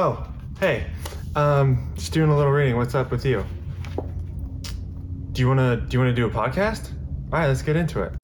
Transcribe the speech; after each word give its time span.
Oh, 0.00 0.24
hey. 0.60 0.86
Um, 1.34 1.90
just 1.96 2.12
doing 2.12 2.30
a 2.30 2.36
little 2.36 2.52
reading. 2.52 2.76
What's 2.76 2.94
up 2.94 3.10
with 3.10 3.26
you? 3.26 3.44
Do 5.32 5.42
you 5.42 5.48
wanna 5.48 5.78
do 5.88 5.88
you 5.90 5.98
wanna 5.98 6.14
do 6.14 6.24
a 6.24 6.30
podcast? 6.30 6.92
All 7.32 7.40
right, 7.40 7.48
let's 7.48 7.62
get 7.62 7.74
into 7.74 8.02
it. 8.02 8.17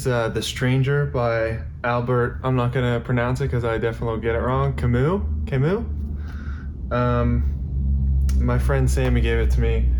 Is 0.00 0.06
uh, 0.06 0.28
The 0.30 0.40
Stranger 0.40 1.04
by 1.06 1.60
Albert. 1.84 2.40
I'm 2.42 2.56
not 2.56 2.72
gonna 2.72 3.00
pronounce 3.00 3.40
it 3.40 3.44
because 3.44 3.64
I 3.64 3.76
definitely 3.76 4.20
get 4.20 4.34
it 4.34 4.38
wrong. 4.38 4.74
Camus. 4.74 5.20
Camus. 5.46 5.84
Um, 6.90 8.28
my 8.38 8.58
friend 8.58 8.90
Sammy 8.90 9.20
gave 9.20 9.38
it 9.38 9.50
to 9.52 9.60
me 9.60 9.90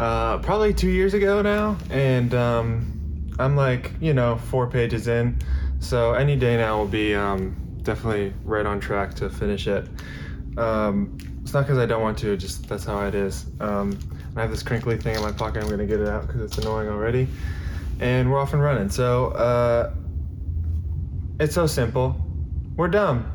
uh, 0.00 0.38
probably 0.38 0.72
two 0.72 0.88
years 0.88 1.12
ago 1.12 1.42
now, 1.42 1.76
and 1.90 2.34
um, 2.34 3.32
I'm 3.38 3.54
like, 3.54 3.92
you 4.00 4.14
know, 4.14 4.38
four 4.38 4.66
pages 4.66 5.08
in, 5.08 5.38
so 5.78 6.14
any 6.14 6.36
day 6.36 6.56
now 6.56 6.78
will 6.78 6.88
be 6.88 7.14
um, 7.14 7.54
definitely 7.82 8.32
right 8.44 8.64
on 8.64 8.80
track 8.80 9.14
to 9.14 9.28
finish 9.28 9.66
it. 9.66 9.86
Um, 10.56 11.18
it's 11.42 11.52
not 11.52 11.62
because 11.62 11.78
I 11.78 11.86
don't 11.86 12.02
want 12.02 12.16
to, 12.18 12.34
just 12.36 12.66
that's 12.66 12.84
how 12.84 13.04
it 13.06 13.14
is. 13.14 13.46
Um, 13.60 13.98
I 14.36 14.40
have 14.40 14.50
this 14.50 14.62
crinkly 14.62 14.96
thing 14.96 15.16
in 15.16 15.22
my 15.22 15.32
pocket. 15.32 15.62
I'm 15.62 15.68
gonna 15.68 15.86
get 15.86 16.00
it 16.00 16.08
out 16.08 16.26
because 16.26 16.40
it's 16.40 16.58
annoying 16.58 16.88
already, 16.88 17.28
and 18.00 18.30
we're 18.30 18.38
off 18.38 18.52
and 18.52 18.62
running. 18.62 18.88
So 18.88 19.28
uh, 19.28 19.92
it's 21.40 21.54
so 21.54 21.66
simple. 21.66 22.16
We're 22.76 22.88
dumb. 22.88 23.32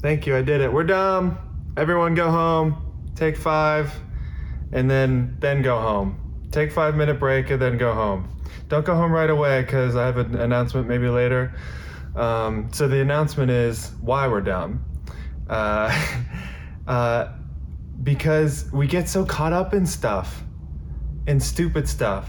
Thank 0.00 0.26
you. 0.26 0.36
I 0.36 0.42
did 0.42 0.60
it. 0.60 0.72
We're 0.72 0.84
dumb. 0.84 1.38
Everyone 1.76 2.14
go 2.14 2.30
home. 2.30 3.10
Take 3.14 3.36
five, 3.36 3.92
and 4.72 4.90
then 4.90 5.36
then 5.38 5.62
go 5.62 5.80
home. 5.80 6.18
Take 6.50 6.72
five 6.72 6.96
minute 6.96 7.18
break 7.18 7.50
and 7.50 7.60
then 7.60 7.78
go 7.78 7.94
home. 7.94 8.28
Don't 8.68 8.84
go 8.84 8.94
home 8.94 9.12
right 9.12 9.30
away 9.30 9.62
because 9.62 9.96
I 9.96 10.06
have 10.06 10.18
an 10.18 10.34
announcement 10.34 10.88
maybe 10.88 11.08
later. 11.08 11.54
Um, 12.16 12.68
so 12.72 12.88
the 12.88 13.00
announcement 13.00 13.50
is 13.50 13.92
why 14.00 14.28
we're 14.28 14.40
dumb. 14.40 14.84
Uh, 15.48 15.94
uh, 16.86 17.28
because 18.02 18.70
we 18.72 18.86
get 18.86 19.08
so 19.08 19.24
caught 19.24 19.52
up 19.52 19.74
in 19.74 19.86
stuff, 19.86 20.42
in 21.26 21.40
stupid 21.40 21.88
stuff, 21.88 22.28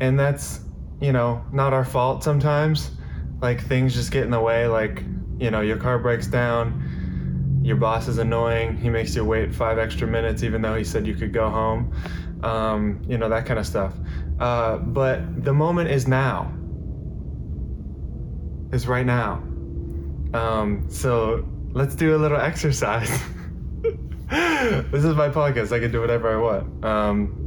and 0.00 0.18
that's 0.18 0.60
you 1.00 1.12
know 1.12 1.44
not 1.52 1.72
our 1.72 1.84
fault 1.84 2.22
sometimes. 2.22 2.90
Like 3.40 3.60
things 3.60 3.94
just 3.94 4.10
get 4.10 4.24
in 4.24 4.30
the 4.30 4.40
way. 4.40 4.66
Like 4.66 5.02
you 5.38 5.50
know 5.50 5.60
your 5.60 5.76
car 5.76 5.98
breaks 5.98 6.26
down 6.26 6.94
your 7.64 7.76
boss 7.76 8.08
is 8.08 8.18
annoying. 8.18 8.76
He 8.76 8.90
makes 8.90 9.16
you 9.16 9.24
wait 9.24 9.54
five 9.54 9.78
extra 9.78 10.06
minutes, 10.06 10.42
even 10.42 10.60
though 10.60 10.74
he 10.74 10.84
said 10.84 11.06
you 11.06 11.14
could 11.14 11.32
go 11.32 11.48
home. 11.48 11.94
Um, 12.42 13.00
you 13.08 13.16
know, 13.16 13.30
that 13.30 13.46
kind 13.46 13.58
of 13.58 13.66
stuff. 13.66 13.94
Uh, 14.38 14.76
but 14.76 15.44
the 15.44 15.54
moment 15.54 15.90
is 15.90 16.06
now, 16.06 16.52
is 18.70 18.86
right 18.86 19.06
now. 19.06 19.42
Um, 20.34 20.84
so 20.90 21.48
let's 21.72 21.94
do 21.94 22.14
a 22.14 22.18
little 22.18 22.38
exercise. 22.50 23.08
this 24.30 25.02
is 25.04 25.14
my 25.14 25.30
podcast. 25.30 25.72
I 25.72 25.80
can 25.80 25.90
do 25.90 26.02
whatever 26.02 26.36
I 26.36 26.36
want. 26.36 26.84
Um, 26.84 27.43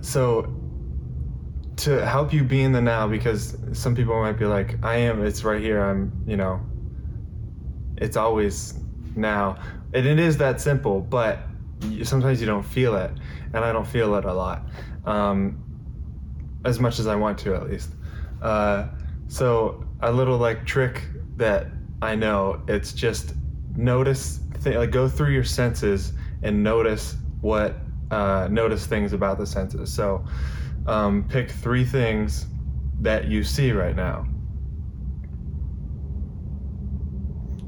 so 0.00 0.54
to 1.76 2.06
help 2.06 2.32
you 2.32 2.44
be 2.44 2.62
in 2.62 2.72
the 2.72 2.80
now, 2.80 3.06
because 3.08 3.56
some 3.72 3.94
people 3.94 4.20
might 4.20 4.38
be 4.38 4.44
like, 4.44 4.82
I 4.84 4.96
am, 4.96 5.24
it's 5.24 5.44
right 5.44 5.60
here. 5.60 5.80
I'm, 5.80 6.12
you 6.26 6.36
know, 6.36 6.60
it's 7.96 8.16
always 8.16 8.74
now. 9.16 9.56
And 9.92 10.06
it 10.06 10.18
is 10.18 10.36
that 10.38 10.60
simple, 10.60 11.00
but 11.00 11.40
sometimes 12.02 12.40
you 12.40 12.46
don't 12.46 12.62
feel 12.62 12.96
it. 12.96 13.10
And 13.52 13.64
I 13.64 13.72
don't 13.72 13.86
feel 13.86 14.14
it 14.14 14.24
a 14.24 14.32
lot. 14.32 14.68
Um, 15.04 15.60
as 16.64 16.80
much 16.80 16.98
as 16.98 17.06
I 17.06 17.16
want 17.16 17.38
to, 17.40 17.54
at 17.54 17.68
least. 17.68 17.90
Uh, 18.40 18.88
so, 19.28 19.84
a 20.00 20.12
little 20.12 20.38
like 20.38 20.66
trick 20.66 21.02
that 21.36 21.66
I 22.02 22.14
know, 22.14 22.62
it's 22.68 22.92
just 22.92 23.34
notice, 23.76 24.40
th- 24.62 24.76
like 24.76 24.90
go 24.90 25.08
through 25.08 25.32
your 25.32 25.44
senses 25.44 26.12
and 26.42 26.62
notice 26.62 27.16
what, 27.40 27.76
uh, 28.10 28.48
notice 28.50 28.86
things 28.86 29.12
about 29.12 29.38
the 29.38 29.46
senses. 29.46 29.92
So, 29.92 30.24
um, 30.86 31.26
pick 31.28 31.50
three 31.50 31.84
things 31.84 32.46
that 33.00 33.26
you 33.26 33.44
see 33.44 33.72
right 33.72 33.96
now. 33.96 34.26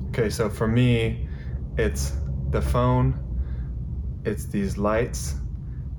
Okay, 0.08 0.30
so 0.30 0.48
for 0.48 0.66
me, 0.66 1.28
it's 1.76 2.12
the 2.50 2.62
phone, 2.62 3.18
it's 4.24 4.46
these 4.46 4.78
lights, 4.78 5.34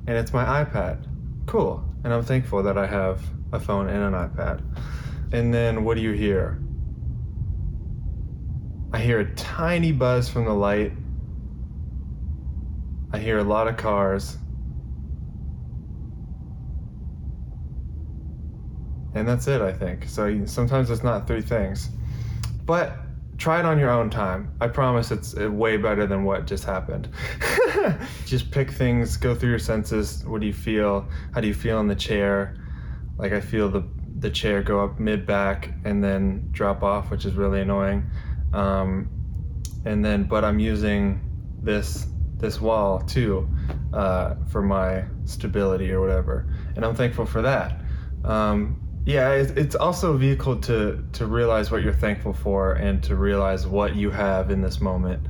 and 0.07 0.17
it's 0.17 0.33
my 0.33 0.63
iPad. 0.63 1.05
Cool. 1.45 1.83
And 2.03 2.13
I'm 2.13 2.23
thankful 2.23 2.63
that 2.63 2.77
I 2.77 2.87
have 2.87 3.21
a 3.53 3.59
phone 3.59 3.89
and 3.89 4.03
an 4.03 4.13
iPad. 4.13 4.63
And 5.33 5.53
then 5.53 5.83
what 5.83 5.95
do 5.95 6.01
you 6.01 6.13
hear? 6.13 6.59
I 8.93 8.99
hear 8.99 9.19
a 9.19 9.35
tiny 9.35 9.91
buzz 9.91 10.29
from 10.29 10.45
the 10.45 10.53
light. 10.53 10.93
I 13.11 13.19
hear 13.19 13.37
a 13.37 13.43
lot 13.43 13.67
of 13.67 13.77
cars. 13.77 14.37
And 19.15 19.27
that's 19.27 19.47
it, 19.47 19.61
I 19.61 19.73
think. 19.73 20.07
So 20.07 20.45
sometimes 20.45 20.89
it's 20.89 21.03
not 21.03 21.25
three 21.25 21.41
things. 21.41 21.89
But 22.65 22.97
try 23.37 23.59
it 23.59 23.65
on 23.65 23.79
your 23.79 23.89
own 23.89 24.09
time. 24.09 24.51
I 24.59 24.67
promise 24.67 25.11
it's 25.11 25.35
way 25.35 25.77
better 25.77 26.05
than 26.05 26.23
what 26.23 26.45
just 26.45 26.65
happened. 26.65 27.09
just 28.25 28.51
pick 28.51 28.71
things, 28.71 29.17
go 29.17 29.33
through 29.33 29.49
your 29.49 29.59
senses. 29.59 30.23
What 30.25 30.41
do 30.41 30.47
you 30.47 30.53
feel? 30.53 31.07
How 31.33 31.41
do 31.41 31.47
you 31.47 31.53
feel 31.53 31.79
in 31.79 31.87
the 31.87 31.95
chair? 31.95 32.55
Like 33.17 33.33
I 33.33 33.41
feel 33.41 33.69
the 33.69 33.83
the 34.19 34.29
chair 34.31 34.63
go 34.63 34.83
up 34.83 34.99
mid 34.99 35.27
back 35.27 35.69
and 35.85 36.03
then 36.03 36.49
drop 36.51 36.81
off, 36.81 37.11
which 37.11 37.25
is 37.25 37.33
really 37.33 37.61
annoying. 37.61 38.09
Um, 38.51 39.09
and 39.85 40.03
then, 40.03 40.23
but 40.23 40.43
I'm 40.43 40.59
using 40.59 41.21
this 41.61 42.07
this 42.39 42.61
wall 42.61 42.99
too 42.99 43.49
uh, 43.93 44.35
for 44.49 44.61
my 44.61 45.05
stability 45.25 45.91
or 45.91 45.99
whatever, 45.99 46.47
and 46.75 46.85
I'm 46.85 46.95
thankful 46.95 47.25
for 47.25 47.41
that. 47.41 47.81
Um, 48.23 48.81
yeah, 49.05 49.31
it's, 49.31 49.73
also 49.73 50.15
a 50.15 50.17
vehicle 50.17 50.57
to 50.57 51.01
to 51.13 51.25
realize 51.25 51.71
what 51.71 51.81
you're 51.81 51.93
thankful 51.93 52.33
for 52.33 52.73
and 52.73 53.01
to 53.03 53.15
realize 53.15 53.65
what 53.65 53.95
you 53.95 54.11
have 54.11 54.51
in 54.51 54.61
this 54.61 54.81
moment. 54.81 55.25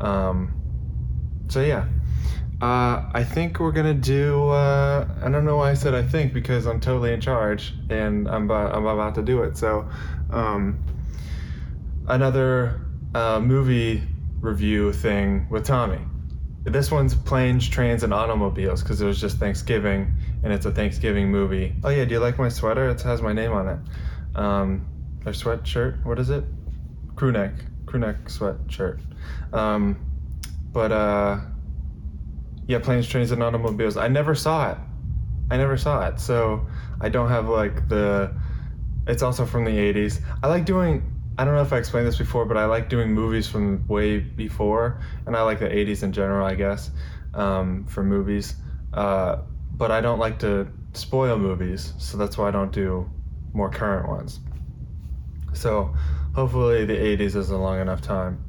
Um, 0.00 0.54
so 1.48 1.60
yeah, 1.60 1.86
uh, 2.62 3.10
I 3.12 3.22
think 3.24 3.60
we're 3.60 3.72
gonna 3.72 3.92
do. 3.92 4.48
Uh, 4.48 5.06
I 5.22 5.28
don't 5.28 5.44
know 5.44 5.58
why 5.58 5.70
I 5.70 5.74
said 5.74 5.94
I 5.94 6.02
think 6.02 6.32
because 6.32 6.66
I'm 6.66 6.80
totally 6.80 7.12
in 7.12 7.20
charge 7.20 7.74
and 7.90 8.26
I'm 8.26 8.44
about, 8.44 8.74
I'm 8.74 8.86
about 8.86 9.14
to 9.16 9.22
do 9.22 9.42
it. 9.42 9.58
So 9.58 9.86
um, 10.30 10.82
another 12.08 12.80
uh, 13.14 13.38
movie 13.40 14.02
review 14.40 14.94
thing 14.94 15.46
with 15.50 15.66
Tommy. 15.66 16.00
This 16.64 16.90
one's 16.90 17.14
planes, 17.14 17.68
trains, 17.68 18.02
and 18.02 18.12
automobiles 18.12 18.82
because 18.82 19.00
it 19.00 19.06
was 19.06 19.20
just 19.20 19.38
Thanksgiving 19.38 20.12
and 20.42 20.52
it's 20.52 20.66
a 20.66 20.70
Thanksgiving 20.70 21.30
movie. 21.30 21.74
Oh 21.82 21.88
yeah, 21.88 22.04
do 22.04 22.14
you 22.14 22.20
like 22.20 22.38
my 22.38 22.48
sweater? 22.48 22.88
It 22.90 23.00
has 23.02 23.22
my 23.22 23.32
name 23.32 23.52
on 23.52 23.68
it. 23.68 23.78
Um, 24.36 24.86
or 25.24 25.32
sweatshirt. 25.32 26.04
What 26.04 26.18
is 26.18 26.30
it? 26.30 26.44
Crew 27.16 27.32
neck. 27.32 27.52
Crew 27.86 28.00
neck 28.00 28.24
sweatshirt. 28.26 29.00
Um, 29.52 29.98
but 30.72 30.92
uh, 30.92 31.40
yeah, 32.66 32.78
planes, 32.78 33.08
trains, 33.08 33.30
and 33.30 33.42
automobiles. 33.42 33.96
I 33.96 34.08
never 34.08 34.34
saw 34.34 34.72
it. 34.72 34.78
I 35.50 35.56
never 35.56 35.76
saw 35.76 36.06
it, 36.06 36.20
so 36.20 36.66
I 37.00 37.08
don't 37.08 37.28
have 37.28 37.48
like 37.48 37.88
the. 37.88 38.32
It's 39.06 39.22
also 39.22 39.44
from 39.44 39.64
the 39.64 39.72
'80s. 39.72 40.20
I 40.42 40.46
like 40.46 40.64
doing. 40.64 41.09
I 41.38 41.44
don't 41.44 41.54
know 41.54 41.62
if 41.62 41.72
I 41.72 41.78
explained 41.78 42.06
this 42.06 42.18
before, 42.18 42.44
but 42.44 42.56
I 42.56 42.66
like 42.66 42.88
doing 42.88 43.12
movies 43.12 43.48
from 43.48 43.86
way 43.88 44.18
before, 44.18 45.00
and 45.26 45.36
I 45.36 45.42
like 45.42 45.58
the 45.58 45.68
'80s 45.68 46.02
in 46.02 46.12
general, 46.12 46.46
I 46.46 46.54
guess, 46.54 46.90
um, 47.34 47.86
for 47.86 48.02
movies. 48.02 48.56
Uh, 48.92 49.38
but 49.72 49.90
I 49.90 50.00
don't 50.00 50.18
like 50.18 50.38
to 50.40 50.68
spoil 50.92 51.38
movies, 51.38 51.94
so 51.98 52.16
that's 52.16 52.36
why 52.36 52.48
I 52.48 52.50
don't 52.50 52.72
do 52.72 53.10
more 53.52 53.70
current 53.70 54.08
ones. 54.08 54.40
So 55.54 55.94
hopefully 56.34 56.84
the 56.84 56.96
'80s 56.96 57.36
is 57.36 57.50
a 57.50 57.56
long 57.56 57.80
enough 57.80 58.02
time 58.02 58.44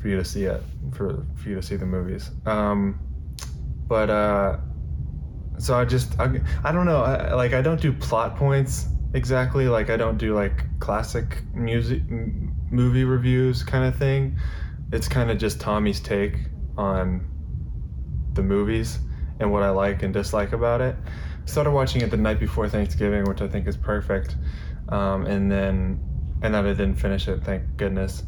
for 0.00 0.08
you 0.08 0.16
to 0.16 0.24
see 0.24 0.44
it, 0.44 0.62
for 0.92 1.26
for 1.34 1.48
you 1.48 1.56
to 1.56 1.62
see 1.62 1.76
the 1.76 1.86
movies. 1.86 2.30
Um, 2.46 3.00
but 3.88 4.08
uh, 4.08 4.58
so 5.58 5.74
I 5.74 5.84
just 5.84 6.18
I, 6.18 6.40
I 6.64 6.72
don't 6.72 6.86
know 6.86 7.02
I, 7.02 7.34
like 7.34 7.52
I 7.52 7.62
don't 7.62 7.80
do 7.80 7.92
plot 7.92 8.36
points 8.36 8.86
exactly 9.14 9.68
like 9.68 9.90
I 9.90 9.96
don't 9.96 10.18
do 10.18 10.34
like 10.34 10.78
classic 10.80 11.42
music 11.54 12.02
m- 12.10 12.54
movie 12.70 13.04
reviews 13.04 13.62
kind 13.62 13.84
of 13.84 13.96
thing. 13.96 14.38
It's 14.92 15.08
kind 15.08 15.30
of 15.30 15.38
just 15.38 15.60
Tommy's 15.60 16.00
take 16.00 16.36
on 16.76 17.26
the 18.32 18.42
movies 18.42 18.98
and 19.40 19.52
what 19.52 19.62
I 19.62 19.70
like 19.70 20.02
and 20.02 20.12
dislike 20.12 20.52
about 20.52 20.80
it. 20.80 20.96
Started 21.44 21.70
watching 21.70 22.02
it 22.02 22.10
the 22.10 22.16
night 22.16 22.38
before 22.38 22.68
Thanksgiving, 22.68 23.24
which 23.24 23.40
I 23.40 23.48
think 23.48 23.66
is 23.66 23.76
perfect, 23.76 24.36
um, 24.90 25.26
and 25.26 25.50
then 25.50 26.00
and 26.42 26.54
then 26.54 26.66
I 26.66 26.68
didn't 26.68 26.96
finish 26.96 27.26
it. 27.28 27.42
Thank 27.42 27.76
goodness. 27.76 28.22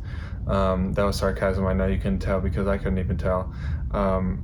Um, 0.47 0.93
that 0.94 1.05
was 1.05 1.17
sarcasm. 1.17 1.67
I 1.67 1.75
know 1.75 1.87
you 1.87 1.99
couldn't 1.99 2.21
tell 2.21 2.41
because 2.41 2.67
I 2.67 2.79
couldn't 2.79 2.99
even 2.99 3.19
tell. 3.19 3.55
Um, 3.93 4.43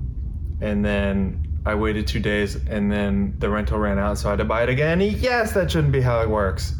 and 0.60 0.84
then 0.84 1.45
I 1.66 1.74
waited 1.74 2.06
two 2.06 2.20
days, 2.20 2.54
and 2.54 2.90
then 2.90 3.34
the 3.38 3.50
rental 3.50 3.78
ran 3.78 3.98
out, 3.98 4.18
so 4.18 4.28
I 4.28 4.32
had 4.32 4.38
to 4.38 4.44
buy 4.44 4.62
it 4.62 4.68
again. 4.68 5.00
Yes, 5.00 5.52
that 5.52 5.70
shouldn't 5.70 5.92
be 5.92 6.00
how 6.00 6.20
it 6.22 6.30
works. 6.30 6.74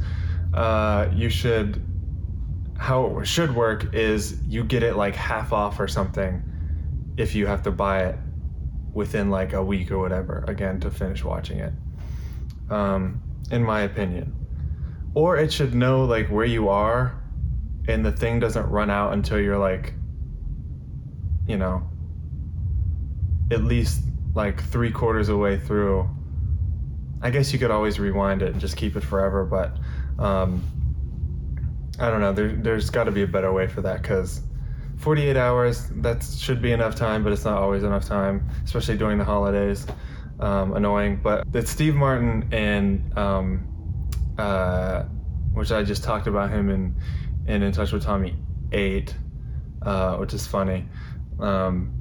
Uh, 0.54 1.08
you 1.12 1.28
should. 1.28 1.82
How 2.78 3.18
it 3.18 3.26
should 3.26 3.54
work 3.54 3.94
is 3.94 4.38
you 4.46 4.62
get 4.62 4.82
it 4.82 4.96
like 4.96 5.16
half 5.16 5.52
off 5.52 5.80
or 5.80 5.88
something 5.88 6.42
if 7.16 7.34
you 7.34 7.46
have 7.46 7.62
to 7.62 7.70
buy 7.70 8.04
it 8.04 8.18
within 8.92 9.30
like 9.30 9.52
a 9.52 9.62
week 9.62 9.90
or 9.90 9.98
whatever 9.98 10.44
again 10.48 10.80
to 10.80 10.90
finish 10.90 11.24
watching 11.24 11.58
it 11.58 11.72
um, 12.70 13.20
in 13.50 13.62
my 13.62 13.82
opinion 13.82 14.34
or 15.14 15.36
it 15.36 15.52
should 15.52 15.74
know 15.74 16.04
like 16.04 16.28
where 16.28 16.46
you 16.46 16.68
are 16.68 17.22
and 17.88 18.04
the 18.04 18.12
thing 18.12 18.40
doesn't 18.40 18.66
run 18.68 18.90
out 18.90 19.12
until 19.12 19.38
you're 19.38 19.58
like 19.58 19.92
you 21.46 21.56
know 21.56 21.82
at 23.50 23.62
least 23.64 24.02
like 24.36 24.62
three 24.62 24.90
quarters 24.90 25.28
of 25.28 25.34
the 25.34 25.38
way 25.38 25.58
through 25.58 26.08
i 27.22 27.30
guess 27.30 27.52
you 27.52 27.58
could 27.58 27.70
always 27.70 27.98
rewind 27.98 28.42
it 28.42 28.52
and 28.52 28.60
just 28.60 28.76
keep 28.76 28.94
it 28.94 29.02
forever 29.02 29.44
but 29.44 29.78
um, 30.22 30.62
i 31.98 32.10
don't 32.10 32.20
know 32.20 32.32
there, 32.32 32.52
there's 32.52 32.90
got 32.90 33.04
to 33.04 33.10
be 33.10 33.22
a 33.22 33.26
better 33.26 33.52
way 33.52 33.66
for 33.66 33.80
that 33.80 34.02
because 34.02 34.42
48 34.98 35.36
hours 35.36 35.88
that 35.96 36.22
should 36.22 36.62
be 36.62 36.72
enough 36.72 36.94
time 36.94 37.24
but 37.24 37.32
it's 37.32 37.44
not 37.44 37.58
always 37.58 37.82
enough 37.82 38.04
time 38.04 38.48
especially 38.64 38.96
during 38.96 39.18
the 39.18 39.24
holidays. 39.24 39.86
Um, 40.38 40.74
annoying 40.74 41.18
but 41.22 41.44
it's 41.54 41.70
steve 41.70 41.94
martin 41.94 42.46
and 42.52 43.18
um, 43.18 43.66
uh, 44.36 45.04
which 45.54 45.72
i 45.72 45.82
just 45.82 46.04
talked 46.04 46.26
about 46.26 46.50
him 46.50 46.68
in, 46.68 46.94
in 47.46 47.62
in 47.62 47.72
touch 47.72 47.92
with 47.92 48.04
tommy 48.04 48.36
8 48.72 49.14
uh, 49.82 50.16
which 50.16 50.34
is 50.34 50.46
funny. 50.46 50.84
Um, 51.38 51.95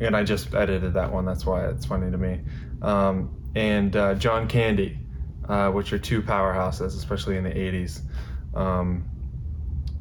and 0.00 0.16
i 0.16 0.24
just 0.24 0.54
edited 0.54 0.94
that 0.94 1.12
one. 1.12 1.24
That's 1.24 1.46
why 1.46 1.66
it's 1.68 1.86
funny 1.86 2.10
to 2.10 2.18
me. 2.18 2.40
Um, 2.82 3.36
and 3.54 3.94
uh, 3.96 4.14
john 4.14 4.46
candy 4.46 4.98
uh, 5.48 5.70
which 5.70 5.92
are 5.92 5.98
two 5.98 6.22
powerhouses 6.22 6.96
especially 6.96 7.36
in 7.36 7.44
the 7.44 7.50
80s 7.50 8.00
um, 8.54 9.04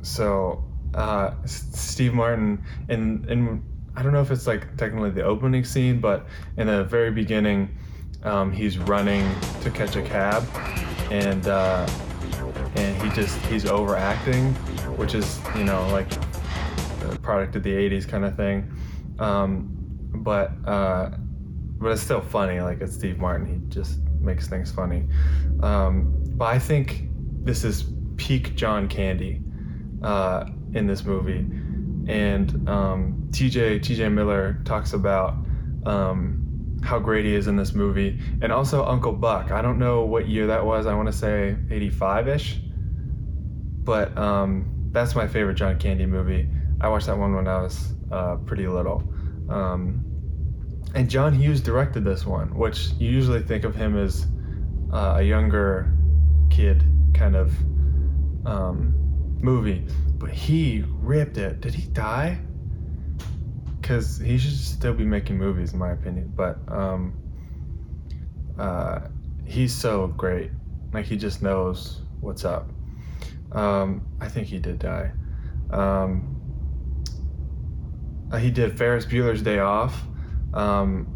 so 0.02 0.64
uh, 0.94 1.32
Steve 1.46 2.14
Martin 2.14 2.64
and 2.88 3.26
and 3.26 3.64
I 3.96 4.04
don't 4.04 4.14
know 4.14 4.22
if 4.22 4.32
it's 4.32 4.48
like 4.48 4.78
technically 4.78 5.10
the 5.10 5.24
opening 5.24 5.66
scene, 5.66 6.00
but 6.00 6.26
in 6.58 6.68
the 6.68 6.86
very 6.86 7.12
beginning, 7.12 7.78
um, 8.24 8.52
he's 8.52 8.78
running 8.78 9.30
to 9.62 9.70
catch 9.70 9.96
a 9.98 10.02
cab, 10.02 10.48
and 11.12 11.46
uh, 11.48 11.86
and 12.76 13.02
he 13.02 13.10
just 13.10 13.38
he's 13.48 13.66
overacting, 13.66 14.54
which 14.96 15.16
is 15.16 15.40
you 15.56 15.64
know 15.64 15.88
like 15.92 16.08
product 17.22 17.56
of 17.56 17.64
the 17.64 17.74
'80s 17.74 18.08
kind 18.08 18.24
of 18.24 18.38
thing, 18.38 18.72
um, 19.20 19.79
but 20.14 20.52
uh, 20.66 21.12
but 21.80 21.92
it's 21.92 22.02
still 22.02 22.22
funny. 22.22 22.62
Like 22.62 22.82
it's 22.82 22.94
Steve 22.94 23.20
Martin, 23.20 23.46
he 23.46 23.70
just 23.70 24.00
makes 24.20 24.48
things 24.48 24.72
funny. 24.72 25.06
Um, 25.62 26.14
but 26.36 26.46
I 26.46 26.60
think 26.60 27.10
this 27.44 27.64
is 27.64 27.86
peak 28.18 28.56
John 28.56 28.88
Candy. 28.88 29.42
Uh, 30.02 30.46
in 30.74 30.88
this 30.88 31.04
movie, 31.04 31.46
and 32.12 32.70
um, 32.70 33.28
TJ 33.32 33.82
TJ 33.82 34.12
Miller 34.12 34.60
talks 34.66 34.94
about 34.94 35.36
um, 35.86 36.78
how 36.84 37.00
great 37.00 37.26
he 37.26 37.36
is 37.36 37.48
in 37.48 37.56
this 37.56 37.74
movie, 37.74 38.20
and 38.42 38.52
also 38.52 38.86
Uncle 38.86 39.12
Buck. 39.12 39.52
I 39.52 39.62
don't 39.62 39.80
know 39.80 40.04
what 40.04 40.28
year 40.28 40.48
that 40.48 40.66
was. 40.66 40.86
I 40.86 40.94
want 40.94 41.08
to 41.08 41.14
say 41.14 41.56
'85 41.70 42.28
ish, 42.28 42.60
but 43.84 44.16
um, 44.18 44.90
that's 44.92 45.16
my 45.16 45.28
favorite 45.28 45.56
John 45.56 45.78
Candy 45.80 46.06
movie. 46.06 46.48
I 46.82 46.88
watched 46.88 47.08
that 47.08 47.18
one 47.18 47.36
when 47.36 47.48
I 47.48 47.62
was 47.62 47.94
uh, 48.12 48.36
pretty 48.38 48.68
little. 48.68 49.04
Um, 49.50 50.06
and 50.96 51.10
John 51.10 51.34
Hughes 51.34 51.62
directed 51.62 52.04
this 52.04 52.26
one, 52.26 52.56
which 52.56 52.90
you 53.00 53.10
usually 53.10 53.42
think 53.42 53.64
of 53.64 53.76
him 53.76 53.98
as 53.98 54.28
uh, 54.92 55.16
a 55.18 55.24
younger 55.24 55.92
kid 56.50 56.84
kind 57.14 57.36
of 57.36 57.54
um, 58.46 58.94
movie 59.42 59.86
but 60.20 60.32
he 60.32 60.84
ripped 60.86 61.38
it. 61.38 61.62
Did 61.62 61.74
he 61.74 61.88
die? 61.88 62.40
Because 63.80 64.18
he 64.20 64.38
should 64.38 64.56
still 64.56 64.94
be 64.94 65.06
making 65.06 65.38
movies, 65.38 65.72
in 65.72 65.80
my 65.80 65.92
opinion. 65.92 66.34
But 66.36 66.60
um, 66.68 67.14
uh, 68.60 69.00
he's 69.46 69.74
so 69.74 70.08
great. 70.08 70.52
Like 70.94 71.06
he 71.06 71.16
just 71.16 71.42
knows 71.42 72.02
what's 72.20 72.44
up. 72.44 72.70
Um, 73.54 74.06
I 74.20 74.28
think 74.28 74.48
he 74.48 74.60
did 74.60 74.80
die. 74.80 75.12
Um, 75.72 76.39
uh, 78.32 78.38
he 78.38 78.52
did 78.52 78.78
Ferris 78.78 79.06
Bueller's 79.06 79.42
Day 79.42 79.60
Off, 79.60 80.02
um, 80.54 81.08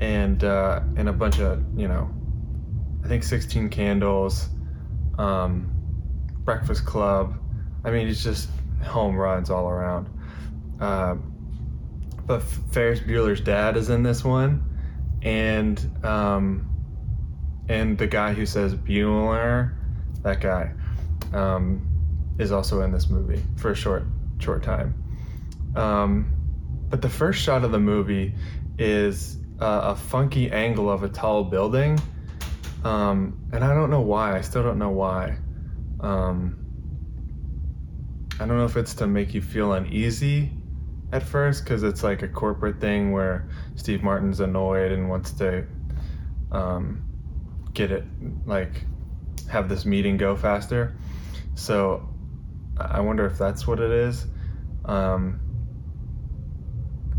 and 0.00 0.42
uh, 0.44 0.80
and 0.96 1.08
a 1.08 1.12
bunch 1.12 1.40
of 1.40 1.64
you 1.76 1.88
know, 1.88 2.10
I 3.04 3.08
think 3.08 3.22
Sixteen 3.24 3.68
Candles, 3.68 4.48
um, 5.18 5.70
Breakfast 6.44 6.84
Club. 6.84 7.38
I 7.84 7.90
mean, 7.90 8.08
it's 8.08 8.22
just 8.22 8.48
home 8.82 9.16
runs 9.16 9.50
all 9.50 9.68
around. 9.68 10.08
Uh, 10.80 11.16
but 12.26 12.42
Ferris 12.72 13.00
Bueller's 13.00 13.40
dad 13.40 13.76
is 13.76 13.90
in 13.90 14.02
this 14.02 14.24
one, 14.24 14.62
and 15.22 15.90
um, 16.04 16.70
and 17.68 17.98
the 17.98 18.06
guy 18.06 18.32
who 18.32 18.46
says 18.46 18.74
Bueller, 18.74 19.74
that 20.22 20.40
guy, 20.40 20.72
um, 21.32 21.86
is 22.38 22.52
also 22.52 22.82
in 22.82 22.92
this 22.92 23.08
movie 23.08 23.42
for 23.56 23.72
a 23.72 23.74
short 23.74 24.04
short 24.38 24.62
time. 24.62 24.94
Um, 25.74 26.32
but 26.88 27.02
the 27.02 27.08
first 27.08 27.40
shot 27.40 27.64
of 27.64 27.72
the 27.72 27.78
movie 27.78 28.34
is 28.78 29.38
uh, 29.60 29.80
a 29.84 29.96
funky 29.96 30.50
angle 30.50 30.90
of 30.90 31.02
a 31.02 31.08
tall 31.08 31.44
building, 31.44 32.00
um, 32.84 33.38
and 33.52 33.62
I 33.62 33.74
don't 33.74 33.90
know 33.90 34.00
why. 34.00 34.36
I 34.36 34.40
still 34.40 34.62
don't 34.62 34.78
know 34.78 34.90
why. 34.90 35.36
Um, 36.00 36.56
I 38.40 38.46
don't 38.46 38.56
know 38.56 38.64
if 38.64 38.76
it's 38.76 38.94
to 38.94 39.06
make 39.06 39.34
you 39.34 39.42
feel 39.42 39.74
uneasy 39.74 40.50
at 41.12 41.22
first 41.22 41.64
because 41.64 41.82
it's 41.82 42.02
like 42.02 42.22
a 42.22 42.28
corporate 42.28 42.80
thing 42.80 43.12
where 43.12 43.48
Steve 43.76 44.02
Martin's 44.02 44.40
annoyed 44.40 44.92
and 44.92 45.08
wants 45.08 45.32
to 45.32 45.66
um, 46.50 47.04
get 47.74 47.90
it 47.90 48.04
like 48.46 48.84
have 49.48 49.68
this 49.68 49.84
meeting 49.84 50.16
go 50.16 50.36
faster. 50.36 50.96
So 51.54 52.08
I 52.78 53.00
wonder 53.00 53.26
if 53.26 53.36
that's 53.36 53.66
what 53.66 53.78
it 53.78 53.90
is. 53.90 54.26
Um, 54.86 55.40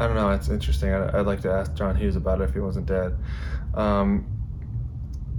I 0.02 0.08
don't 0.08 0.16
know. 0.16 0.32
It's 0.32 0.50
interesting. 0.50 0.92
I'd, 0.92 1.14
I'd, 1.14 1.28
like 1.28 1.42
to 1.42 1.52
ask 1.52 1.76
John 1.76 1.96
Hughes 1.96 2.16
about 2.16 2.42
it 2.42 2.46
if 2.46 2.56
he 2.56 2.60
wasn't 2.60 2.88
dead. 2.88 3.16
Um, 3.76 4.26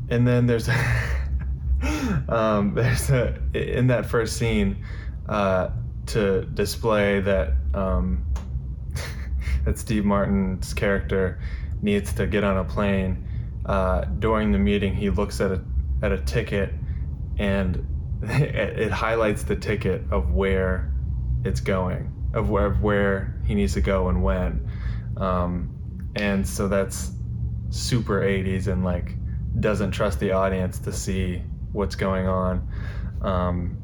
and 0.08 0.24
then 0.24 0.46
there's 0.46 0.68
um, 2.28 2.72
there's 2.72 3.10
a 3.10 3.40
in 3.54 3.88
that 3.88 4.06
first 4.06 4.36
scene 4.36 4.84
uh, 5.28 5.70
to 6.06 6.42
display 6.42 7.18
that 7.22 7.54
um, 7.74 8.24
that 9.64 9.80
Steve 9.80 10.04
Martin's 10.04 10.72
character 10.72 11.40
needs 11.82 12.12
to 12.12 12.28
get 12.28 12.44
on 12.44 12.58
a 12.58 12.64
plane. 12.64 13.26
Uh, 13.66 14.02
during 14.20 14.52
the 14.52 14.58
meeting, 14.58 14.94
he 14.94 15.10
looks 15.10 15.40
at 15.40 15.50
a 15.50 15.60
at 16.02 16.12
a 16.12 16.18
ticket, 16.18 16.72
and 17.36 17.84
it, 18.22 18.78
it 18.78 18.90
highlights 18.92 19.42
the 19.42 19.56
ticket 19.56 20.04
of 20.12 20.30
where 20.30 20.92
it's 21.44 21.60
going, 21.60 22.11
of 22.34 22.50
where 22.50 22.66
of 22.66 22.82
where 22.82 23.40
he 23.44 23.54
needs 23.54 23.74
to 23.74 23.80
go 23.80 24.08
and 24.08 24.22
when. 24.22 24.68
Um, 25.16 25.70
and 26.16 26.46
so 26.46 26.68
that's 26.68 27.12
super 27.70 28.20
80s 28.20 28.66
and 28.66 28.84
like 28.84 29.14
doesn't 29.60 29.92
trust 29.92 30.20
the 30.20 30.32
audience 30.32 30.78
to 30.80 30.92
see 30.92 31.42
what's 31.72 31.94
going 31.94 32.26
on. 32.26 32.68
Um, 33.22 33.78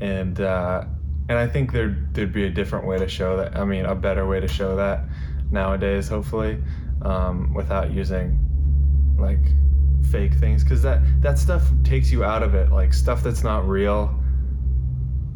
and 0.00 0.40
uh, 0.40 0.84
and 1.28 1.38
I 1.38 1.46
think 1.46 1.72
there 1.72 1.96
there'd 2.12 2.32
be 2.32 2.44
a 2.44 2.50
different 2.50 2.86
way 2.86 2.98
to 2.98 3.08
show 3.08 3.36
that. 3.36 3.56
I 3.56 3.64
mean, 3.64 3.84
a 3.84 3.94
better 3.94 4.26
way 4.26 4.40
to 4.40 4.48
show 4.48 4.76
that 4.76 5.04
nowadays, 5.50 6.08
hopefully, 6.08 6.58
um, 7.02 7.52
without 7.54 7.92
using 7.92 8.38
like 9.18 9.38
fake 10.10 10.34
things, 10.34 10.64
because 10.64 10.82
that 10.82 11.00
that 11.22 11.38
stuff 11.38 11.68
takes 11.84 12.10
you 12.10 12.24
out 12.24 12.42
of 12.42 12.54
it. 12.54 12.70
Like 12.70 12.92
stuff 12.94 13.22
that's 13.22 13.44
not 13.44 13.68
real, 13.68 14.19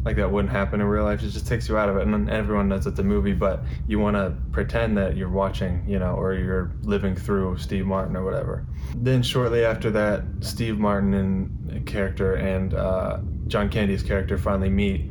like 0.05 0.15
that 0.17 0.31
wouldn't 0.31 0.51
happen 0.51 0.79
in 0.79 0.87
real 0.87 1.03
life. 1.03 1.23
It 1.23 1.29
just 1.29 1.47
takes 1.47 1.67
you 1.67 1.77
out 1.77 1.89
of 1.89 1.97
it, 1.97 2.07
and 2.07 2.29
everyone 2.29 2.69
knows 2.69 2.85
it's 2.85 2.99
a 2.99 3.03
movie, 3.03 3.33
but 3.33 3.63
you 3.87 3.99
want 3.99 4.15
to 4.15 4.35
pretend 4.51 4.97
that 4.97 5.17
you're 5.17 5.29
watching, 5.29 5.83
you 5.87 5.97
know, 5.97 6.13
or 6.13 6.33
you're 6.35 6.71
living 6.83 7.15
through 7.15 7.57
Steve 7.57 7.85
Martin 7.87 8.15
or 8.15 8.23
whatever. 8.23 8.65
Then 8.95 9.23
shortly 9.23 9.65
after 9.65 9.89
that, 9.91 10.23
Steve 10.41 10.77
Martin 10.77 11.13
and 11.15 11.85
character 11.87 12.35
and 12.35 12.73
uh, 12.75 13.19
John 13.47 13.67
Candy's 13.69 14.03
character 14.03 14.37
finally 14.37 14.69
meet, 14.69 15.09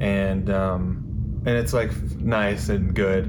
and 0.00 0.48
um, 0.50 1.42
and 1.44 1.56
it's 1.56 1.72
like 1.72 1.92
nice 2.20 2.68
and 2.68 2.94
good. 2.94 3.26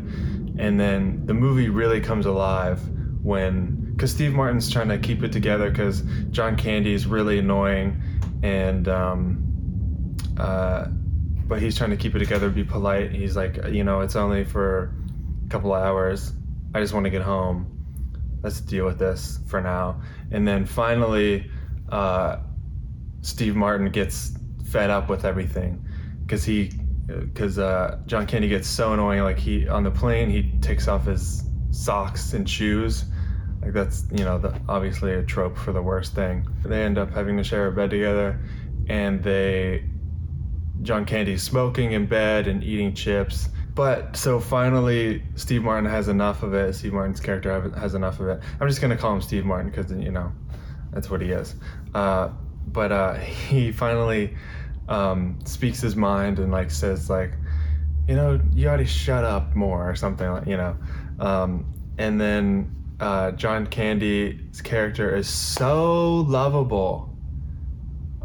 and 0.60 0.80
then 0.80 1.26
the 1.26 1.34
movie 1.34 1.70
really 1.70 2.00
comes 2.00 2.26
alive 2.28 2.80
when 3.24 3.92
because 3.92 4.12
Steve 4.12 4.34
Martin's 4.34 4.70
trying 4.72 4.90
to 4.90 4.98
keep 4.98 5.24
it 5.24 5.32
together 5.32 5.70
because 5.70 6.04
John 6.32 6.56
Candy 6.56 6.94
is 6.94 7.08
really 7.08 7.40
annoying 7.40 8.02
and 8.44 8.88
um, 8.88 9.53
uh, 10.38 10.86
but 11.48 11.62
he's 11.62 11.78
trying 11.78 11.92
to 11.92 11.98
keep 11.98 12.16
it 12.16 12.20
together, 12.20 12.50
be 12.50 12.64
polite. 12.64 13.12
He's 13.12 13.36
like, 13.36 13.58
you 13.68 13.84
know, 13.84 14.02
it's 14.02 14.16
only 14.16 14.44
for 14.44 14.94
a 15.46 15.50
couple 15.50 15.74
of 15.74 15.84
hours. 15.84 16.34
I 16.74 16.80
just 16.80 16.94
want 16.94 17.06
to 17.06 17.10
get 17.10 17.22
home. 17.22 17.70
Let's 18.42 18.60
deal 18.62 18.86
with 18.86 19.00
this 19.00 19.40
for 19.48 19.62
now. 19.62 20.02
And 20.32 20.48
then 20.48 20.66
finally, 20.66 21.50
uh, 21.90 22.38
Steve 23.22 23.56
Martin 23.56 23.90
gets 23.90 24.34
fed 24.66 24.90
up 24.90 25.10
with 25.10 25.26
everything 25.26 25.86
because 26.26 26.44
he 26.44 26.72
because 27.08 27.60
uh, 27.60 28.00
John 28.06 28.26
Candy 28.26 28.48
gets 28.48 28.68
so 28.68 28.94
annoying. 28.94 29.24
Like 29.24 29.38
he 29.38 29.68
on 29.68 29.84
the 29.84 29.92
plane, 29.92 30.30
he 30.30 30.52
takes 30.60 30.88
off 30.88 31.06
his 31.06 31.44
socks 31.72 32.34
and 32.34 32.50
shoes. 32.50 33.06
Like 33.62 33.74
that's 33.74 34.06
you 34.12 34.26
know 34.26 34.38
the, 34.40 34.60
obviously 34.68 35.14
a 35.14 35.24
trope 35.24 35.58
for 35.58 35.72
the 35.72 35.82
worst 35.82 36.16
thing. 36.16 36.48
They 36.66 36.84
end 36.84 36.98
up 36.98 37.12
having 37.12 37.38
to 37.38 37.44
share 37.44 37.68
a 37.68 37.72
bed 37.72 37.90
together, 37.92 38.40
and 38.90 39.24
they 39.24 39.86
John 40.84 41.06
Candy's 41.06 41.42
smoking 41.42 41.94
in 41.94 42.06
bed 42.06 42.48
and 42.48 42.64
eating 42.64 42.94
chips. 42.94 43.50
But 43.76 44.16
so 44.16 44.40
finally, 44.40 45.24
Steve 45.36 45.64
Martin 45.64 45.90
has 45.90 46.08
enough 46.08 46.44
of 46.44 46.54
it. 46.54 46.76
Steve 46.76 46.94
Martin's 46.94 47.20
character 47.20 47.72
has 47.72 47.96
enough 47.96 48.20
of 48.20 48.28
it. 48.28 48.42
I'm 48.60 48.68
just 48.68 48.82
gonna 48.82 48.98
call 48.98 49.16
him 49.16 49.22
Steve 49.22 49.46
Martin 49.46 49.72
because 49.72 49.92
you 49.92 50.12
know 50.12 50.32
that's 50.92 51.10
what 51.10 51.22
he 51.22 51.32
is. 51.32 51.56
Uh, 51.96 52.30
but 52.68 52.92
uh, 52.92 53.14
he 53.16 53.72
finally 53.72 54.36
um, 54.88 55.40
speaks 55.46 55.82
his 55.82 55.96
mind 55.96 56.38
and 56.40 56.52
like 56.52 56.70
says 56.70 57.10
like, 57.10 57.32
you 58.08 58.16
know, 58.16 58.40
you 58.54 58.70
ought 58.70 58.78
to 58.78 58.86
shut 58.86 59.24
up 59.24 59.56
more 59.56 59.90
or 59.90 59.96
something 59.96 60.30
like 60.30 60.46
you 60.46 60.58
know. 60.58 60.78
Um, 61.20 61.74
and 61.98 62.20
then 62.22 62.76
uh, 63.00 63.32
John 63.32 63.66
Candy's 63.68 64.62
character 64.62 65.16
is 65.16 65.28
so 65.28 66.18
lovable. 66.22 67.10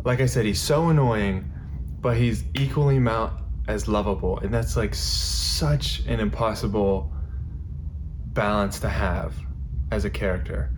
Like 0.05 0.21
I 0.21 0.27
said, 0.27 0.45
he's 0.45 0.61
so 0.61 0.88
annoying, 0.88 1.48
but 2.00 2.17
he's 2.17 2.45
equally 2.55 2.99
mount 2.99 3.33
as 3.67 3.88
lovable, 3.88 4.38
and 4.38 4.52
that's 4.52 4.76
like 4.76 4.95
such 4.95 6.00
an 6.07 6.21
impossible 6.21 7.12
balance 8.33 8.81
to 8.81 8.88
have 8.88 9.35
as 9.90 10.05
a 10.05 10.11
character. 10.11 10.71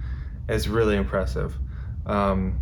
It's 0.48 0.66
really 0.66 0.96
impressive. 0.96 1.56
Um, 2.06 2.60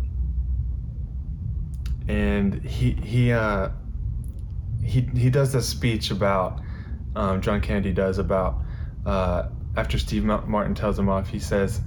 and 2.07 2.55
he 2.65 2.91
he 2.91 3.31
uh, 3.31 3.69
he 4.83 5.01
he 5.15 5.29
does 5.29 5.53
this 5.53 5.67
speech 5.67 6.11
about 6.11 6.61
um, 7.15 7.41
John 7.41 7.61
Candy 7.61 7.93
does 7.93 8.17
about 8.17 8.61
uh, 9.05 9.49
after 9.77 9.97
Steve 9.97 10.23
Martin 10.25 10.75
tells 10.75 10.97
him 10.97 11.07
off. 11.07 11.29
He 11.29 11.39
says, 11.39 11.81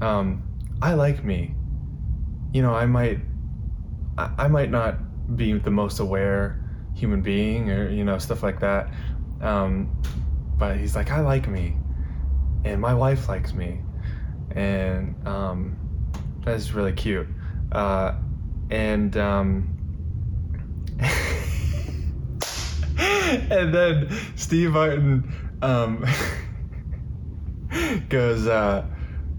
um, 0.00 0.42
"I 0.80 0.94
like 0.94 1.24
me. 1.24 1.54
You 2.52 2.62
know, 2.62 2.74
I 2.74 2.86
might 2.86 3.20
I, 4.16 4.30
I, 4.38 4.48
might 4.48 4.70
not 4.70 4.98
be 5.34 5.52
the 5.54 5.70
most 5.70 5.98
aware 5.98 6.62
human 6.94 7.20
being 7.20 7.70
or 7.70 7.90
you 7.90 8.04
know 8.04 8.18
stuff 8.18 8.42
like 8.42 8.60
that, 8.60 8.88
um, 9.40 9.90
but 10.58 10.76
he's 10.76 10.94
like, 10.94 11.10
I 11.10 11.20
like 11.20 11.48
me, 11.48 11.76
and 12.64 12.80
my 12.80 12.94
wife 12.94 13.28
likes 13.28 13.52
me, 13.52 13.80
and 14.52 15.14
um, 15.26 15.76
that's 16.44 16.72
really 16.72 16.92
cute." 16.92 17.26
Uh, 17.72 18.14
and 18.70 19.16
um, 19.16 19.72
and 22.98 23.74
then 23.74 24.08
Steve 24.36 24.72
Martin 24.72 25.32
um, 25.62 26.04
goes. 28.08 28.46
Uh, 28.46 28.86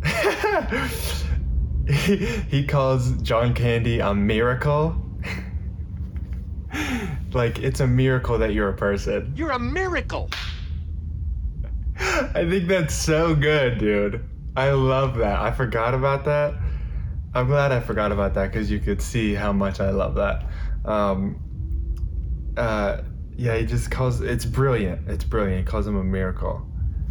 he, 1.88 2.16
he 2.16 2.66
calls 2.66 3.12
John 3.22 3.54
Candy 3.54 4.00
a 4.00 4.14
miracle. 4.14 5.07
Like 7.34 7.60
it's 7.60 7.80
a 7.80 7.88
miracle 7.88 8.38
that 8.38 8.54
you're 8.54 8.70
a 8.70 8.76
person. 8.76 9.34
You're 9.36 9.52
a 9.52 9.60
miracle. 9.60 10.30
I 12.00 12.48
think 12.50 12.68
that's 12.68 12.94
so 12.94 13.36
good, 13.36 13.80
dude. 13.80 14.24
I 14.56 14.72
love 14.72 15.18
that. 15.18 15.40
I 15.40 15.52
forgot 15.52 15.94
about 15.94 16.26
that. 16.26 16.56
I'm 17.34 17.48
glad 17.48 17.72
I 17.72 17.80
forgot 17.80 18.12
about 18.12 18.34
that 18.36 18.52
because 18.52 18.72
you 18.72 18.80
could 18.80 19.02
see 19.02 19.34
how 19.34 19.54
much 19.54 19.80
I 19.80 19.92
love 19.92 20.16
that. 20.16 20.46
Um, 20.86 21.40
uh, 22.58 23.02
yeah, 23.36 23.56
he 23.58 23.66
just 23.66 23.92
calls 23.92 24.22
it's 24.22 24.46
brilliant. 24.46 25.08
It's 25.08 25.24
brilliant. 25.24 25.60
He 25.60 25.64
calls 25.64 25.86
him 25.86 25.96
a 25.96 26.04
miracle. 26.04 26.66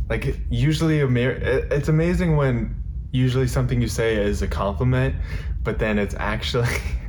Like 0.08 0.40
usually 0.50 1.00
a 1.00 1.06
mir- 1.06 1.66
it's 1.70 1.88
amazing 1.88 2.36
when 2.36 2.82
usually 3.12 3.46
something 3.46 3.80
you 3.80 3.88
say 3.88 4.16
is 4.16 4.42
a 4.42 4.48
compliment, 4.48 5.14
but 5.62 5.78
then 5.78 5.98
it's 5.98 6.14
actually 6.18 6.68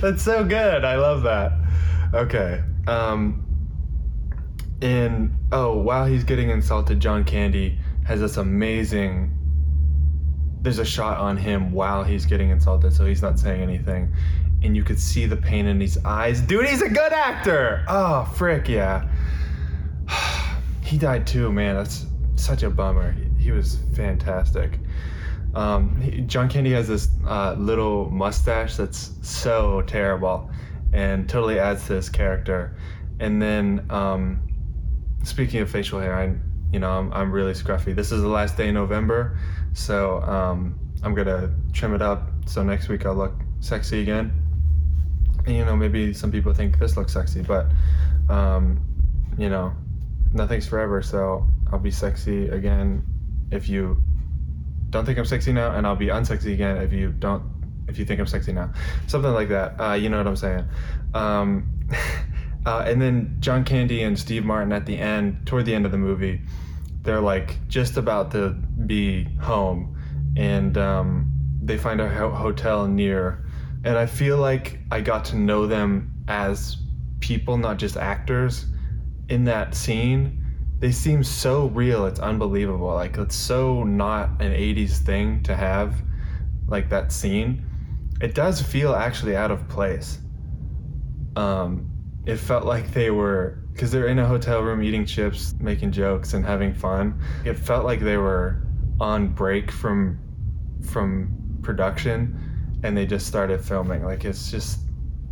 That's 0.02 0.22
so 0.22 0.44
good. 0.44 0.84
I 0.84 0.96
love 0.96 1.22
that. 1.22 1.52
Okay. 2.14 2.62
Um 2.86 3.46
and 4.82 5.34
oh, 5.52 5.76
while 5.76 6.06
he's 6.06 6.24
getting 6.24 6.48
insulted, 6.48 7.00
John 7.00 7.24
Candy 7.24 7.78
has 8.06 8.20
this 8.20 8.38
amazing 8.38 9.36
there's 10.62 10.78
a 10.78 10.84
shot 10.84 11.18
on 11.18 11.36
him 11.36 11.72
while 11.72 12.04
he's 12.04 12.26
getting 12.26 12.50
insulted, 12.50 12.92
so 12.92 13.06
he's 13.06 13.22
not 13.22 13.38
saying 13.38 13.62
anything. 13.62 14.12
And 14.62 14.76
you 14.76 14.84
could 14.84 15.00
see 15.00 15.24
the 15.24 15.36
pain 15.36 15.66
in 15.66 15.80
his 15.80 15.98
eyes. 16.04 16.40
Dude, 16.42 16.66
he's 16.66 16.82
a 16.82 16.88
good 16.88 17.12
actor! 17.12 17.82
Oh, 17.88 18.30
frick, 18.36 18.68
yeah. 18.68 19.08
he 20.82 20.98
died 20.98 21.26
too, 21.26 21.50
man. 21.50 21.76
That's 21.76 22.04
such 22.36 22.62
a 22.62 22.68
bummer. 22.68 23.14
He 23.38 23.52
was 23.52 23.78
fantastic. 23.94 24.78
Um, 25.54 26.24
John 26.26 26.48
Candy 26.48 26.72
has 26.72 26.88
this 26.88 27.08
uh, 27.26 27.54
little 27.58 28.08
mustache 28.10 28.76
that's 28.76 29.12
so 29.22 29.82
terrible 29.82 30.50
and 30.92 31.28
totally 31.28 31.58
adds 31.58 31.86
to 31.86 31.94
his 31.94 32.08
character. 32.08 32.76
And 33.18 33.40
then, 33.40 33.86
um, 33.90 34.42
speaking 35.22 35.60
of 35.60 35.70
facial 35.70 36.00
hair, 36.00 36.14
I, 36.14 36.34
you 36.72 36.78
know, 36.78 36.90
I'm, 36.90 37.12
I'm 37.12 37.32
really 37.32 37.52
scruffy. 37.52 37.94
This 37.94 38.12
is 38.12 38.22
the 38.22 38.28
last 38.28 38.56
day 38.56 38.68
in 38.68 38.74
November, 38.74 39.38
so 39.72 40.22
um, 40.22 40.78
I'm 41.02 41.14
gonna 41.14 41.52
trim 41.72 41.94
it 41.94 42.02
up 42.02 42.30
so 42.46 42.62
next 42.62 42.88
week 42.88 43.06
I'll 43.06 43.14
look 43.14 43.34
sexy 43.60 44.00
again. 44.00 44.32
And 45.46 45.56
you 45.56 45.64
know, 45.64 45.76
maybe 45.76 46.12
some 46.12 46.30
people 46.30 46.52
think 46.52 46.78
this 46.78 46.96
looks 46.96 47.12
sexy, 47.12 47.42
but 47.42 47.66
um, 48.28 48.80
you 49.38 49.48
know, 49.48 49.72
nothing's 50.32 50.66
forever. 50.66 51.02
So 51.02 51.46
I'll 51.72 51.78
be 51.78 51.90
sexy 51.90 52.48
again 52.48 53.04
if 53.50 53.68
you 53.68 54.02
don't 54.90 55.06
think 55.06 55.18
I'm 55.18 55.24
sexy 55.24 55.52
now, 55.52 55.72
and 55.72 55.86
I'll 55.86 55.96
be 55.96 56.08
unsexy 56.08 56.52
again 56.52 56.76
if 56.78 56.92
you 56.92 57.12
don't 57.12 57.42
if 57.88 57.98
you 57.98 58.04
think 58.04 58.20
I'm 58.20 58.26
sexy 58.26 58.52
now. 58.52 58.72
Something 59.06 59.32
like 59.32 59.48
that. 59.48 59.80
Uh, 59.80 59.94
you 59.94 60.08
know 60.08 60.18
what 60.18 60.26
I'm 60.26 60.36
saying. 60.36 60.64
Um, 61.14 61.88
uh, 62.66 62.84
and 62.86 63.02
then 63.02 63.36
John 63.40 63.64
Candy 63.64 64.02
and 64.02 64.16
Steve 64.18 64.44
Martin 64.44 64.72
at 64.72 64.86
the 64.86 64.96
end, 64.96 65.44
toward 65.46 65.66
the 65.66 65.74
end 65.74 65.86
of 65.86 65.92
the 65.92 65.98
movie, 65.98 66.40
they're 67.02 67.20
like 67.20 67.56
just 67.68 67.96
about 67.96 68.30
to 68.32 68.50
be 68.86 69.24
home 69.40 69.96
and 70.36 70.76
um, 70.78 71.32
they 71.62 71.78
find 71.78 72.00
a 72.00 72.08
ho- 72.08 72.30
hotel 72.32 72.86
near 72.86 73.44
and 73.84 73.96
i 73.96 74.06
feel 74.06 74.36
like 74.36 74.78
i 74.90 75.00
got 75.00 75.24
to 75.24 75.36
know 75.36 75.66
them 75.66 76.12
as 76.28 76.76
people 77.20 77.56
not 77.56 77.78
just 77.78 77.96
actors 77.96 78.66
in 79.28 79.44
that 79.44 79.74
scene 79.74 80.39
they 80.80 80.90
seem 80.90 81.22
so 81.22 81.66
real 81.68 82.06
it's 82.06 82.20
unbelievable 82.20 82.92
like 82.92 83.16
it's 83.18 83.36
so 83.36 83.84
not 83.84 84.30
an 84.40 84.52
80s 84.52 84.98
thing 84.98 85.42
to 85.42 85.54
have 85.54 85.94
like 86.66 86.88
that 86.88 87.12
scene 87.12 87.64
it 88.20 88.34
does 88.34 88.60
feel 88.60 88.94
actually 88.94 89.36
out 89.36 89.50
of 89.50 89.66
place 89.68 90.18
um, 91.36 91.90
it 92.26 92.36
felt 92.36 92.64
like 92.64 92.92
they 92.92 93.10
were 93.10 93.58
because 93.72 93.90
they're 93.90 94.08
in 94.08 94.18
a 94.18 94.26
hotel 94.26 94.60
room 94.60 94.82
eating 94.82 95.06
chips, 95.06 95.54
making 95.58 95.92
jokes, 95.92 96.34
and 96.34 96.44
having 96.44 96.74
fun. 96.74 97.18
It 97.44 97.54
felt 97.54 97.84
like 97.84 98.00
they 98.00 98.16
were 98.16 98.62
on 99.00 99.28
break 99.28 99.70
from 99.70 100.18
from 100.82 101.58
production, 101.62 102.78
and 102.82 102.96
they 102.96 103.06
just 103.06 103.26
started 103.26 103.60
filming. 103.64 104.04
Like 104.04 104.24
it's 104.24 104.50
just, 104.50 104.80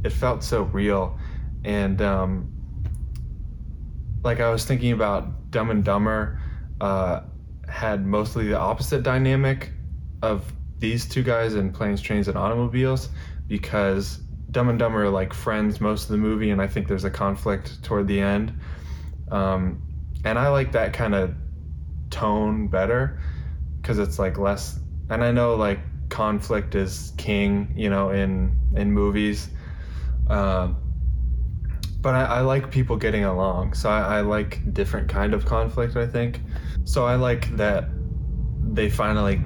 it 0.04 0.10
felt 0.10 0.42
so 0.42 0.62
real, 0.62 1.18
and 1.64 2.00
um, 2.00 2.52
like 4.22 4.40
I 4.40 4.50
was 4.50 4.64
thinking 4.64 4.92
about 4.92 5.28
Dumb 5.50 5.70
and 5.70 5.84
Dumber, 5.84 6.40
uh, 6.80 7.20
had 7.68 8.06
mostly 8.06 8.48
the 8.48 8.58
opposite 8.58 9.02
dynamic 9.02 9.70
of 10.22 10.52
these 10.78 11.06
two 11.06 11.22
guys 11.22 11.54
in 11.54 11.72
planes, 11.72 12.00
trains, 12.00 12.28
and 12.28 12.36
automobiles 12.36 13.08
because 13.46 14.18
Dumb 14.50 14.68
and 14.68 14.78
Dumber 14.78 15.04
are 15.04 15.10
like 15.10 15.32
friends 15.32 15.80
most 15.80 16.04
of 16.04 16.10
the 16.10 16.18
movie, 16.18 16.50
and 16.50 16.62
I 16.62 16.66
think 16.66 16.88
there's 16.88 17.04
a 17.04 17.10
conflict 17.10 17.82
toward 17.82 18.06
the 18.08 18.20
end. 18.20 18.52
Um, 19.30 19.82
and 20.24 20.38
I 20.38 20.48
like 20.48 20.72
that 20.72 20.92
kind 20.92 21.14
of 21.14 21.34
tone 22.10 22.68
better 22.68 23.20
because 23.80 23.98
it's 23.98 24.18
like 24.18 24.38
less. 24.38 24.78
And 25.10 25.22
I 25.22 25.30
know 25.30 25.54
like 25.54 25.80
conflict 26.08 26.74
is 26.74 27.12
king, 27.18 27.72
you 27.76 27.90
know, 27.90 28.10
in 28.10 28.58
in 28.74 28.92
movies. 28.92 29.48
Uh, 30.28 30.72
but 32.00 32.14
I, 32.14 32.24
I 32.24 32.40
like 32.40 32.70
people 32.70 32.96
getting 32.96 33.24
along. 33.24 33.74
So 33.74 33.90
I, 33.90 34.18
I 34.18 34.20
like 34.20 34.72
different 34.72 35.08
kind 35.08 35.34
of 35.34 35.44
conflict. 35.44 35.96
I 35.96 36.06
think. 36.06 36.40
So 36.84 37.04
I 37.04 37.16
like 37.16 37.54
that 37.56 37.88
they 38.72 38.90
finally 38.90 39.40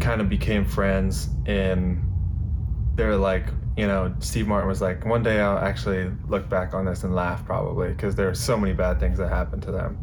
kind 0.00 0.20
of 0.20 0.28
became 0.28 0.64
friends 0.64 1.30
and 1.46 2.02
they're 2.94 3.16
like 3.16 3.46
you 3.76 3.86
know 3.86 4.14
steve 4.20 4.46
martin 4.46 4.68
was 4.68 4.80
like 4.80 5.04
one 5.04 5.22
day 5.22 5.40
i'll 5.40 5.58
actually 5.58 6.10
look 6.28 6.48
back 6.48 6.74
on 6.74 6.84
this 6.84 7.04
and 7.04 7.14
laugh 7.14 7.44
probably 7.44 7.88
because 7.88 8.14
there 8.14 8.28
are 8.28 8.34
so 8.34 8.56
many 8.56 8.72
bad 8.72 8.98
things 8.98 9.18
that 9.18 9.28
happened 9.28 9.62
to 9.62 9.70
them 9.70 10.02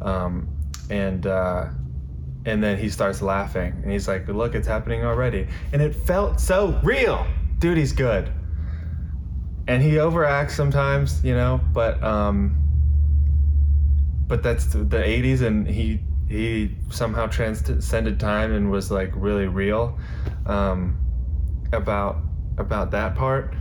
um, 0.00 0.48
and 0.90 1.26
uh, 1.26 1.66
and 2.44 2.62
then 2.62 2.76
he 2.76 2.88
starts 2.88 3.22
laughing 3.22 3.72
and 3.82 3.90
he's 3.90 4.08
like 4.08 4.26
look 4.28 4.54
it's 4.54 4.66
happening 4.66 5.04
already 5.04 5.46
and 5.72 5.80
it 5.80 5.94
felt 5.94 6.40
so 6.40 6.78
real 6.82 7.26
dude 7.58 7.78
he's 7.78 7.92
good 7.92 8.32
and 9.72 9.82
he 9.82 9.92
overacts 9.92 10.52
sometimes 10.52 11.22
you 11.24 11.34
know 11.34 11.60
but 11.72 12.02
um 12.02 12.56
but 14.26 14.42
that's 14.42 14.66
the, 14.66 14.78
the 14.78 14.98
80s 14.98 15.42
and 15.42 15.66
he 15.66 16.00
he 16.32 16.74
somehow 16.88 17.26
transcended 17.26 18.18
time 18.18 18.52
and 18.52 18.70
was 18.70 18.90
like 18.90 19.12
really 19.14 19.46
real 19.46 19.98
um, 20.46 20.96
about 21.72 22.16
about 22.56 22.90
that 22.92 23.14
part. 23.14 23.54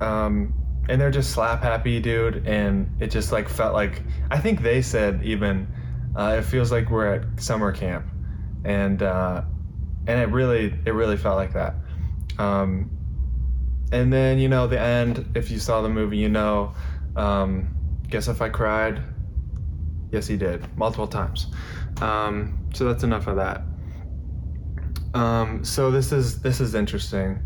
Um, 0.00 0.52
and 0.88 1.00
they're 1.00 1.10
just 1.10 1.30
slap 1.30 1.62
happy, 1.62 2.00
dude. 2.00 2.46
And 2.46 2.90
it 3.00 3.10
just 3.10 3.32
like 3.32 3.48
felt 3.48 3.72
like 3.72 4.02
I 4.30 4.38
think 4.38 4.62
they 4.62 4.82
said 4.82 5.22
even 5.24 5.66
uh, 6.14 6.36
it 6.38 6.42
feels 6.42 6.70
like 6.70 6.90
we're 6.90 7.14
at 7.14 7.40
summer 7.40 7.72
camp, 7.72 8.06
and 8.64 9.02
uh, 9.02 9.42
and 10.06 10.20
it 10.20 10.28
really 10.28 10.74
it 10.84 10.92
really 10.92 11.16
felt 11.16 11.36
like 11.36 11.54
that. 11.54 11.74
Um, 12.38 12.90
and 13.92 14.12
then 14.12 14.38
you 14.38 14.48
know 14.48 14.66
the 14.66 14.80
end. 14.80 15.32
If 15.34 15.50
you 15.50 15.58
saw 15.58 15.82
the 15.82 15.88
movie, 15.88 16.18
you 16.18 16.28
know. 16.28 16.74
Um, 17.16 17.74
guess 18.08 18.28
if 18.28 18.42
I 18.42 18.48
cried. 18.48 19.02
Yes, 20.12 20.26
he 20.26 20.36
did 20.36 20.64
multiple 20.76 21.06
times. 21.06 21.46
Um, 22.00 22.58
so 22.74 22.84
that's 22.84 23.04
enough 23.04 23.26
of 23.26 23.36
that. 23.36 23.62
Um, 25.14 25.64
so 25.64 25.90
this 25.90 26.12
is 26.12 26.40
this 26.40 26.60
is 26.60 26.74
interesting. 26.74 27.40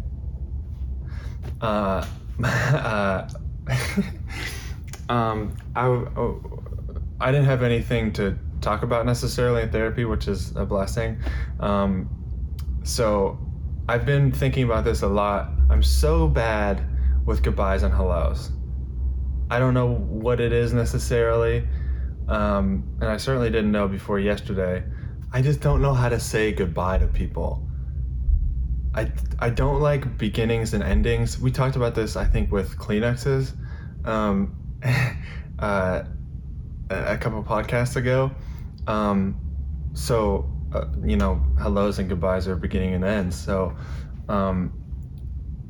Uh, 1.60 2.04
uh, 2.44 3.28
um, 5.08 5.54
I 5.76 5.86
oh, 5.86 6.62
I 7.20 7.30
didn't 7.30 7.46
have 7.46 7.62
anything 7.62 8.12
to 8.14 8.38
talk 8.60 8.82
about 8.82 9.06
necessarily 9.06 9.62
in 9.62 9.70
therapy, 9.70 10.04
which 10.04 10.28
is 10.28 10.56
a 10.56 10.64
blessing. 10.64 11.18
Um, 11.60 12.08
so 12.82 13.38
I've 13.88 14.06
been 14.06 14.32
thinking 14.32 14.64
about 14.64 14.84
this 14.84 15.02
a 15.02 15.08
lot. 15.08 15.50
I'm 15.70 15.82
so 15.82 16.28
bad 16.28 16.82
with 17.26 17.42
goodbyes 17.42 17.82
and 17.82 17.92
hellos. 17.92 18.50
I 19.50 19.58
don't 19.58 19.74
know 19.74 19.94
what 19.94 20.40
it 20.40 20.52
is 20.52 20.72
necessarily 20.72 21.66
um, 22.28 22.84
and 23.00 23.10
I 23.10 23.16
certainly 23.16 23.50
didn't 23.50 23.72
know 23.72 23.88
before 23.88 24.18
yesterday. 24.18 24.82
I 25.32 25.42
just 25.42 25.60
don't 25.60 25.82
know 25.82 25.92
how 25.92 26.08
to 26.08 26.18
say 26.20 26.52
goodbye 26.52 26.98
to 26.98 27.06
people. 27.06 27.68
I, 28.94 29.10
I 29.40 29.50
don't 29.50 29.80
like 29.80 30.16
beginnings 30.16 30.72
and 30.74 30.82
endings. 30.82 31.38
We 31.38 31.50
talked 31.50 31.76
about 31.76 31.94
this, 31.94 32.16
I 32.16 32.24
think, 32.24 32.52
with 32.52 32.78
Kleenexes 32.78 33.52
um, 34.06 34.56
uh, 35.58 36.04
a 36.90 37.18
couple 37.18 37.42
podcasts 37.42 37.96
ago. 37.96 38.30
Um, 38.86 39.40
so, 39.94 40.50
uh, 40.74 40.86
you 41.04 41.16
know, 41.16 41.40
hellos 41.58 41.98
and 41.98 42.08
goodbyes 42.08 42.48
are 42.48 42.56
beginning 42.56 42.94
and 42.94 43.04
ends. 43.04 43.36
So, 43.36 43.76
um, 44.28 44.72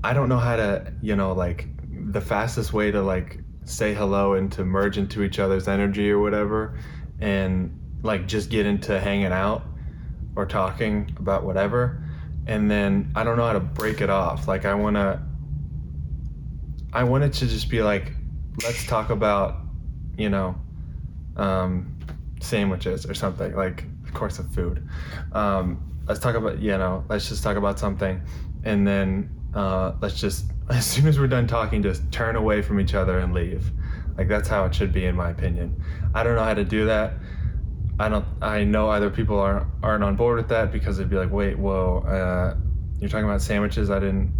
I 0.02 0.12
don't 0.12 0.28
know 0.28 0.38
how 0.38 0.56
to, 0.56 0.92
you 1.02 1.16
know, 1.16 1.32
like 1.32 1.68
the 2.12 2.20
fastest 2.20 2.72
way 2.72 2.90
to 2.90 3.02
like 3.02 3.40
say 3.64 3.94
hello 3.94 4.34
and 4.34 4.50
to 4.52 4.64
merge 4.64 4.98
into 4.98 5.22
each 5.22 5.38
other's 5.38 5.68
energy 5.68 6.10
or 6.10 6.18
whatever 6.18 6.78
and 7.20 7.80
like 8.02 8.26
just 8.26 8.50
get 8.50 8.66
into 8.66 9.00
hanging 9.00 9.32
out 9.32 9.64
or 10.36 10.46
talking 10.46 11.14
about 11.18 11.44
whatever. 11.44 12.02
And 12.46 12.70
then 12.70 13.10
i 13.14 13.24
don't 13.24 13.38
know 13.38 13.46
how 13.46 13.54
to 13.54 13.60
break 13.60 14.02
it 14.02 14.10
off. 14.10 14.46
Like 14.46 14.66
i 14.66 14.74
want 14.74 14.96
to 14.96 15.20
i 16.92 17.02
wanted 17.02 17.32
to 17.32 17.46
just 17.46 17.70
be 17.70 17.82
like 17.82 18.12
let's 18.62 18.86
talk 18.86 19.10
about 19.10 19.56
you 20.16 20.28
know 20.28 20.54
um, 21.36 21.98
sandwiches 22.40 23.06
or 23.06 23.14
something. 23.14 23.54
Like 23.54 23.84
course 24.14 24.38
of 24.38 24.52
food. 24.54 24.88
Um, 25.32 25.94
let's 26.06 26.20
talk 26.20 26.34
about 26.34 26.60
you 26.60 26.76
know 26.76 27.04
let's 27.08 27.28
just 27.28 27.42
talk 27.42 27.56
about 27.56 27.78
something. 27.78 28.20
And 28.64 28.86
then 28.86 29.30
uh, 29.54 29.94
let's 30.00 30.20
just 30.20 30.46
as 30.70 30.86
soon 30.86 31.06
as 31.06 31.18
we're 31.18 31.26
done 31.26 31.46
talking 31.46 31.82
just 31.82 32.10
turn 32.10 32.36
away 32.36 32.62
from 32.62 32.80
each 32.80 32.94
other 32.94 33.18
and 33.18 33.34
leave. 33.34 33.70
Like 34.16 34.28
that's 34.28 34.48
how 34.48 34.64
it 34.64 34.74
should 34.74 34.92
be 34.92 35.06
in 35.06 35.16
my 35.16 35.30
opinion. 35.30 35.82
I 36.14 36.22
don't 36.22 36.36
know 36.36 36.44
how 36.44 36.54
to 36.54 36.64
do 36.64 36.86
that. 36.86 37.14
I 37.98 38.08
don't 38.08 38.24
i 38.42 38.64
know 38.64 38.90
other 38.90 39.08
people 39.08 39.38
aren't 39.38 39.68
aren't 39.80 40.02
on 40.02 40.16
board 40.16 40.38
with 40.38 40.48
that 40.48 40.72
because 40.72 40.96
they'd 40.96 41.08
be 41.08 41.14
like 41.14 41.30
wait 41.30 41.56
whoa 41.56 41.98
uh, 42.00 42.56
you're 42.98 43.08
talking 43.08 43.24
about 43.24 43.40
sandwiches? 43.40 43.88
I 43.88 44.00
didn't 44.00 44.32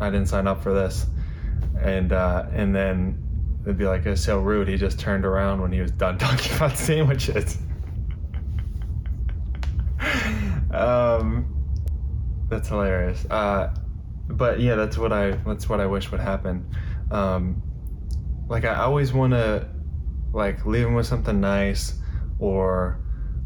i 0.00 0.10
didn't 0.10 0.26
sign 0.26 0.46
up 0.46 0.62
for 0.62 0.72
this. 0.72 1.06
And 1.80 2.12
uh, 2.12 2.46
and 2.52 2.74
then 2.74 3.22
they'd 3.62 3.78
be 3.78 3.84
like 3.84 4.06
it's 4.06 4.22
so 4.22 4.40
rude. 4.40 4.68
He 4.68 4.76
just 4.76 4.98
turned 4.98 5.24
around 5.24 5.60
when 5.60 5.72
he 5.72 5.80
was 5.80 5.90
done 5.90 6.18
talking 6.26 6.56
about 6.56 6.76
sandwiches 6.76 7.58
um, 10.72 11.52
that's 12.48 12.68
hilarious. 12.68 13.24
Uh, 13.30 13.74
but 14.28 14.60
yeah, 14.60 14.74
that's 14.74 14.98
what 14.98 15.12
I 15.12 15.32
that's 15.32 15.68
what 15.68 15.80
I 15.80 15.86
wish 15.86 16.10
would 16.10 16.20
happen. 16.20 16.68
Um, 17.10 17.62
like 18.48 18.64
I 18.64 18.76
always 18.76 19.12
want 19.12 19.32
to 19.32 19.68
like 20.32 20.66
leave 20.66 20.84
them 20.84 20.94
with 20.94 21.06
something 21.06 21.40
nice 21.40 21.94
or 22.38 23.00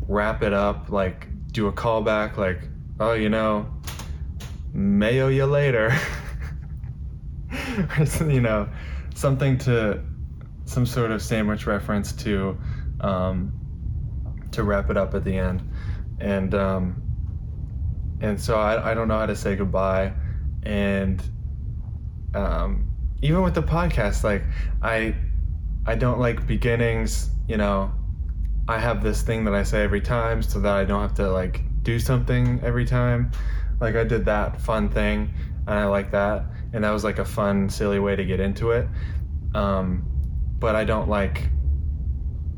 wrap 0.08 0.42
it 0.42 0.52
up 0.52 0.90
like 0.90 1.28
do 1.52 1.68
a 1.68 1.72
callback 1.72 2.36
like 2.36 2.68
oh 2.98 3.12
you 3.12 3.28
know 3.28 3.70
mayo 4.72 5.28
you 5.28 5.46
later. 5.46 5.96
You 8.20 8.40
know 8.40 8.68
something 9.14 9.58
to 9.58 10.02
some 10.64 10.86
sort 10.86 11.10
of 11.10 11.20
sandwich 11.20 11.66
reference 11.66 12.12
to 12.12 12.56
um, 13.00 13.52
to 14.52 14.62
wrap 14.62 14.90
it 14.90 14.96
up 14.96 15.14
at 15.14 15.24
the 15.24 15.36
end. 15.36 15.68
And 16.20 16.54
um, 16.54 16.99
and 18.20 18.40
so 18.40 18.58
I, 18.58 18.90
I 18.90 18.94
don't 18.94 19.08
know 19.08 19.18
how 19.18 19.26
to 19.26 19.36
say 19.36 19.56
goodbye. 19.56 20.12
And 20.62 21.22
um, 22.34 22.90
even 23.22 23.42
with 23.42 23.54
the 23.54 23.62
podcast 23.62 24.24
like 24.24 24.42
i 24.82 25.14
i 25.86 25.94
don't 25.94 26.18
like 26.18 26.46
beginnings 26.46 27.30
you 27.48 27.56
know. 27.56 27.92
I 28.68 28.78
have 28.78 29.02
this 29.02 29.22
thing 29.22 29.44
that 29.46 29.54
i 29.54 29.64
say 29.64 29.82
every 29.82 30.00
time 30.00 30.42
so 30.42 30.60
that 30.60 30.72
i 30.72 30.84
don't 30.84 31.00
have 31.00 31.14
to 31.14 31.28
like 31.30 31.62
do 31.82 31.98
something 31.98 32.60
every 32.62 32.84
time. 32.84 33.32
Like 33.80 33.96
i 33.96 34.04
did 34.04 34.24
that 34.26 34.60
fun 34.60 34.88
thing 34.88 35.34
and 35.66 35.78
i 35.78 35.86
like 35.86 36.12
that. 36.12 36.44
And 36.72 36.84
that 36.84 36.90
was 36.90 37.02
like 37.02 37.18
a 37.18 37.24
fun 37.24 37.68
silly 37.68 37.98
way 37.98 38.14
to 38.14 38.24
get 38.24 38.38
into 38.38 38.70
it. 38.70 38.86
Um, 39.54 40.06
but 40.60 40.76
i 40.76 40.84
don't 40.84 41.08
like 41.08 41.48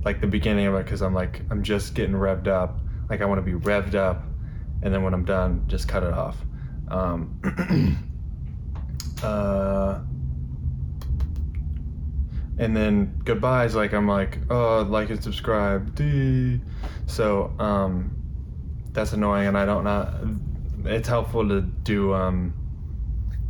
like 0.04 0.20
the 0.20 0.26
beginning 0.26 0.66
of 0.66 0.74
it 0.74 0.84
because 0.84 1.00
i'm 1.00 1.14
like 1.14 1.40
i'm 1.50 1.62
just 1.62 1.94
getting 1.94 2.14
revved 2.14 2.48
up. 2.48 2.80
Like 3.08 3.22
i 3.22 3.24
want 3.24 3.38
to 3.38 3.42
be 3.42 3.58
revved 3.58 3.94
up 3.94 4.24
and 4.82 4.92
then 4.92 5.02
when 5.02 5.14
i'm 5.14 5.24
done 5.24 5.64
just 5.66 5.88
cut 5.88 6.02
it 6.02 6.12
off 6.12 6.36
um, 6.88 7.40
uh, 9.22 10.00
and 12.58 12.76
then 12.76 13.20
goodbyes, 13.24 13.74
like 13.74 13.92
I'm 13.94 14.06
like, 14.06 14.38
oh, 14.50 14.82
like 14.82 15.10
and 15.10 15.22
subscribe. 15.22 15.94
Dee. 15.94 16.60
So 17.06 17.52
um, 17.58 18.14
that's 18.92 19.12
annoying, 19.12 19.48
and 19.48 19.56
I 19.56 19.64
don't 19.64 19.84
know. 19.84 20.38
It's 20.84 21.08
helpful 21.08 21.48
to 21.48 21.62
do, 21.62 22.12
um, 22.12 22.52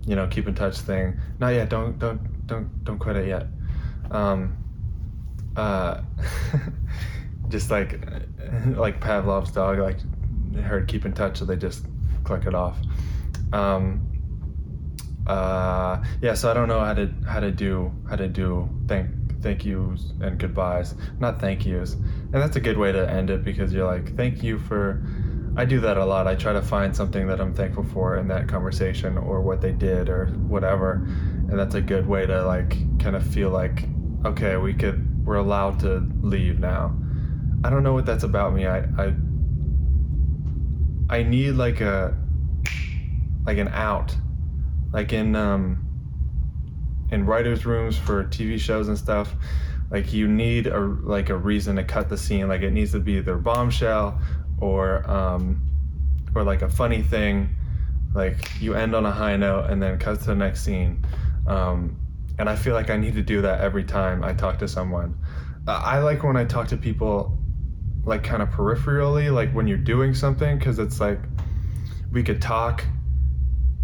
you 0.07 0.15
know, 0.15 0.27
keep 0.29 0.47
in 0.47 0.55
touch 0.55 0.79
thing. 0.79 1.19
Not 1.41 1.49
yet. 1.49 1.69
Don't 1.69 1.99
don't 1.99 2.47
don't 2.47 2.85
don't 2.85 2.99
quit 2.99 3.17
it 3.17 3.29
yet. 3.29 3.47
Um, 4.11 4.57
uh, 5.57 6.03
just 7.49 7.71
like 7.71 8.01
like 8.77 9.01
Pavlov's 9.01 9.51
dog, 9.51 9.79
like 9.79 9.99
heard 10.61 10.89
keep 10.89 11.05
in 11.05 11.13
touch, 11.13 11.39
so 11.39 11.45
they 11.45 11.57
just 11.57 11.87
click 12.25 12.47
it 12.47 12.55
off. 12.55 12.79
Um, 13.53 14.09
uh, 15.27 16.03
yeah, 16.21 16.35
so 16.35 16.51
I 16.51 16.55
don't 16.55 16.69
know 16.69 16.81
how 16.81 16.95
to 16.95 17.13
how 17.27 17.41
to 17.41 17.51
do 17.51 17.93
how 18.09 18.17
to 18.17 18.29
do 18.29 18.69
thank 18.89 19.11
thank 19.41 19.65
yous 19.65 20.13
and 20.21 20.39
goodbyes, 20.39 20.95
not 21.19 21.41
thank 21.41 21.65
yous, 21.65 21.95
and 21.95 22.35
that's 22.35 22.57
a 22.57 22.61
good 22.61 22.77
way 22.77 22.93
to 22.93 23.09
end 23.09 23.31
it 23.31 23.45
because 23.45 23.73
you're 23.73 23.87
like 23.87 24.17
thank 24.17 24.43
you 24.43 24.59
for. 24.59 25.05
I 25.55 25.67
do 25.67 25.81
that 25.81 25.99
a 25.99 26.05
lot. 26.05 26.27
I 26.27 26.35
try 26.35 26.55
to 26.55 26.63
find 26.63 26.97
something 26.97 27.27
that 27.27 27.39
I'm 27.39 27.53
thankful 27.53 27.85
for 27.85 28.17
in 28.17 28.27
that 28.29 28.49
conversation 28.49 29.19
or 29.19 29.43
what 29.43 29.61
they 29.61 29.73
did 29.73 30.09
or 30.09 30.29
whatever, 30.49 30.95
and 30.95 31.59
that's 31.59 31.75
a 31.75 31.83
good 31.83 32.07
way 32.07 32.25
to 32.25 32.45
like 32.47 32.71
kind 32.99 33.15
of 33.15 33.25
feel 33.25 33.51
like 33.51 33.85
okay, 34.25 34.57
we 34.57 34.73
could 34.73 35.27
we're 35.27 35.37
allowed 35.37 35.79
to 35.81 36.09
leave 36.21 36.59
now. 36.59 36.97
I 37.65 37.71
don't 37.71 37.83
know 37.83 37.93
what 37.93 38.07
that's 38.07 38.25
about 38.25 38.55
me. 38.55 38.67
I 38.67 38.79
I 38.99 39.15
I 41.13 41.23
need 41.23 41.53
like 41.53 41.83
a 41.83 42.17
like 43.45 43.59
an 43.59 43.69
out 43.69 44.17
like 44.93 45.13
in 45.13 45.37
um 45.37 45.79
in 47.11 47.27
writers' 47.27 47.67
rooms 47.67 47.99
for 47.99 48.25
TV 48.25 48.59
shows 48.59 48.89
and 48.89 48.97
stuff, 48.97 49.35
like 49.91 50.15
you 50.15 50.27
need 50.27 50.67
a 50.67 50.81
like 50.81 51.29
a 51.29 51.37
reason 51.37 51.77
to 51.77 51.85
cut 51.85 52.09
the 52.09 52.17
scene. 52.17 52.49
Like 52.49 52.63
it 52.63 52.71
needs 52.71 52.93
to 52.93 52.99
be 52.99 53.19
either 53.19 53.37
bombshell 53.37 54.19
or 54.59 55.09
um, 55.11 55.61
or 56.35 56.45
like 56.45 56.63
a 56.63 56.71
funny 56.71 57.03
thing. 57.03 57.57
Like 58.15 58.61
you 58.63 58.73
end 58.73 58.95
on 58.95 59.05
a 59.05 59.13
high 59.13 59.37
note 59.37 59.67
and 59.69 59.83
then 59.83 59.99
cut 59.99 60.21
to 60.21 60.27
the 60.27 60.35
next 60.35 60.65
scene. 60.65 61.05
Um, 61.47 61.99
and 62.39 62.49
I 62.49 62.57
feel 62.57 62.73
like 62.73 62.89
I 62.89 62.97
need 62.97 63.15
to 63.17 63.23
do 63.23 63.43
that 63.43 63.61
every 63.61 63.85
time 63.85 64.25
I 64.25 64.33
talk 64.33 64.59
to 64.61 64.69
someone. 64.69 65.19
I 65.67 65.99
like 65.99 66.23
when 66.23 66.39
I 66.39 66.47
talk 66.47 66.69
to 66.69 66.79
people 66.79 67.39
like 68.05 68.25
kind 68.25 68.43
of 68.43 68.49
peripherally, 68.51 69.33
like 69.33 69.53
when 69.53 69.67
you're 69.67 69.79
doing 69.79 70.15
something, 70.15 70.59
because 70.59 70.79
it's 70.79 71.01
like 71.01 71.21
we 72.11 72.23
could 72.23 72.43
talk, 72.43 72.85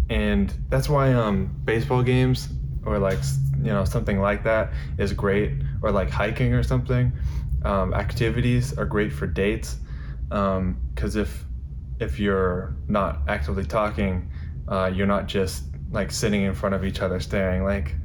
and 0.09 0.53
that's 0.69 0.89
why 0.89 1.13
um 1.13 1.55
baseball 1.65 2.03
games 2.03 2.49
or 2.85 2.99
like 2.99 3.19
you 3.57 3.71
know 3.71 3.85
something 3.85 4.19
like 4.19 4.43
that 4.43 4.71
is 4.97 5.13
great, 5.13 5.53
or 5.81 5.91
like 5.91 6.09
hiking 6.09 6.53
or 6.53 6.63
something. 6.63 7.11
Um, 7.63 7.93
activities 7.93 8.77
are 8.77 8.85
great 8.85 9.11
for 9.11 9.27
dates, 9.27 9.77
because 10.29 11.15
um, 11.15 11.21
if 11.21 11.45
if 11.99 12.19
you're 12.19 12.75
not 12.87 13.21
actively 13.27 13.65
talking, 13.65 14.31
uh, 14.67 14.89
you're 14.93 15.07
not 15.07 15.27
just 15.27 15.63
like 15.91 16.11
sitting 16.11 16.43
in 16.43 16.53
front 16.53 16.75
of 16.75 16.85
each 16.85 17.01
other 17.01 17.19
staring 17.19 17.63
like 17.63 17.95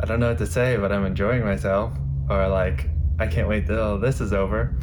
I 0.00 0.06
don't 0.06 0.20
know 0.20 0.28
what 0.28 0.38
to 0.38 0.46
say, 0.46 0.76
but 0.76 0.92
I'm 0.92 1.04
enjoying 1.04 1.44
myself, 1.44 1.92
or 2.30 2.48
like 2.48 2.88
I 3.18 3.26
can't 3.26 3.48
wait 3.48 3.66
till 3.66 3.98
this 3.98 4.20
is 4.20 4.32
over. 4.32 4.76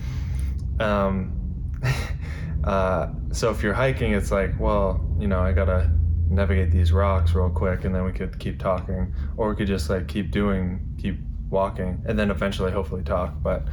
Um, 0.79 1.79
uh, 2.63 3.09
so 3.31 3.51
if 3.51 3.63
you're 3.63 3.73
hiking, 3.73 4.13
it's 4.13 4.31
like, 4.31 4.59
well, 4.59 5.05
you 5.19 5.27
know, 5.27 5.39
I 5.39 5.51
gotta 5.51 5.91
navigate 6.29 6.71
these 6.71 6.91
rocks 6.91 7.33
real 7.33 7.49
quick, 7.49 7.85
and 7.85 7.93
then 7.93 8.03
we 8.03 8.11
could 8.11 8.37
keep 8.39 8.59
talking, 8.59 9.13
or 9.37 9.49
we 9.49 9.55
could 9.55 9.67
just 9.67 9.89
like 9.89 10.07
keep 10.07 10.31
doing, 10.31 10.95
keep 10.97 11.19
walking, 11.49 12.03
and 12.05 12.17
then 12.17 12.31
eventually, 12.31 12.71
hopefully, 12.71 13.03
talk. 13.03 13.33
But 13.41 13.63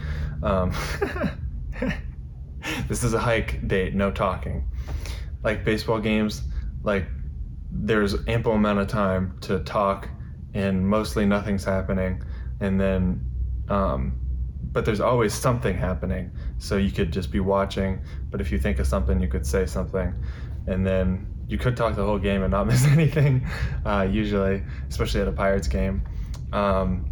um, 0.42 0.72
this 2.88 3.02
is 3.02 3.14
a 3.14 3.18
hike 3.18 3.66
date, 3.66 3.94
no 3.94 4.10
talking. 4.10 4.68
Like 5.42 5.64
baseball 5.64 6.00
games, 6.00 6.42
like 6.82 7.06
there's 7.70 8.14
ample 8.28 8.52
amount 8.52 8.78
of 8.78 8.88
time 8.88 9.38
to 9.42 9.60
talk, 9.60 10.08
and 10.54 10.86
mostly 10.86 11.24
nothing's 11.24 11.64
happening, 11.64 12.22
and 12.60 12.80
then 12.80 13.24
um, 13.68 14.21
but 14.72 14.84
there's 14.84 15.00
always 15.00 15.34
something 15.34 15.76
happening. 15.76 16.30
So 16.58 16.76
you 16.76 16.90
could 16.90 17.12
just 17.12 17.30
be 17.30 17.40
watching, 17.40 18.02
but 18.30 18.40
if 18.40 18.50
you 18.50 18.58
think 18.58 18.78
of 18.78 18.86
something, 18.86 19.20
you 19.20 19.28
could 19.28 19.46
say 19.46 19.66
something, 19.66 20.14
and 20.66 20.86
then 20.86 21.26
you 21.48 21.58
could 21.58 21.76
talk 21.76 21.94
the 21.94 22.04
whole 22.04 22.18
game 22.18 22.42
and 22.42 22.50
not 22.50 22.66
miss 22.68 22.84
anything. 22.84 23.46
Uh, 23.84 24.08
usually, 24.10 24.62
especially 24.88 25.20
at 25.20 25.28
a 25.28 25.32
Pirates 25.32 25.68
game. 25.68 26.02
Um, 26.52 27.10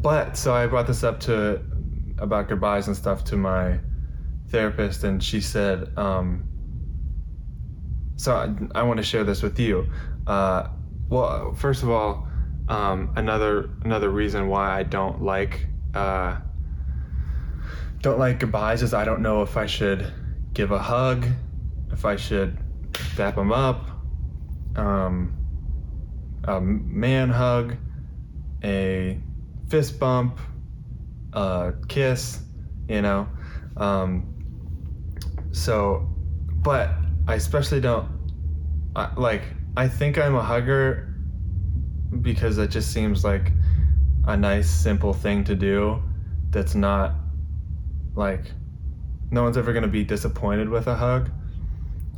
but 0.00 0.36
so 0.36 0.54
I 0.54 0.66
brought 0.66 0.86
this 0.86 1.02
up 1.02 1.20
to 1.20 1.62
about 2.18 2.48
goodbyes 2.48 2.88
and 2.88 2.96
stuff 2.96 3.24
to 3.24 3.36
my 3.36 3.78
therapist, 4.48 5.04
and 5.04 5.22
she 5.22 5.40
said, 5.40 5.90
um, 5.98 6.48
so 8.16 8.34
I, 8.34 8.78
I, 8.78 8.82
want 8.82 8.98
to 8.98 9.02
share 9.02 9.24
this 9.24 9.42
with 9.42 9.58
you. 9.58 9.88
Uh, 10.26 10.68
well, 11.08 11.54
first 11.54 11.82
of 11.82 11.90
all, 11.90 12.28
um, 12.68 13.12
another 13.16 13.70
another 13.82 14.10
reason 14.10 14.48
why 14.48 14.78
I 14.78 14.84
don't 14.84 15.22
like 15.22 15.66
uh, 15.94 16.36
don't 18.04 18.18
like 18.18 18.38
goodbyes 18.38 18.82
is 18.82 18.92
I 18.92 19.02
don't 19.02 19.22
know 19.22 19.40
if 19.40 19.56
I 19.56 19.64
should 19.64 20.12
give 20.52 20.72
a 20.72 20.78
hug, 20.78 21.26
if 21.90 22.04
I 22.04 22.16
should 22.16 22.58
dap 23.16 23.34
them 23.34 23.50
up, 23.50 23.88
um, 24.76 25.34
a 26.44 26.60
man 26.60 27.30
hug, 27.30 27.78
a 28.62 29.18
fist 29.70 29.98
bump, 29.98 30.38
a 31.32 31.72
kiss, 31.88 32.42
you 32.90 33.00
know. 33.00 33.26
Um, 33.78 34.34
so, 35.52 36.06
but 36.62 36.90
I 37.26 37.36
especially 37.36 37.80
don't 37.80 38.06
I, 38.94 39.14
like. 39.16 39.44
I 39.78 39.88
think 39.88 40.18
I'm 40.18 40.36
a 40.36 40.42
hugger 40.42 41.14
because 42.20 42.58
it 42.58 42.70
just 42.70 42.92
seems 42.92 43.24
like 43.24 43.50
a 44.26 44.36
nice, 44.36 44.68
simple 44.68 45.14
thing 45.14 45.42
to 45.44 45.56
do. 45.56 46.02
That's 46.50 46.74
not 46.74 47.23
like 48.14 48.44
no 49.30 49.42
one's 49.42 49.56
ever 49.56 49.72
gonna 49.72 49.88
be 49.88 50.04
disappointed 50.04 50.68
with 50.68 50.86
a 50.86 50.94
hug. 50.94 51.30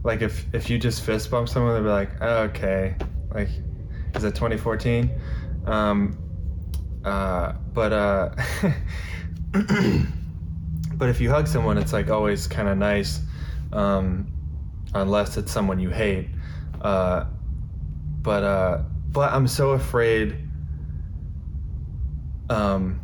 Like 0.04 0.22
if 0.22 0.46
if 0.54 0.70
you 0.70 0.78
just 0.78 1.02
fist 1.02 1.30
bump 1.30 1.48
someone, 1.48 1.74
they'll 1.74 1.82
be 1.82 1.88
like, 1.88 2.20
okay, 2.20 2.94
like 3.32 3.48
is 4.14 4.24
it 4.24 4.34
2014? 4.34 5.10
Um, 5.66 6.18
uh, 7.04 7.52
but 7.72 7.92
uh, 7.92 8.34
but 10.94 11.08
if 11.08 11.20
you 11.20 11.30
hug 11.30 11.46
someone, 11.46 11.78
it's 11.78 11.92
like 11.92 12.10
always 12.10 12.46
kind 12.46 12.68
of 12.68 12.78
nice, 12.78 13.20
um, 13.72 14.32
unless 14.94 15.36
it's 15.36 15.52
someone 15.52 15.78
you 15.78 15.90
hate. 15.90 16.28
Uh, 16.80 17.24
but 18.22 18.42
uh, 18.42 18.82
but 19.10 19.32
I'm 19.32 19.46
so 19.46 19.70
afraid. 19.70 20.36
Um, 22.48 23.00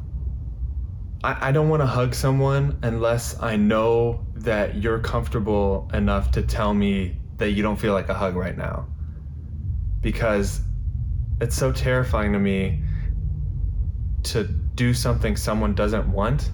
I, 1.24 1.48
I 1.48 1.52
don't 1.52 1.68
want 1.68 1.82
to 1.82 1.86
hug 1.86 2.14
someone 2.14 2.78
unless 2.82 3.40
I 3.40 3.56
know 3.56 4.26
that 4.36 4.76
you're 4.76 4.98
comfortable 4.98 5.88
enough 5.94 6.32
to 6.32 6.42
tell 6.42 6.74
me 6.74 7.16
that 7.36 7.50
you 7.52 7.62
don't 7.62 7.76
feel 7.76 7.92
like 7.92 8.08
a 8.08 8.14
hug 8.14 8.34
right 8.34 8.56
now. 8.56 8.86
Because 10.00 10.60
it's 11.40 11.56
so 11.56 11.72
terrifying 11.72 12.32
to 12.32 12.38
me 12.38 12.82
to 14.24 14.44
do 14.44 14.94
something 14.94 15.36
someone 15.36 15.74
doesn't 15.74 16.10
want. 16.10 16.50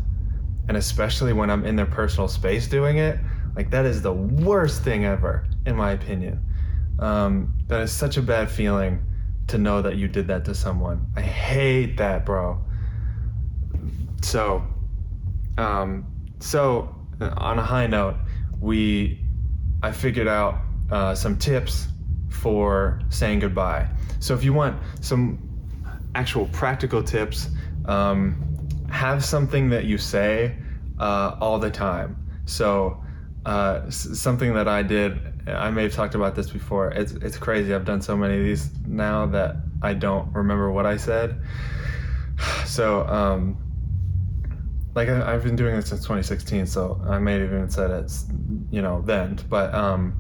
And 0.69 0.77
especially 0.77 1.33
when 1.33 1.51
I'm 1.51 1.65
in 1.65 1.77
their 1.77 1.87
personal 1.87 2.29
space 2.29 2.69
doing 2.69 2.99
it, 2.99 3.19
like 3.57 3.71
that 3.71 3.87
is 3.87 4.03
the 4.03 4.13
worst 4.13 4.83
thing 4.83 5.07
ever, 5.07 5.47
in 5.65 5.77
my 5.77 5.93
opinion. 5.93 6.45
Um, 6.99 7.55
that 7.69 7.81
is 7.81 7.93
such 7.93 8.19
a 8.19 8.23
bad 8.23 8.51
feeling 8.51 9.03
to 9.47 9.57
know 9.57 9.81
that 9.81 9.97
you 9.97 10.09
did 10.09 10.27
that 10.27 10.45
to 10.45 10.55
someone. 10.55 11.07
I 11.17 11.23
hate 11.23 11.97
that, 11.97 12.27
bro 12.27 12.63
so, 14.23 14.63
um, 15.57 16.07
so 16.41 16.95
on 17.21 17.59
a 17.59 17.63
high 17.63 17.87
note, 17.87 18.17
we 18.61 19.25
I 19.83 19.93
figured 19.93 20.29
out 20.29 20.61
uh, 20.91 21.15
some 21.15 21.37
tips 21.37 21.89
for 22.29 23.01
saying 23.11 23.41
goodbye. 23.41 23.89
So 24.21 24.35
if 24.35 24.43
you 24.43 24.53
want 24.53 24.81
some 25.01 25.39
actual 26.15 26.47
practical 26.47 27.03
tips, 27.03 27.49
um, 27.87 28.45
have 28.91 29.25
something 29.25 29.71
that 29.71 29.85
you 29.85 29.99
say 29.99 30.57
uh, 30.99 31.37
all 31.41 31.59
the 31.59 31.71
time. 31.71 32.17
So 32.47 33.03
uh, 33.47 33.83
s- 33.87 34.19
something 34.19 34.55
that 34.55 34.67
I 34.67 34.83
did, 34.83 35.19
I 35.47 35.71
may 35.71 35.85
have 35.85 35.95
talked 35.95 36.15
about 36.15 36.35
this 36.35 36.51
before. 36.51 36.91
It's 36.91 37.13
it's 37.13 37.37
crazy. 37.37 37.75
I've 37.75 37.85
done 37.85 38.03
so 38.03 38.17
many 38.17 38.39
of 38.39 38.45
these 38.45 38.71
now 38.87 39.27
that 39.27 39.57
I 39.83 39.95
don't 39.95 40.33
remember 40.33 40.73
what 40.73 40.87
I 40.87 40.97
said. 40.97 41.41
So 42.67 43.05
um, 43.09 43.57
like 44.99 45.09
I, 45.09 45.31
have 45.31 45.45
been 45.45 45.55
doing 45.55 45.77
this 45.77 45.91
since 45.91 46.01
2016, 46.01 46.67
so 46.67 47.01
I 47.07 47.21
may 47.21 47.35
have 47.35 47.43
even 47.43 47.71
said 47.71 47.93
it's 47.93 48.27
you 48.73 48.83
know 48.83 49.01
then. 49.03 49.39
But 49.49 49.73
um, 49.73 50.13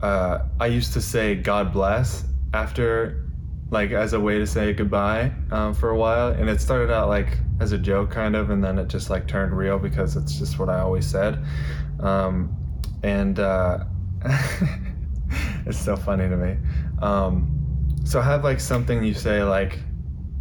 uh, 0.00 0.46
I 0.60 0.66
used 0.66 0.92
to 0.92 1.00
say 1.00 1.34
God 1.34 1.72
bless 1.72 2.24
after, 2.54 3.28
like 3.70 3.90
as 3.90 4.12
a 4.12 4.20
way 4.20 4.38
to 4.38 4.46
say 4.46 4.72
goodbye 4.72 5.32
um, 5.50 5.74
for 5.74 5.90
a 5.90 5.98
while, 5.98 6.28
and 6.28 6.48
it 6.48 6.60
started 6.60 6.92
out 6.92 7.08
like 7.08 7.38
as 7.58 7.72
a 7.72 7.78
joke 7.78 8.08
kind 8.12 8.36
of, 8.36 8.50
and 8.50 8.62
then 8.62 8.78
it 8.78 8.86
just 8.86 9.10
like 9.10 9.26
turned 9.26 9.52
real 9.52 9.80
because 9.80 10.14
it's 10.14 10.38
just 10.38 10.60
what 10.60 10.68
I 10.68 10.78
always 10.78 11.04
said, 11.04 11.44
um, 11.98 12.54
and 13.02 13.40
uh, 13.40 13.82
it's 15.66 15.78
so 15.78 15.96
funny 15.96 16.28
to 16.28 16.36
me. 16.36 16.56
Um, 17.00 17.58
so 18.04 18.20
have 18.20 18.44
like 18.44 18.60
something 18.60 19.02
you 19.02 19.14
say 19.14 19.42
like, 19.42 19.80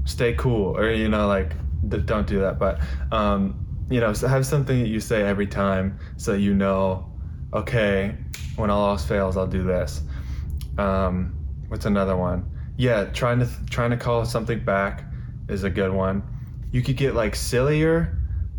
stay 0.06 0.36
cool, 0.36 0.78
or 0.78 0.92
you 0.92 1.10
know 1.10 1.28
like 1.28 1.54
don't 1.88 2.28
do 2.28 2.40
that. 2.40 2.60
But 2.60 2.80
um, 3.12 3.66
you 3.90 4.00
know, 4.00 4.14
so 4.14 4.28
have 4.28 4.46
something 4.46 4.80
that 4.82 4.88
you 4.88 5.00
say 5.00 5.24
every 5.24 5.48
time, 5.48 6.00
so 6.18 6.34
you 6.34 6.54
know, 6.54 7.12
okay, 7.54 8.16
when 8.56 8.70
all 8.70 8.90
else 8.90 9.06
fails, 9.06 9.38
I'll 9.38 9.48
do 9.48 9.64
this. 9.64 10.02
Um, 10.78 11.36
what's 11.68 11.86
another 11.86 12.16
one? 12.16 12.50
Yeah, 12.78 13.06
trying 13.06 13.40
to 13.40 13.50
trying 13.70 13.92
to 13.92 13.98
call 13.98 14.26
something 14.26 14.64
back 14.64 15.04
is 15.50 15.64
a 15.64 15.70
good 15.70 15.92
one. 15.92 16.24
You 16.72 16.82
could 16.82 16.98
get 16.98 17.16
like 17.16 17.36
sillier, 17.36 18.18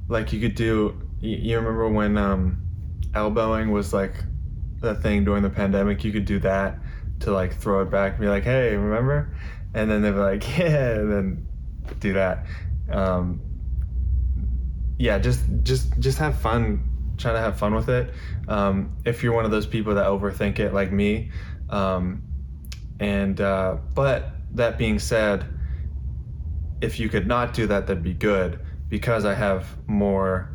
like 0.09 0.33
you 0.33 0.41
could 0.41 0.55
do. 0.55 1.01
You, 1.21 1.57
remember 1.57 1.89
when 1.89 2.19
um, 2.19 2.61
elbowing 3.15 3.71
was 3.71 3.93
like 3.93 4.15
the 4.81 4.97
thing 4.97 5.25
during 5.25 5.43
the 5.43 5.51
pandemic? 5.51 6.05
You 6.05 6.13
could 6.13 6.25
do 6.25 6.41
that 6.41 6.79
to 7.21 7.33
like 7.33 7.55
throw 7.57 7.83
it 7.83 7.91
back, 7.91 8.13
and 8.13 8.21
be 8.21 8.29
like, 8.29 8.45
"Hey, 8.45 8.77
remember?" 8.77 9.35
And 9.73 9.91
then 9.91 10.03
they'd 10.03 10.11
be 10.11 10.19
like, 10.19 10.47
"Yeah," 10.59 10.91
and 10.97 11.13
then 11.13 11.47
do 12.01 12.13
that 12.13 12.47
um, 12.90 13.40
yeah, 14.99 15.18
just 15.18 15.40
just 15.62 15.99
just 15.99 16.18
have 16.18 16.38
fun. 16.38 16.88
Try 17.18 17.33
to 17.33 17.38
have 17.38 17.59
fun 17.59 17.75
with 17.75 17.88
it. 17.88 18.12
Um, 18.49 18.97
if 19.05 19.23
you're 19.23 19.35
one 19.35 19.45
of 19.45 19.51
those 19.51 19.66
people 19.66 19.95
that 19.95 20.07
overthink 20.07 20.59
it, 20.59 20.73
like 20.73 20.92
me, 20.92 21.31
um, 21.71 22.23
and 23.01 23.40
uh, 23.40 23.77
but 23.95 24.31
that 24.55 24.79
being 24.79 24.99
said, 24.99 25.47
if 26.81 26.99
you 26.99 27.09
could 27.09 27.27
not 27.27 27.55
do 27.55 27.66
that, 27.66 27.87
that'd 27.87 28.03
be 28.03 28.14
good 28.14 28.61
because 28.88 29.25
I 29.25 29.35
have 29.35 29.66
more 29.87 30.51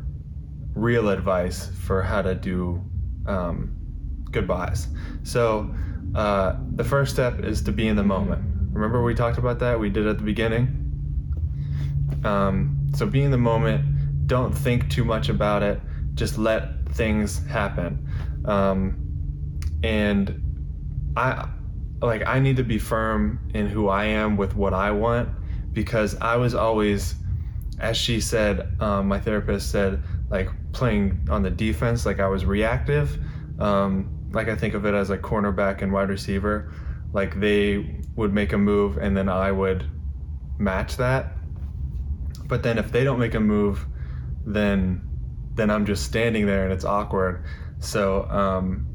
real 0.76 1.10
advice 1.10 1.68
for 1.68 2.04
how 2.04 2.22
to 2.22 2.36
do 2.36 2.84
um, 3.26 3.76
goodbyes. 4.32 4.88
So 5.24 5.74
uh, 6.16 6.58
the 6.76 6.84
first 6.84 7.14
step 7.14 7.40
is 7.44 7.62
to 7.64 7.72
be 7.72 7.88
in 7.88 7.96
the 7.96 8.04
moment. 8.04 8.44
Remember 8.72 9.04
we 9.04 9.16
talked 9.16 9.38
about 9.38 9.60
that? 9.60 9.80
We 9.80 9.90
did 9.90 10.06
at 10.06 10.18
the 10.18 10.24
beginning. 10.24 10.77
Um, 12.24 12.90
so 12.96 13.06
be 13.06 13.22
in 13.22 13.32
the 13.32 13.38
moment. 13.38 14.28
Don't 14.28 14.54
think 14.54 14.90
too 14.90 15.06
much 15.06 15.30
about 15.30 15.64
it. 15.64 15.80
Just 16.16 16.38
let 16.38 16.90
things 16.90 17.46
happen. 17.46 18.08
Um, 18.46 19.04
and 19.84 20.42
I 21.16 21.48
like 22.02 22.26
I 22.28 22.40
need 22.40 22.58
to 22.58 22.64
be 22.64 22.78
firm 22.78 23.40
in 23.54 23.68
who 23.68 23.88
I 23.88 24.06
am 24.06 24.38
with 24.38 24.56
what 24.56 24.74
I 24.74 24.92
want 24.92 25.30
because 25.74 26.16
I 26.16 26.36
was 26.36 26.56
always, 26.56 27.16
as 27.80 27.98
she 27.98 28.20
said, 28.20 28.82
um, 28.82 29.08
my 29.08 29.20
therapist 29.20 29.72
said, 29.72 30.04
like 30.30 30.50
playing 30.74 31.28
on 31.30 31.44
the 31.44 31.50
defense, 31.50 32.06
like 32.06 32.20
I 32.20 32.28
was 32.28 32.46
reactive. 32.46 33.18
Um, 33.60 34.30
like 34.32 34.50
I 34.50 34.56
think 34.56 34.74
of 34.74 34.86
it 34.86 34.94
as 34.94 35.10
a 35.10 35.18
cornerback 35.18 35.82
and 35.82 35.92
wide 35.92 36.10
receiver. 36.10 36.74
Like 37.14 37.40
they 37.40 38.02
would 38.16 38.34
make 38.34 38.54
a 38.54 38.58
move 38.58 38.98
and 38.98 39.16
then 39.16 39.30
I 39.30 39.52
would 39.52 39.86
match 40.58 40.98
that. 40.98 41.37
But 42.48 42.64
then 42.64 42.78
if 42.78 42.92
they 42.92 43.04
don't 43.04 43.20
make 43.20 43.36
a 43.36 43.40
move, 43.40 43.86
then 44.46 45.02
then 45.56 45.70
I'm 45.70 45.86
just 45.86 46.04
standing 46.04 46.46
there 46.46 46.64
and 46.64 46.72
it's 46.72 46.86
awkward. 46.86 47.44
So 47.80 48.24
um, 48.30 48.88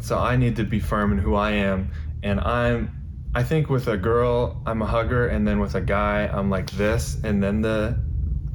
so 0.00 0.18
I 0.18 0.36
need 0.36 0.56
to 0.56 0.64
be 0.64 0.80
firm 0.80 1.12
in 1.12 1.18
who 1.18 1.34
I 1.34 1.52
am, 1.52 1.90
and 2.22 2.40
I'm. 2.40 2.92
I 3.34 3.42
think 3.42 3.68
with 3.68 3.86
a 3.88 3.98
girl, 3.98 4.62
I'm 4.64 4.80
a 4.80 4.86
hugger, 4.86 5.28
and 5.28 5.46
then 5.46 5.58
with 5.60 5.74
a 5.74 5.80
guy, 5.80 6.26
I'm 6.26 6.48
like 6.48 6.70
this, 6.70 7.18
and 7.22 7.42
then 7.42 7.60
the 7.60 7.98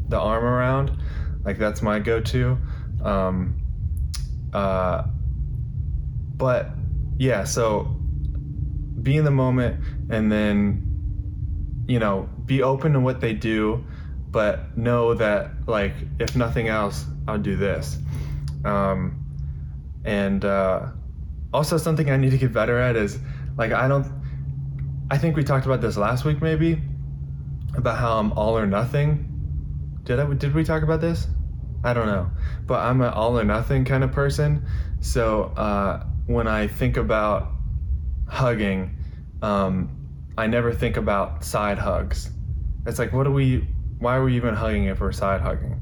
the 0.08 0.20
arm 0.20 0.44
around, 0.44 0.92
like 1.44 1.58
that's 1.58 1.82
my 1.82 2.00
go-to. 2.00 2.58
Um, 3.04 3.62
uh, 4.54 5.04
but 6.36 6.70
yeah, 7.18 7.44
so 7.44 7.84
be 9.02 9.18
in 9.18 9.26
the 9.26 9.32
moment, 9.32 9.84
and 10.10 10.32
then 10.32 11.84
you 11.88 12.00
know 12.00 12.30
be 12.46 12.64
open 12.64 12.94
to 12.94 13.00
what 13.00 13.22
they 13.22 13.34
do, 13.34 13.86
but 14.32 14.78
know 14.78 15.14
that 15.14 15.52
like 15.68 15.94
if 16.20 16.36
nothing 16.36 16.68
else, 16.68 17.06
I'll 17.28 17.38
do 17.38 17.56
this. 17.56 17.98
Um, 18.66 19.26
and 20.06 20.44
uh, 20.44 20.88
also 21.54 21.78
something 21.78 22.10
I 22.10 22.18
need 22.18 22.32
to 22.32 22.38
get 22.38 22.54
better 22.54 22.80
at 22.80 22.96
is 22.96 23.20
like 23.58 23.72
I 23.72 23.88
don't 23.88 24.08
I 25.12 25.18
think 25.18 25.36
we 25.36 25.44
talked 25.44 25.66
about 25.66 25.82
this 25.82 25.98
last 25.98 26.24
week 26.24 26.42
maybe 26.42 26.82
about 27.76 27.98
how 27.98 28.18
I'm 28.18 28.32
all 28.34 28.58
or 28.58 28.66
nothing. 28.66 29.28
Did 30.04 30.20
I 30.20 30.34
did 30.34 30.56
we 30.56 30.64
talk 30.64 30.84
about 30.84 31.02
this? 31.02 31.28
I 31.84 31.94
don't 31.94 32.08
know. 32.08 32.30
But 32.66 32.80
I'm 32.80 33.02
an 33.02 33.10
all 33.10 33.40
or 33.40 33.44
nothing 33.44 33.86
kind 33.86 34.04
of 34.04 34.12
person. 34.12 34.66
So 35.02 35.46
uh, 35.58 36.06
when 36.28 36.48
I 36.48 36.68
think 36.68 36.98
about 36.98 37.52
hugging, 38.28 38.96
um, 39.42 39.90
I 40.38 40.48
never 40.48 40.74
think 40.74 40.98
about 40.98 41.44
side 41.44 41.78
hugs. 41.78 42.30
It's 42.86 43.00
like, 43.00 43.14
what 43.14 43.24
do 43.24 43.32
we? 43.32 43.68
Why 44.02 44.16
are 44.16 44.24
we 44.24 44.36
even 44.36 44.56
hugging 44.56 44.86
if 44.86 45.00
we're 45.00 45.12
side 45.12 45.42
hugging? 45.42 45.80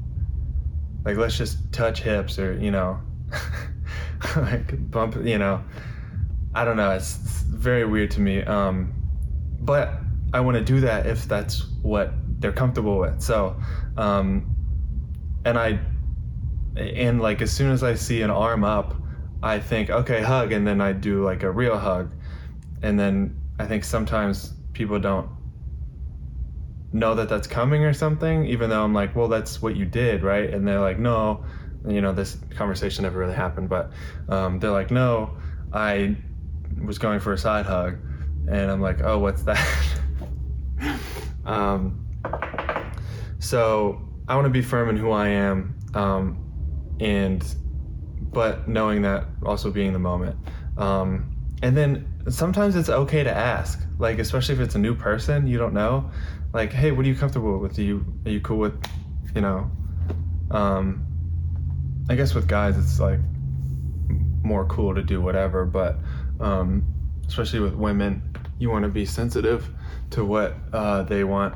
Like, 1.06 1.16
let's 1.16 1.38
just 1.38 1.72
touch 1.72 2.02
hips 2.02 2.38
or 2.38 2.52
you 2.58 2.70
know. 2.70 3.00
like 4.36 4.90
bump, 4.90 5.16
you 5.24 5.38
know. 5.38 5.64
I 6.54 6.66
don't 6.66 6.76
know. 6.76 6.90
It's, 6.90 7.18
it's 7.22 7.40
very 7.40 7.86
weird 7.86 8.10
to 8.12 8.20
me. 8.20 8.42
Um, 8.42 8.92
but 9.60 9.94
I 10.34 10.40
want 10.40 10.58
to 10.58 10.62
do 10.62 10.80
that 10.80 11.06
if 11.06 11.26
that's 11.26 11.66
what 11.80 12.12
they're 12.40 12.52
comfortable 12.52 12.98
with. 12.98 13.22
So, 13.22 13.58
um, 13.96 14.54
and 15.46 15.58
I, 15.58 15.80
and 16.76 17.22
like 17.22 17.40
as 17.40 17.50
soon 17.50 17.70
as 17.70 17.82
I 17.82 17.94
see 17.94 18.20
an 18.20 18.30
arm 18.30 18.64
up, 18.64 18.94
I 19.42 19.58
think 19.60 19.88
okay, 19.88 20.20
hug, 20.20 20.52
and 20.52 20.66
then 20.66 20.82
I 20.82 20.92
do 20.92 21.24
like 21.24 21.42
a 21.42 21.50
real 21.50 21.78
hug, 21.78 22.12
and 22.82 23.00
then 23.00 23.40
I 23.58 23.64
think 23.64 23.84
sometimes 23.84 24.52
people 24.74 25.00
don't 25.00 25.30
know 26.92 27.14
that 27.14 27.28
that's 27.28 27.46
coming 27.46 27.84
or 27.84 27.92
something, 27.92 28.46
even 28.46 28.70
though 28.70 28.82
I'm 28.82 28.94
like, 28.94 29.14
well, 29.14 29.28
that's 29.28 29.62
what 29.62 29.76
you 29.76 29.84
did, 29.84 30.22
right? 30.22 30.52
And 30.52 30.66
they're 30.66 30.80
like, 30.80 30.98
no, 30.98 31.44
you 31.86 32.00
know, 32.00 32.12
this 32.12 32.36
conversation 32.56 33.04
never 33.04 33.18
really 33.18 33.34
happened, 33.34 33.68
but 33.68 33.92
um, 34.28 34.58
they're 34.58 34.70
like, 34.70 34.90
no, 34.90 35.36
I 35.72 36.16
was 36.84 36.98
going 36.98 37.20
for 37.20 37.32
a 37.32 37.38
side 37.38 37.66
hug, 37.66 37.98
and 38.48 38.70
I'm 38.70 38.80
like, 38.80 39.02
oh, 39.02 39.18
what's 39.18 39.42
that? 39.44 39.98
um, 41.44 42.06
so 43.38 44.00
I 44.28 44.34
want 44.34 44.46
to 44.46 44.50
be 44.50 44.62
firm 44.62 44.88
in 44.88 44.96
who 44.96 45.10
I 45.10 45.28
am, 45.28 45.78
um, 45.94 46.96
and 47.00 47.44
but 48.32 48.68
knowing 48.68 49.02
that 49.02 49.24
also 49.44 49.70
being 49.70 49.92
the 49.92 49.98
moment, 49.98 50.36
um, 50.76 51.36
and 51.62 51.76
then 51.76 52.06
sometimes 52.28 52.76
it's 52.76 52.88
okay 52.88 53.24
to 53.24 53.34
ask, 53.34 53.80
like 53.98 54.18
especially 54.18 54.54
if 54.54 54.60
it's 54.60 54.74
a 54.74 54.78
new 54.78 54.94
person 54.94 55.46
you 55.46 55.58
don't 55.58 55.74
know, 55.74 56.10
like, 56.52 56.72
hey, 56.72 56.90
what 56.90 57.04
are 57.04 57.08
you 57.08 57.14
comfortable 57.14 57.58
with? 57.58 57.78
Are 57.78 57.82
you 57.82 58.04
are 58.26 58.30
you 58.30 58.40
cool 58.40 58.58
with, 58.58 58.74
you 59.34 59.40
know, 59.40 59.70
um, 60.50 61.06
I 62.08 62.16
guess 62.16 62.34
with 62.34 62.48
guys 62.48 62.76
it's 62.76 62.98
like 62.98 63.20
more 64.42 64.64
cool 64.66 64.94
to 64.94 65.02
do 65.02 65.20
whatever, 65.20 65.64
but 65.64 65.96
um, 66.40 66.82
especially 67.26 67.60
with 67.60 67.74
women, 67.74 68.22
you 68.58 68.70
want 68.70 68.84
to 68.84 68.88
be 68.88 69.06
sensitive 69.06 69.68
to 70.10 70.24
what 70.24 70.56
uh, 70.72 71.02
they 71.04 71.24
want. 71.24 71.54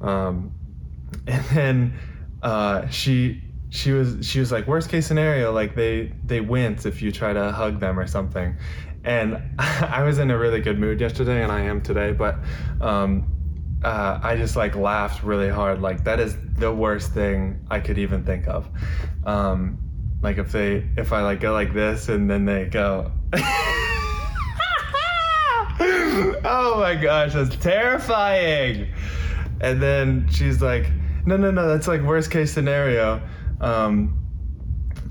Um, 0.00 0.52
and 1.26 1.44
then 1.46 1.98
uh, 2.42 2.88
she 2.88 3.42
she 3.70 3.90
was 3.90 4.18
she 4.24 4.38
was 4.38 4.52
like 4.52 4.68
worst 4.68 4.88
case 4.88 5.04
scenario 5.04 5.52
like 5.52 5.74
they 5.74 6.12
they 6.24 6.40
wince 6.40 6.86
if 6.86 7.02
you 7.02 7.10
try 7.10 7.32
to 7.32 7.50
hug 7.50 7.80
them 7.80 7.98
or 7.98 8.06
something 8.06 8.56
and 9.02 9.42
i 9.58 10.04
was 10.04 10.20
in 10.20 10.30
a 10.30 10.38
really 10.38 10.60
good 10.60 10.78
mood 10.78 11.00
yesterday 11.00 11.42
and 11.42 11.50
i 11.50 11.60
am 11.60 11.80
today 11.80 12.12
but 12.12 12.36
um, 12.80 13.33
uh, 13.84 14.18
i 14.22 14.34
just 14.36 14.56
like 14.56 14.74
laughed 14.74 15.22
really 15.22 15.48
hard 15.48 15.80
like 15.80 16.02
that 16.04 16.18
is 16.18 16.36
the 16.56 16.72
worst 16.72 17.12
thing 17.12 17.64
i 17.70 17.78
could 17.78 17.98
even 17.98 18.24
think 18.24 18.48
of 18.48 18.68
um, 19.24 19.78
like 20.24 20.38
if 20.38 20.50
they 20.50 20.88
if 20.96 21.12
I 21.12 21.22
like 21.22 21.40
go 21.40 21.52
like 21.52 21.74
this 21.74 22.08
and 22.08 22.28
then 22.30 22.46
they 22.46 22.64
go 22.64 23.12
Oh 26.46 26.76
my 26.78 26.94
gosh, 26.94 27.34
that's 27.34 27.56
terrifying. 27.56 28.92
And 29.60 29.82
then 29.82 30.28
she's 30.30 30.62
like, 30.62 30.90
"No, 31.26 31.36
no, 31.36 31.50
no, 31.50 31.68
that's 31.68 31.88
like 31.88 32.00
worst 32.02 32.30
case 32.30 32.52
scenario." 32.52 33.20
Um 33.60 34.18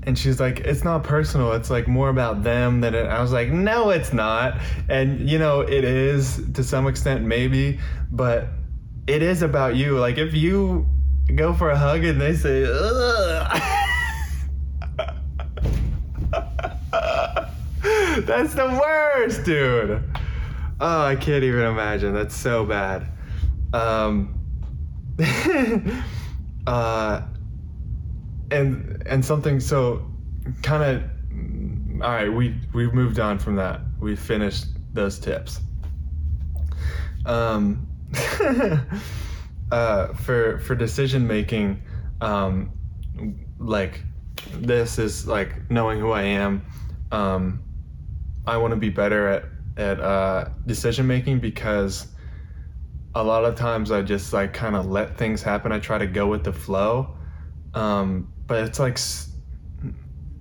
and 0.02 0.18
she's 0.18 0.40
like, 0.40 0.60
"It's 0.60 0.82
not 0.82 1.04
personal. 1.04 1.52
It's 1.52 1.70
like 1.70 1.86
more 1.86 2.08
about 2.08 2.42
them 2.42 2.80
than 2.80 2.94
it." 2.94 3.06
I 3.06 3.20
was 3.20 3.32
like, 3.32 3.50
"No, 3.50 3.90
it's 3.90 4.12
not." 4.12 4.60
And 4.88 5.28
you 5.28 5.38
know, 5.38 5.60
it 5.60 5.84
is 5.84 6.42
to 6.54 6.64
some 6.64 6.86
extent 6.86 7.22
maybe, 7.24 7.78
but 8.10 8.48
it 9.06 9.22
is 9.22 9.42
about 9.42 9.76
you. 9.76 9.98
Like 9.98 10.18
if 10.18 10.34
you 10.34 10.86
go 11.34 11.52
for 11.52 11.70
a 11.70 11.76
hug 11.76 12.04
and 12.04 12.20
they 12.20 12.34
say, 12.34 12.62
That's 18.20 18.54
the 18.54 18.80
worst, 18.80 19.44
dude. 19.44 20.02
Oh, 20.80 21.04
I 21.04 21.16
can't 21.16 21.44
even 21.44 21.62
imagine. 21.62 22.14
That's 22.14 22.34
so 22.34 22.64
bad. 22.64 23.06
Um, 23.72 24.38
uh, 26.66 27.22
and 28.50 29.02
and 29.06 29.24
something 29.24 29.60
so 29.60 30.10
kind 30.62 30.82
of. 30.82 31.02
All 32.02 32.10
right, 32.10 32.32
we 32.32 32.56
we've 32.72 32.92
moved 32.92 33.20
on 33.20 33.38
from 33.38 33.56
that. 33.56 33.80
We 34.00 34.16
finished 34.16 34.66
those 34.92 35.18
tips. 35.18 35.60
Um, 37.26 37.86
uh, 39.70 40.12
for 40.14 40.58
for 40.60 40.74
decision 40.74 41.26
making, 41.26 41.82
um, 42.20 42.72
like 43.58 44.02
this 44.52 44.98
is 44.98 45.26
like 45.26 45.70
knowing 45.70 46.00
who 46.00 46.10
I 46.10 46.22
am. 46.22 46.64
Um, 47.12 47.62
I 48.46 48.56
want 48.56 48.72
to 48.72 48.76
be 48.76 48.90
better 48.90 49.28
at 49.28 49.44
at 49.76 50.00
uh, 50.00 50.48
decision 50.66 51.06
making 51.06 51.40
because 51.40 52.08
a 53.14 53.22
lot 53.22 53.44
of 53.44 53.54
times 53.54 53.90
I 53.90 54.02
just 54.02 54.32
like 54.32 54.52
kind 54.52 54.76
of 54.76 54.86
let 54.86 55.16
things 55.16 55.42
happen. 55.42 55.72
I 55.72 55.78
try 55.78 55.98
to 55.98 56.06
go 56.06 56.26
with 56.26 56.44
the 56.44 56.52
flow, 56.52 57.16
um, 57.74 58.32
but 58.46 58.64
it's 58.64 58.78
like 58.78 58.98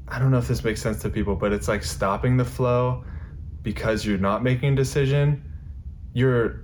I 0.08 0.20
don't 0.20 0.32
know 0.32 0.38
if 0.38 0.48
this 0.48 0.64
makes 0.64 0.82
sense 0.82 1.02
to 1.04 1.10
people, 1.10 1.36
but 1.36 1.54
it's 1.54 1.68
like 1.68 1.84
stopping 1.84 2.38
the 2.38 2.46
flow 2.46 3.04
because 3.62 4.06
you're 4.06 4.18
not 4.18 4.44
making 4.44 4.74
a 4.74 4.76
decision. 4.76 5.44
You're 6.14 6.62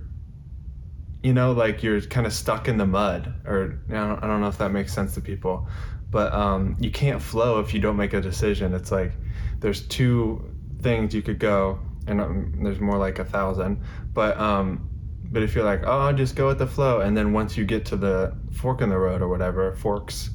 you 1.22 1.32
know 1.32 1.52
like 1.52 1.82
you're 1.82 2.00
kind 2.00 2.26
of 2.26 2.32
stuck 2.32 2.68
in 2.68 2.76
the 2.78 2.86
mud 2.86 3.32
or 3.46 3.78
I 3.88 3.92
don't, 3.92 4.24
I 4.24 4.26
don't 4.26 4.40
know 4.40 4.48
if 4.48 4.58
that 4.58 4.70
makes 4.72 4.92
sense 4.92 5.14
to 5.14 5.20
people 5.20 5.68
but 6.10 6.32
um, 6.32 6.76
you 6.80 6.90
can't 6.90 7.22
flow 7.22 7.60
if 7.60 7.72
you 7.72 7.80
don't 7.80 7.96
make 7.96 8.14
a 8.14 8.20
decision 8.20 8.74
it's 8.74 8.90
like 8.90 9.12
there's 9.60 9.86
two 9.88 10.50
things 10.80 11.14
you 11.14 11.20
could 11.20 11.38
go, 11.38 11.78
and 12.06 12.20
um, 12.20 12.60
there's 12.62 12.80
more 12.80 12.96
like 12.96 13.18
a 13.18 13.24
thousand, 13.24 13.82
but 14.14 14.38
um, 14.38 14.88
But 15.32 15.42
if 15.44 15.54
you're 15.54 15.64
like, 15.64 15.82
oh, 15.86 16.00
I'll 16.00 16.12
just 16.12 16.34
go 16.34 16.48
with 16.48 16.58
the 16.58 16.66
flow, 16.66 17.00
and 17.00 17.16
then 17.16 17.32
once 17.32 17.56
you 17.56 17.64
get 17.64 17.84
to 17.86 17.96
the 17.96 18.34
fork 18.52 18.80
in 18.80 18.88
the 18.88 18.98
road 18.98 19.22
or 19.22 19.28
whatever, 19.28 19.72
forks, 19.76 20.30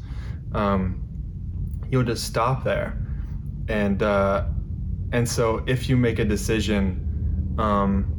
um, 0.53 1.03
you'll 1.91 2.03
just 2.03 2.23
stop 2.23 2.63
there. 2.63 2.97
And 3.67 4.01
uh, 4.01 4.45
and 5.11 5.27
so 5.27 5.63
if 5.67 5.89
you 5.89 5.97
make 5.97 6.19
a 6.19 6.25
decision, 6.25 7.55
um, 7.57 8.14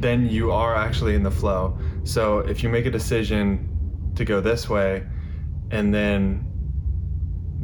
then 0.00 0.28
you 0.28 0.52
are 0.52 0.74
actually 0.74 1.14
in 1.14 1.22
the 1.22 1.30
flow. 1.30 1.78
So 2.04 2.40
if 2.40 2.62
you 2.62 2.68
make 2.68 2.86
a 2.86 2.90
decision 2.90 4.12
to 4.16 4.24
go 4.24 4.40
this 4.40 4.68
way, 4.68 5.06
and 5.70 5.92
then 5.92 6.44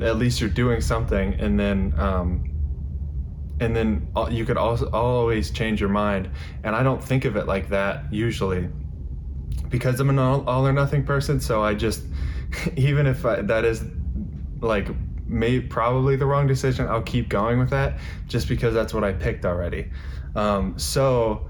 at 0.01 0.17
least 0.17 0.41
you're 0.41 0.51
doing 0.51 0.81
something, 0.81 1.35
and 1.35 1.59
then 1.59 1.95
um, 1.99 2.51
and 3.61 3.75
then 3.75 4.09
you 4.31 4.45
could 4.45 4.57
also 4.57 4.91
always 4.91 5.51
change 5.51 5.81
your 5.81 5.89
mind. 5.89 6.31
And 6.65 6.75
I 6.75 6.83
don't 6.83 7.03
think 7.03 7.25
of 7.25 7.37
it 7.37 7.47
like 7.47 7.69
that 7.71 8.13
usually, 8.13 8.69
because 9.69 10.01
I'm 10.01 10.11
an 10.11 10.19
all, 10.19 10.49
all 10.49 10.67
or 10.67 10.73
nothing 10.73 11.05
person. 11.05 11.41
So 11.41 11.63
I 11.63 11.75
just 11.75 12.05
even 12.77 13.07
if 13.07 13.25
I, 13.25 13.43
that 13.43 13.65
is 13.65 13.85
like 14.61 14.89
may 15.27 15.61
probably 15.61 16.17
the 16.17 16.27
wrong 16.27 16.47
decision, 16.47 16.87
I'll 16.87 17.03
keep 17.03 17.29
going 17.29 17.59
with 17.59 17.71
that 17.71 17.99
just 18.29 18.49
because 18.49 18.75
that's 18.75 18.93
what 18.93 19.05
I 19.05 19.13
picked 19.13 19.45
already. 19.45 19.91
Um, 20.37 20.79
so 20.79 21.49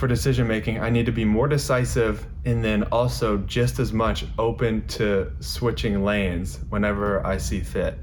for 0.00 0.08
decision 0.08 0.48
making, 0.48 0.80
I 0.80 0.90
need 0.90 1.06
to 1.06 1.12
be 1.12 1.24
more 1.24 1.46
decisive 1.46 2.26
and 2.44 2.64
then 2.64 2.82
also 2.84 3.38
just 3.38 3.78
as 3.78 3.92
much 3.92 4.24
open 4.38 4.86
to 4.88 5.30
switching 5.40 6.02
lanes 6.02 6.58
whenever 6.70 7.24
I 7.24 7.36
see 7.36 7.60
fit. 7.60 7.98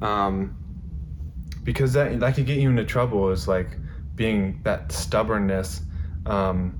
Um, 0.00 0.56
because 1.64 1.92
that 1.92 2.18
that 2.20 2.34
could 2.34 2.46
get 2.46 2.58
you 2.58 2.70
into 2.70 2.84
trouble 2.84 3.30
is 3.30 3.46
like 3.46 3.76
being 4.14 4.60
that 4.64 4.92
stubbornness 4.92 5.82
um, 6.26 6.78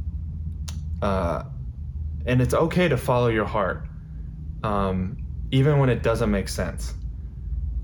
uh, 1.00 1.44
and 2.26 2.40
it's 2.40 2.54
okay 2.54 2.88
to 2.88 2.96
follow 2.96 3.28
your 3.28 3.44
heart 3.44 3.86
um, 4.62 5.16
even 5.50 5.78
when 5.78 5.88
it 5.88 6.02
doesn't 6.02 6.30
make 6.30 6.48
sense 6.48 6.94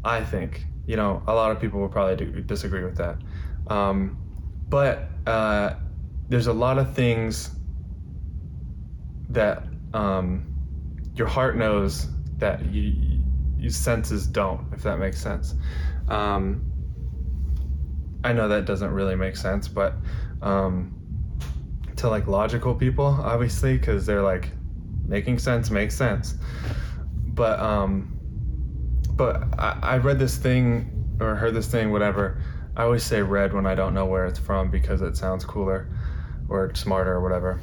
i 0.05 0.23
think 0.23 0.67
you 0.87 0.97
know 0.97 1.23
a 1.27 1.35
lot 1.35 1.51
of 1.51 1.61
people 1.61 1.81
will 1.81 1.89
probably 1.89 2.43
disagree 2.43 2.85
with 2.85 2.97
that 2.97 3.17
um, 3.69 4.17
but 4.69 5.09
uh, 5.27 5.75
there's 6.29 6.47
a 6.47 6.53
lot 6.53 6.79
of 6.79 6.95
things 6.95 7.51
that 9.31 9.63
um, 9.95 10.55
your 11.15 11.27
heart 11.27 11.57
knows 11.57 12.09
that 12.39 12.65
you, 12.67 13.23
your 13.59 13.71
senses 13.71 14.27
don't, 14.27 14.73
if 14.73 14.83
that 14.83 14.99
makes 14.99 15.21
sense. 15.21 15.55
Um, 16.09 16.65
I 18.25 18.33
know 18.33 18.49
that 18.49 18.65
doesn't 18.65 18.91
really 18.91 19.17
make 19.17 19.37
sense, 19.37 19.69
but 19.69 19.95
um, 20.43 20.95
to 21.97 22.09
like 22.09 22.27
logical 22.27 22.75
people, 22.75 23.07
obviously, 23.07 23.79
because 23.79 24.07
they're 24.07 24.23
like 24.23 24.51
making 25.07 25.39
sense 25.39 25.71
makes 25.71 25.95
sense. 25.95 26.35
But 27.15 27.59
um, 27.61 28.19
but 29.15 29.45
I, 29.59 29.79
I 29.83 29.99
read 29.99 30.19
this 30.19 30.37
thing 30.37 31.17
or 31.21 31.35
heard 31.35 31.55
this 31.55 31.69
thing, 31.69 31.91
whatever. 31.91 32.43
I 32.77 32.83
always 32.83 33.03
say 33.03 33.23
read 33.23 33.53
when 33.53 33.67
I 33.67 33.75
don't 33.75 33.95
know 33.95 34.07
where 34.07 34.27
it's 34.27 34.39
from 34.39 34.71
because 34.71 35.01
it 35.01 35.17
sounds 35.17 35.45
cooler 35.45 35.89
or 36.49 36.75
smarter 36.75 37.13
or 37.13 37.21
whatever. 37.21 37.61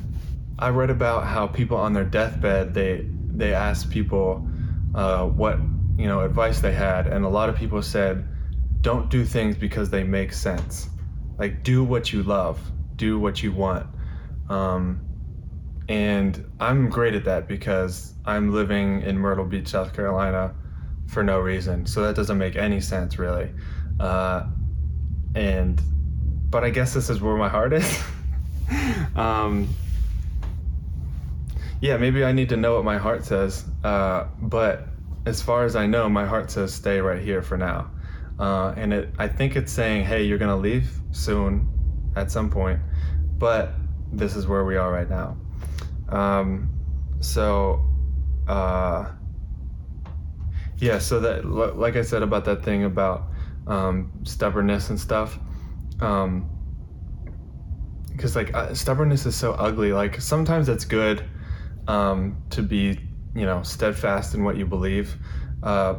I 0.58 0.70
read 0.70 0.90
about 0.90 1.26
how 1.26 1.48
people 1.48 1.78
on 1.78 1.94
their 1.94 2.06
deathbed 2.06 2.74
they 2.74 3.06
they 3.38 3.54
asked 3.54 3.90
people 3.90 4.48
uh, 4.94 5.26
what 5.26 5.60
you 5.98 6.08
know 6.08 6.22
advice 6.22 6.62
they 6.62 6.72
had, 6.72 7.08
and 7.08 7.26
a 7.26 7.30
lot 7.30 7.50
of 7.50 7.56
people 7.56 7.82
said, 7.82 8.28
"Don't 8.82 9.10
do 9.10 9.26
things 9.26 9.58
because 9.58 9.90
they 9.90 10.04
make 10.04 10.32
sense. 10.32 10.90
Like 11.38 11.64
do 11.64 11.84
what 11.84 12.14
you 12.14 12.24
love, 12.24 12.60
do 12.96 13.20
what 13.20 13.44
you 13.44 13.52
want." 13.52 13.88
Um, 14.50 15.02
and 15.90 16.46
I'm 16.60 16.90
great 16.90 17.14
at 17.14 17.26
that 17.26 17.48
because 17.48 18.14
I'm 18.26 18.54
living 18.54 19.02
in 19.02 19.18
Myrtle 19.18 19.46
Beach, 19.46 19.68
South 19.68 19.94
Carolina, 19.94 20.56
for 21.08 21.24
no 21.24 21.40
reason. 21.40 21.86
So 21.86 22.04
that 22.04 22.16
doesn't 22.16 22.38
make 22.38 22.56
any 22.56 22.80
sense 22.80 23.20
really. 23.20 23.52
Uh, 24.00 24.48
and 25.36 25.82
but 26.50 26.64
I 26.64 26.70
guess 26.70 26.94
this 26.94 27.10
is 27.10 27.22
where 27.22 27.36
my 27.36 27.50
heart 27.50 27.74
is. 27.74 28.04
um, 29.16 29.68
yeah, 31.82 31.98
maybe 31.98 32.24
I 32.24 32.32
need 32.32 32.50
to 32.50 32.58
know 32.58 32.76
what 32.76 32.86
my 32.86 32.98
heart 32.98 33.26
says. 33.26 33.66
Uh, 33.84 34.26
but 34.42 34.88
as 35.26 35.42
far 35.42 35.66
as 35.66 35.76
I 35.76 35.86
know, 35.86 36.10
my 36.10 36.26
heart 36.26 36.52
says 36.52 36.74
stay 36.74 37.00
right 37.00 37.22
here 37.22 37.42
for 37.42 37.58
now. 37.58 37.92
Uh, 38.40 38.74
and 38.76 38.94
it, 38.94 39.10
I 39.18 39.28
think 39.28 39.56
it's 39.56 39.72
saying, 39.72 40.06
hey, 40.06 40.24
you're 40.24 40.38
gonna 40.38 40.58
leave 40.58 40.92
soon, 41.12 41.70
at 42.16 42.32
some 42.32 42.50
point, 42.50 42.80
but 43.38 43.74
this 44.12 44.36
is 44.36 44.48
where 44.48 44.64
we 44.64 44.78
are 44.78 44.92
right 44.92 45.10
now. 45.10 45.38
Um, 46.10 46.70
so, 47.20 47.84
uh, 48.48 49.12
yeah. 50.78 51.00
So 51.00 51.20
that, 51.20 51.46
like 51.46 51.96
I 51.96 52.02
said 52.02 52.22
about 52.22 52.46
that 52.46 52.64
thing 52.64 52.84
about 52.84 53.28
um, 53.68 54.12
stubbornness 54.24 54.90
and 54.90 55.00
stuff. 55.00 55.40
Um, 56.00 56.50
because 58.16 58.36
like 58.36 58.54
uh, 58.54 58.74
stubbornness 58.74 59.26
is 59.26 59.36
so 59.36 59.54
ugly. 59.54 59.92
Like 59.92 60.22
sometimes 60.22 60.70
it's 60.70 60.86
good 60.86 61.24
um, 61.88 62.42
to 62.52 62.62
be, 62.62 63.00
you 63.36 63.46
know, 63.46 63.62
steadfast 63.64 64.34
in 64.34 64.44
what 64.44 64.58
you 64.58 64.66
believe, 64.66 65.16
uh, 65.64 65.96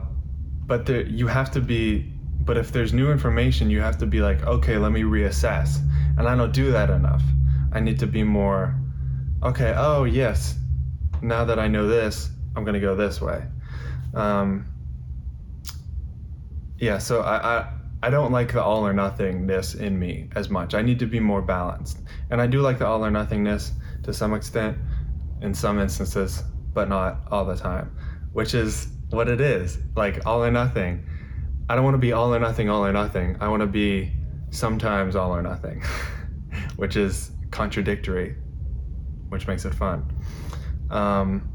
but 0.67 0.87
there, 0.87 1.03
you 1.07 1.27
have 1.27 1.51
to 1.53 1.61
be. 1.61 2.13
But 2.41 2.57
if 2.57 2.71
there's 2.71 2.93
new 2.93 3.11
information, 3.11 3.71
you 3.71 3.81
have 3.81 3.99
to 3.99 4.07
be 4.07 4.21
like, 4.21 4.45
okay, 4.45 4.79
let 4.79 4.93
me 4.93 5.03
reassess. 5.03 5.79
And 6.17 6.29
I 6.29 6.37
don't 6.37 6.53
do 6.53 6.71
that 6.71 6.91
enough. 6.91 7.23
I 7.73 7.81
need 7.81 7.99
to 7.99 8.07
be 8.07 8.23
more, 8.23 8.75
okay. 9.43 9.75
Oh 9.77 10.05
yes, 10.05 10.57
now 11.23 11.45
that 11.45 11.59
I 11.59 11.67
know 11.67 11.89
this, 11.89 12.31
I'm 12.55 12.65
gonna 12.65 12.81
go 12.81 12.95
this 12.95 13.21
way. 13.21 13.43
Um, 14.15 14.67
yeah. 16.79 16.99
So 16.99 17.21
I, 17.23 17.59
I 17.59 17.76
I 18.07 18.11
don't 18.11 18.31
like 18.31 18.53
the 18.53 18.63
all 18.63 18.87
or 18.87 18.93
nothingness 18.93 19.75
in 19.75 19.99
me 19.99 20.29
as 20.37 20.49
much. 20.49 20.75
I 20.75 20.83
need 20.83 21.01
to 21.01 21.07
be 21.07 21.19
more 21.19 21.43
balanced. 21.43 21.99
And 22.31 22.41
I 22.41 22.47
do 22.47 22.61
like 22.61 22.79
the 22.79 22.87
all 22.87 23.05
or 23.05 23.11
nothingness 23.11 23.73
to 24.05 24.13
some 24.13 24.33
extent 24.33 24.79
in 25.43 25.53
some 25.53 25.81
instances, 25.81 26.45
but 26.73 26.89
not 26.89 27.23
all 27.33 27.45
the 27.45 27.57
time, 27.57 27.91
which 28.33 28.55
is 28.55 28.87
what 29.11 29.29
it 29.29 29.41
is 29.41 29.79
like 29.97 30.25
all 30.25 30.45
or 30.45 30.53
nothing. 30.53 31.05
I 31.69 31.75
don't 31.75 31.83
want 31.83 31.95
to 31.95 31.99
be 31.99 32.13
all 32.13 32.33
or 32.33 32.39
nothing, 32.39 32.71
all 32.71 32.87
or 32.87 32.93
nothing. 32.93 33.39
I 33.41 33.49
want 33.49 33.63
to 33.63 33.67
be 33.67 34.13
sometimes 34.51 35.17
all 35.17 35.35
or 35.35 35.43
nothing, 35.43 35.83
which 36.77 36.95
is 36.95 37.33
contradictory, 37.51 38.37
which 39.31 39.49
makes 39.49 39.65
it 39.65 39.75
fun. 39.75 40.09
Um, 40.91 41.51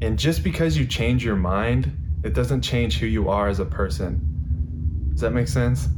and 0.00 0.16
just 0.16 0.44
because 0.44 0.78
you 0.78 0.86
change 0.86 1.24
your 1.24 1.34
mind, 1.34 1.90
it 2.22 2.34
doesn't 2.34 2.62
change 2.62 3.00
who 3.00 3.06
you 3.06 3.28
are 3.28 3.48
as 3.48 3.58
a 3.58 3.66
person 3.66 4.35
does 5.16 5.22
that 5.22 5.32
make 5.32 5.48
sense? 5.48 5.88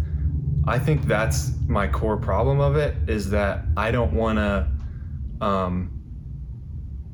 I 0.64 0.78
think 0.78 1.06
that's 1.06 1.50
my 1.66 1.88
core 1.88 2.18
problem 2.18 2.60
of 2.60 2.76
it 2.76 2.94
is 3.08 3.30
that 3.30 3.64
I 3.76 3.90
don't 3.90 4.12
want 4.12 4.38
to 4.38 4.68
um 5.44 5.90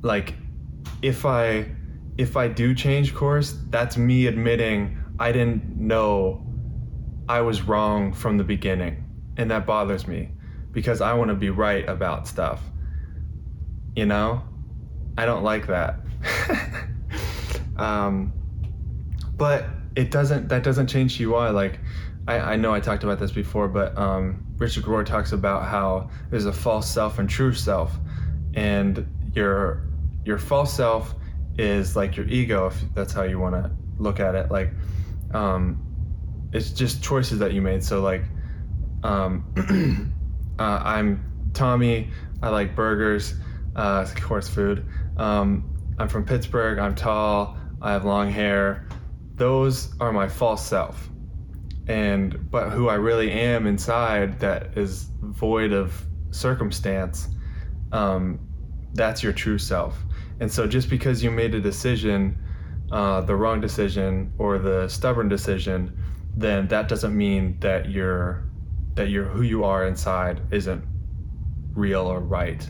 like 0.03 0.35
if 1.01 1.25
I 1.25 1.73
if 2.19 2.37
I 2.37 2.49
do 2.49 2.75
change 2.75 3.15
course, 3.15 3.57
that's 3.71 3.97
me 3.97 4.27
admitting 4.27 4.99
I 5.19 5.33
didn't 5.33 5.79
know 5.79 6.47
I 7.27 7.41
was 7.41 7.63
wrong 7.63 8.13
from 8.13 8.37
the 8.37 8.45
beginning. 8.45 9.03
And 9.39 9.51
that 9.51 9.65
bothers 9.65 10.07
me 10.07 10.29
because 10.73 11.01
I 11.01 11.15
want 11.15 11.31
to 11.31 11.35
be 11.35 11.49
right 11.49 11.89
about 11.89 12.29
stuff. 12.29 12.61
You 13.97 14.05
know? 14.05 14.43
I 15.17 15.25
don't 15.25 15.43
like 15.43 15.69
that. 15.69 16.01
um, 17.79 18.35
but 19.39 19.65
it 19.97 20.11
doesn't 20.11 20.49
that 20.49 20.63
doesn't 20.63 20.89
change 20.89 21.17
who 21.17 21.25
you 21.25 21.35
are 21.35 21.53
like 21.53 21.79
I, 22.27 22.39
I 22.39 22.57
know 22.57 22.73
I 22.73 22.81
talked 22.81 23.05
about 23.05 23.19
this 23.19 23.33
before, 23.33 23.69
but 23.69 23.97
um, 23.99 24.45
Richard 24.57 24.85
Rohr 24.85 25.05
talks 25.05 25.33
about 25.33 25.65
how 25.65 26.11
there's 26.31 26.47
a 26.47 26.53
false 26.53 26.91
self 26.91 27.19
and 27.19 27.29
true 27.29 27.53
self, 27.53 27.95
and 28.55 29.07
your 29.35 29.83
your 30.25 30.39
false 30.39 30.73
self 30.73 31.15
is 31.59 31.97
like 31.97 32.17
your 32.17 32.27
ego, 32.27 32.67
if 32.67 32.83
that's 32.95 33.13
how 33.13 33.25
you 33.25 33.39
want 33.39 33.55
to 33.55 33.71
look 33.99 34.21
at 34.21 34.35
it. 34.35 34.51
Like, 34.51 34.71
um, 35.33 35.83
it's 36.53 36.71
just 36.71 37.03
choices 37.03 37.39
that 37.41 37.53
you 37.53 37.61
made. 37.61 37.85
So 37.85 38.01
like, 38.01 38.25
um, 39.03 40.15
uh, 40.59 40.81
I'm 40.83 41.51
Tommy. 41.53 42.09
I 42.43 42.49
like 42.49 42.75
burgers, 42.75 43.35
uh, 43.77 44.03
of 44.03 44.15
course, 44.15 44.49
food. 44.49 44.87
Um, 45.19 45.71
I'm 45.99 46.09
from 46.09 46.25
Pittsburgh. 46.25 46.79
I'm 46.79 46.95
tall. 46.95 47.59
I 47.83 47.93
have 47.93 48.07
long 48.07 48.31
hair 48.31 48.89
those 49.35 49.95
are 50.01 50.13
my 50.13 50.29
false 50.29 50.65
self 50.65 51.09
and 51.87 52.51
but 52.51 52.71
who 52.71 52.89
i 52.89 52.95
really 52.95 53.31
am 53.31 53.67
inside 53.67 54.39
that 54.41 54.77
is 54.77 55.11
void 55.21 55.73
of 55.73 56.07
circumstance 56.31 57.29
um, 57.93 58.41
that's 58.95 59.23
your 59.23 59.33
true 59.33 59.59
self 59.59 59.97
and 60.41 60.51
so 60.51 60.67
just 60.67 60.89
because 60.89 61.23
you 61.23 61.31
made 61.31 61.55
a 61.55 61.61
decision 61.61 62.37
uh, 62.93 63.21
the 63.21 63.35
wrong 63.35 63.61
decision 63.61 64.33
or 64.39 64.59
the 64.59 64.89
stubborn 64.89 65.29
decision 65.29 65.97
then 66.37 66.67
that 66.69 66.89
doesn't 66.89 67.17
mean 67.17 67.57
that 67.61 67.91
you're 67.91 68.45
that 68.95 69.11
you're 69.11 69.25
who 69.25 69.43
you 69.43 69.65
are 69.65 69.87
inside 69.87 70.41
isn't 70.51 70.85
real 71.75 72.07
or 72.07 72.21
right 72.21 72.69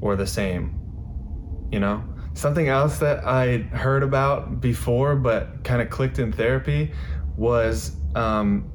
or 0.00 0.16
the 0.16 0.26
same. 0.26 0.78
You 1.70 1.80
know? 1.80 2.04
Something 2.34 2.68
else 2.68 2.98
that 2.98 3.24
I 3.26 3.58
heard 3.58 4.02
about 4.02 4.60
before 4.60 5.16
but 5.16 5.64
kind 5.64 5.82
of 5.82 5.90
clicked 5.90 6.18
in 6.18 6.32
therapy 6.32 6.92
was 7.36 7.96
um, 8.14 8.70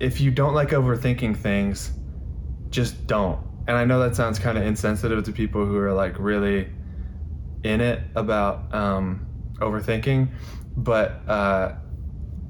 if 0.00 0.20
you 0.20 0.30
don't 0.30 0.54
like 0.54 0.70
overthinking 0.70 1.36
things, 1.36 1.92
just 2.70 3.06
don't. 3.06 3.40
And 3.66 3.76
I 3.76 3.84
know 3.84 4.00
that 4.00 4.14
sounds 4.14 4.38
kind 4.38 4.58
of 4.58 4.64
insensitive 4.64 5.24
to 5.24 5.32
people 5.32 5.64
who 5.64 5.78
are 5.78 5.92
like 5.92 6.18
really 6.18 6.68
in 7.62 7.80
it 7.80 8.02
about 8.14 8.74
um, 8.74 9.26
overthinking, 9.60 10.28
but 10.76 11.26
uh, 11.28 11.76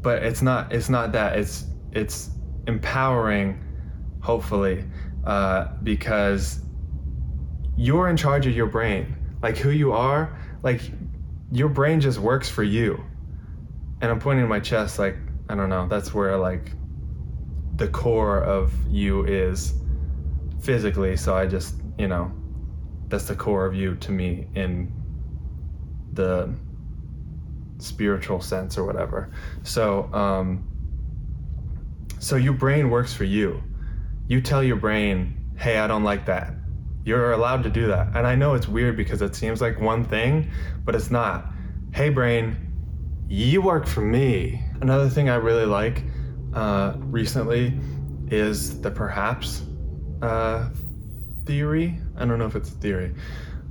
but 0.00 0.24
it's 0.24 0.42
not 0.42 0.72
it's 0.72 0.88
not 0.88 1.12
that 1.12 1.38
it's 1.38 1.66
it's 1.92 2.30
empowering, 2.66 3.62
hopefully, 4.20 4.84
uh, 5.24 5.68
because 5.84 6.63
you're 7.76 8.08
in 8.08 8.16
charge 8.16 8.46
of 8.46 8.54
your 8.54 8.66
brain. 8.66 9.16
Like 9.42 9.56
who 9.56 9.70
you 9.70 9.92
are, 9.92 10.38
like 10.62 10.80
your 11.52 11.68
brain 11.68 12.00
just 12.00 12.18
works 12.18 12.48
for 12.48 12.62
you. 12.62 13.02
And 14.00 14.10
I'm 14.10 14.18
pointing 14.18 14.44
to 14.44 14.48
my 14.48 14.60
chest, 14.60 14.98
like 14.98 15.16
I 15.48 15.54
don't 15.54 15.68
know. 15.68 15.86
That's 15.86 16.14
where 16.14 16.36
like 16.36 16.72
the 17.76 17.88
core 17.88 18.42
of 18.42 18.72
you 18.88 19.24
is 19.24 19.74
physically. 20.60 21.16
So 21.16 21.34
I 21.34 21.46
just 21.46 21.76
you 21.98 22.08
know 22.08 22.32
that's 23.08 23.26
the 23.26 23.36
core 23.36 23.66
of 23.66 23.74
you 23.74 23.94
to 23.96 24.10
me 24.10 24.46
in 24.54 24.92
the 26.12 26.54
spiritual 27.78 28.40
sense 28.40 28.78
or 28.78 28.84
whatever. 28.84 29.32
So, 29.62 30.12
um, 30.12 30.68
so 32.18 32.36
your 32.36 32.54
brain 32.54 32.90
works 32.90 33.12
for 33.12 33.24
you. 33.24 33.62
You 34.26 34.40
tell 34.40 34.62
your 34.62 34.76
brain, 34.76 35.52
"Hey, 35.56 35.78
I 35.78 35.86
don't 35.86 36.04
like 36.04 36.26
that." 36.26 36.54
You're 37.04 37.32
allowed 37.32 37.62
to 37.64 37.70
do 37.70 37.86
that. 37.88 38.08
And 38.16 38.26
I 38.26 38.34
know 38.34 38.54
it's 38.54 38.66
weird 38.66 38.96
because 38.96 39.20
it 39.20 39.34
seems 39.34 39.60
like 39.60 39.78
one 39.78 40.04
thing, 40.04 40.50
but 40.84 40.94
it's 40.94 41.10
not. 41.10 41.52
Hey, 41.92 42.08
brain, 42.08 42.56
you 43.28 43.60
work 43.60 43.86
for 43.86 44.00
me. 44.00 44.64
Another 44.80 45.08
thing 45.08 45.28
I 45.28 45.36
really 45.36 45.66
like 45.66 46.02
uh, 46.54 46.94
recently 46.96 47.78
is 48.30 48.80
the 48.80 48.90
perhaps 48.90 49.62
uh, 50.22 50.70
theory. 51.44 51.98
I 52.16 52.24
don't 52.24 52.38
know 52.38 52.46
if 52.46 52.56
it's 52.56 52.70
a 52.70 52.74
theory. 52.74 53.14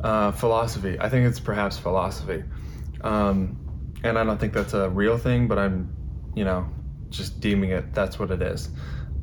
Uh, 0.01 0.31
philosophy. 0.31 0.97
I 0.99 1.09
think 1.09 1.27
it's 1.27 1.39
perhaps 1.39 1.77
philosophy. 1.77 2.43
Um, 3.01 3.57
and 4.03 4.19
I 4.19 4.23
don't 4.23 4.39
think 4.39 4.53
that's 4.53 4.73
a 4.73 4.89
real 4.89 5.17
thing, 5.17 5.47
but 5.47 5.57
I'm, 5.57 5.95
you 6.35 6.43
know, 6.43 6.69
just 7.09 7.39
deeming 7.39 7.71
it 7.71 7.93
that's 7.93 8.19
what 8.19 8.31
it 8.31 8.41
is. 8.41 8.69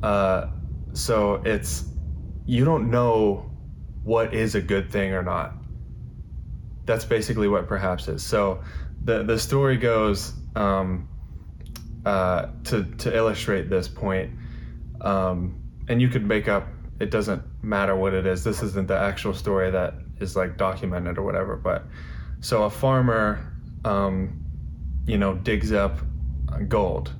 Uh, 0.03 0.47
so 0.93 1.35
it's, 1.45 1.85
you 2.45 2.65
don't 2.65 2.89
know 2.89 3.50
what 4.03 4.33
is 4.33 4.55
a 4.55 4.61
good 4.61 4.91
thing 4.91 5.13
or 5.13 5.23
not. 5.23 5.53
That's 6.85 7.05
basically 7.05 7.47
what 7.47 7.67
perhaps 7.67 8.07
is. 8.07 8.23
So 8.23 8.61
the, 9.03 9.23
the 9.23 9.37
story 9.37 9.77
goes 9.77 10.33
um, 10.55 11.07
uh, 12.05 12.47
to, 12.65 12.83
to 12.83 13.15
illustrate 13.15 13.69
this 13.69 13.87
point, 13.87 14.31
um, 15.01 15.61
and 15.87 16.01
you 16.01 16.09
could 16.09 16.25
make 16.25 16.47
up, 16.47 16.67
it 16.99 17.11
doesn't 17.11 17.43
matter 17.63 17.95
what 17.95 18.13
it 18.13 18.25
is. 18.25 18.43
This 18.43 18.63
isn't 18.63 18.87
the 18.87 18.97
actual 18.97 19.33
story 19.33 19.71
that 19.71 19.95
is 20.19 20.35
like 20.35 20.57
documented 20.57 21.17
or 21.17 21.23
whatever, 21.23 21.55
but 21.55 21.85
so 22.39 22.63
a 22.63 22.69
farmer 22.69 23.51
um, 23.85 24.41
you 25.05 25.17
know, 25.17 25.35
digs 25.35 25.71
up 25.71 25.99
gold 26.67 27.11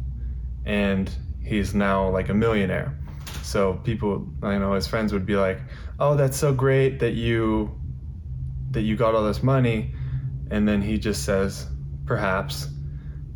and 0.66 1.12
he's 1.44 1.74
now 1.74 2.10
like 2.10 2.30
a 2.30 2.34
millionaire. 2.34 2.98
So 3.44 3.74
people, 3.84 4.28
you 4.44 4.60
know 4.60 4.74
his 4.74 4.88
friends 4.88 5.14
would 5.14 5.26
be 5.26 5.36
like, 5.36 5.60
"Oh, 6.02 6.16
that's 6.16 6.38
so 6.38 6.54
great 6.54 7.00
that 7.00 7.14
you 7.14 7.72
that 8.72 8.82
you 8.82 8.96
got 8.96 9.16
all 9.16 9.24
this 9.24 9.44
money." 9.44 9.94
And 10.50 10.68
then 10.68 10.82
he 10.82 10.98
just 10.98 11.24
says, 11.24 11.68
"Perhaps." 12.06 12.68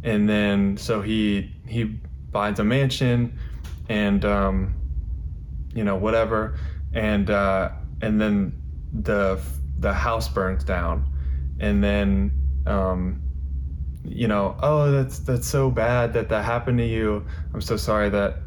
And 0.03 0.27
then 0.27 0.77
so 0.77 1.01
he 1.01 1.51
he 1.67 1.83
buys 2.31 2.59
a 2.59 2.63
mansion 2.63 3.39
and 3.87 4.25
um 4.25 4.75
you 5.73 5.83
know, 5.83 5.95
whatever 5.95 6.57
and 6.93 7.29
uh 7.29 7.69
and 8.01 8.19
then 8.19 8.61
the 8.93 9.39
the 9.79 9.93
house 9.93 10.27
burns 10.29 10.63
down 10.63 11.05
and 11.59 11.83
then 11.83 12.31
um 12.65 13.21
you 14.07 14.27
know, 14.27 14.55
oh, 14.61 14.91
that's 14.91 15.19
that's 15.19 15.47
so 15.47 15.71
bad 15.71 16.13
that 16.13 16.29
that 16.29 16.45
happened 16.45 16.77
to 16.77 16.85
you. 16.85 17.25
I'm 17.53 17.61
so 17.61 17.77
sorry 17.77 18.09
that 18.09 18.37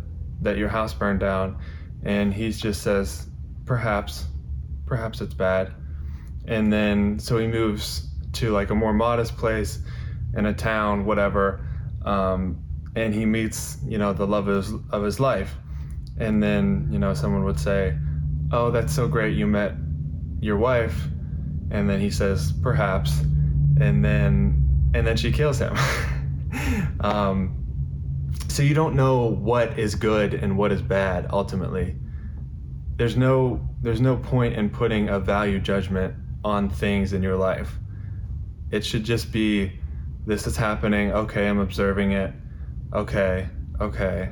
that 0.43 0.57
your 0.57 0.69
house 0.69 0.95
burned 0.95 1.21
down. 1.21 1.59
And 2.05 2.33
he 2.33 2.53
just 2.53 2.83
says, 2.83 3.27
perhaps, 3.69 4.27
perhaps 4.87 5.21
it's 5.21 5.35
bad. 5.35 5.73
And 6.47 6.73
then 6.73 7.19
so 7.21 7.39
he 7.39 7.47
moves 7.47 8.09
to 8.33 8.51
like 8.51 8.71
a 8.71 8.75
more 8.75 8.93
modest 8.93 9.37
place 9.37 9.79
in 10.37 10.47
a 10.47 10.55
town, 10.55 11.05
whatever. 11.05 11.65
Um, 12.05 12.65
and 12.97 13.15
he 13.15 13.27
meets, 13.27 13.79
you 13.87 13.99
know, 13.99 14.13
the 14.13 14.27
love 14.27 14.49
of 14.49 14.65
his, 14.65 14.75
of 14.91 15.05
his 15.05 15.21
life. 15.21 15.55
And 16.19 16.43
then, 16.43 16.89
you 16.91 16.99
know, 16.99 17.15
someone 17.15 17.45
would 17.45 17.61
say, 17.61 17.97
oh, 18.51 18.71
that's 18.71 18.93
so 18.93 19.07
great 19.07 19.37
you 19.37 19.47
met 19.47 19.75
your 20.41 20.57
wife. 20.57 21.05
And 21.71 21.89
then 21.89 22.01
he 22.01 22.11
says, 22.11 22.53
perhaps. 22.63 23.21
And 23.81 24.05
then 24.05 24.65
and 24.95 25.07
then 25.07 25.17
she 25.17 25.31
kills 25.31 25.59
him. 25.59 25.77
um, 27.01 27.55
so 28.49 28.63
you 28.63 28.75
don't 28.75 28.97
know 28.97 29.27
what 29.27 29.79
is 29.79 29.95
good 29.95 30.35
and 30.35 30.57
what 30.57 30.73
is 30.73 30.83
bad 30.83 31.27
ultimately. 31.31 31.95
There's 32.99 33.17
no 33.17 33.67
there's 33.81 34.01
no 34.01 34.17
point 34.17 34.55
in 34.55 34.69
putting 34.69 35.09
a 35.09 35.21
value 35.21 35.61
judgment 35.61 36.15
on 36.45 36.69
things 36.69 37.13
in 37.13 37.23
your 37.23 37.37
life. 37.37 37.79
It 38.73 38.85
should 38.85 39.05
just 39.05 39.33
be 39.33 39.73
this 40.27 40.47
is 40.47 40.57
happening, 40.57 41.13
okay, 41.13 41.49
I'm 41.49 41.61
observing 41.61 42.13
it. 42.13 42.35
Okay, 42.93 43.49
okay. 43.81 44.31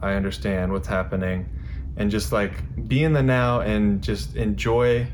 I 0.00 0.12
understand 0.12 0.72
what's 0.72 0.86
happening 0.86 1.48
and 1.96 2.10
just 2.10 2.30
like 2.30 2.52
be 2.88 3.02
in 3.02 3.12
the 3.12 3.22
now 3.22 3.60
and 3.60 4.02
just 4.02 4.36
enjoy 4.36 5.08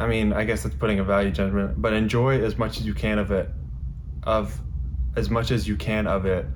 I 0.00 0.06
mean, 0.06 0.32
I 0.32 0.44
guess 0.44 0.62
that's 0.62 0.76
putting 0.76 1.00
a 1.00 1.04
value 1.04 1.32
judgment, 1.32 1.82
but 1.82 1.92
enjoy 1.92 2.40
as 2.44 2.56
much 2.56 2.78
as 2.78 2.86
you 2.86 2.94
can 2.94 3.18
of 3.18 3.32
it 3.32 3.50
of 4.22 4.56
as 5.16 5.30
much 5.30 5.50
as 5.50 5.66
you 5.66 5.76
can 5.76 6.06
of 6.06 6.26
it 6.26 6.46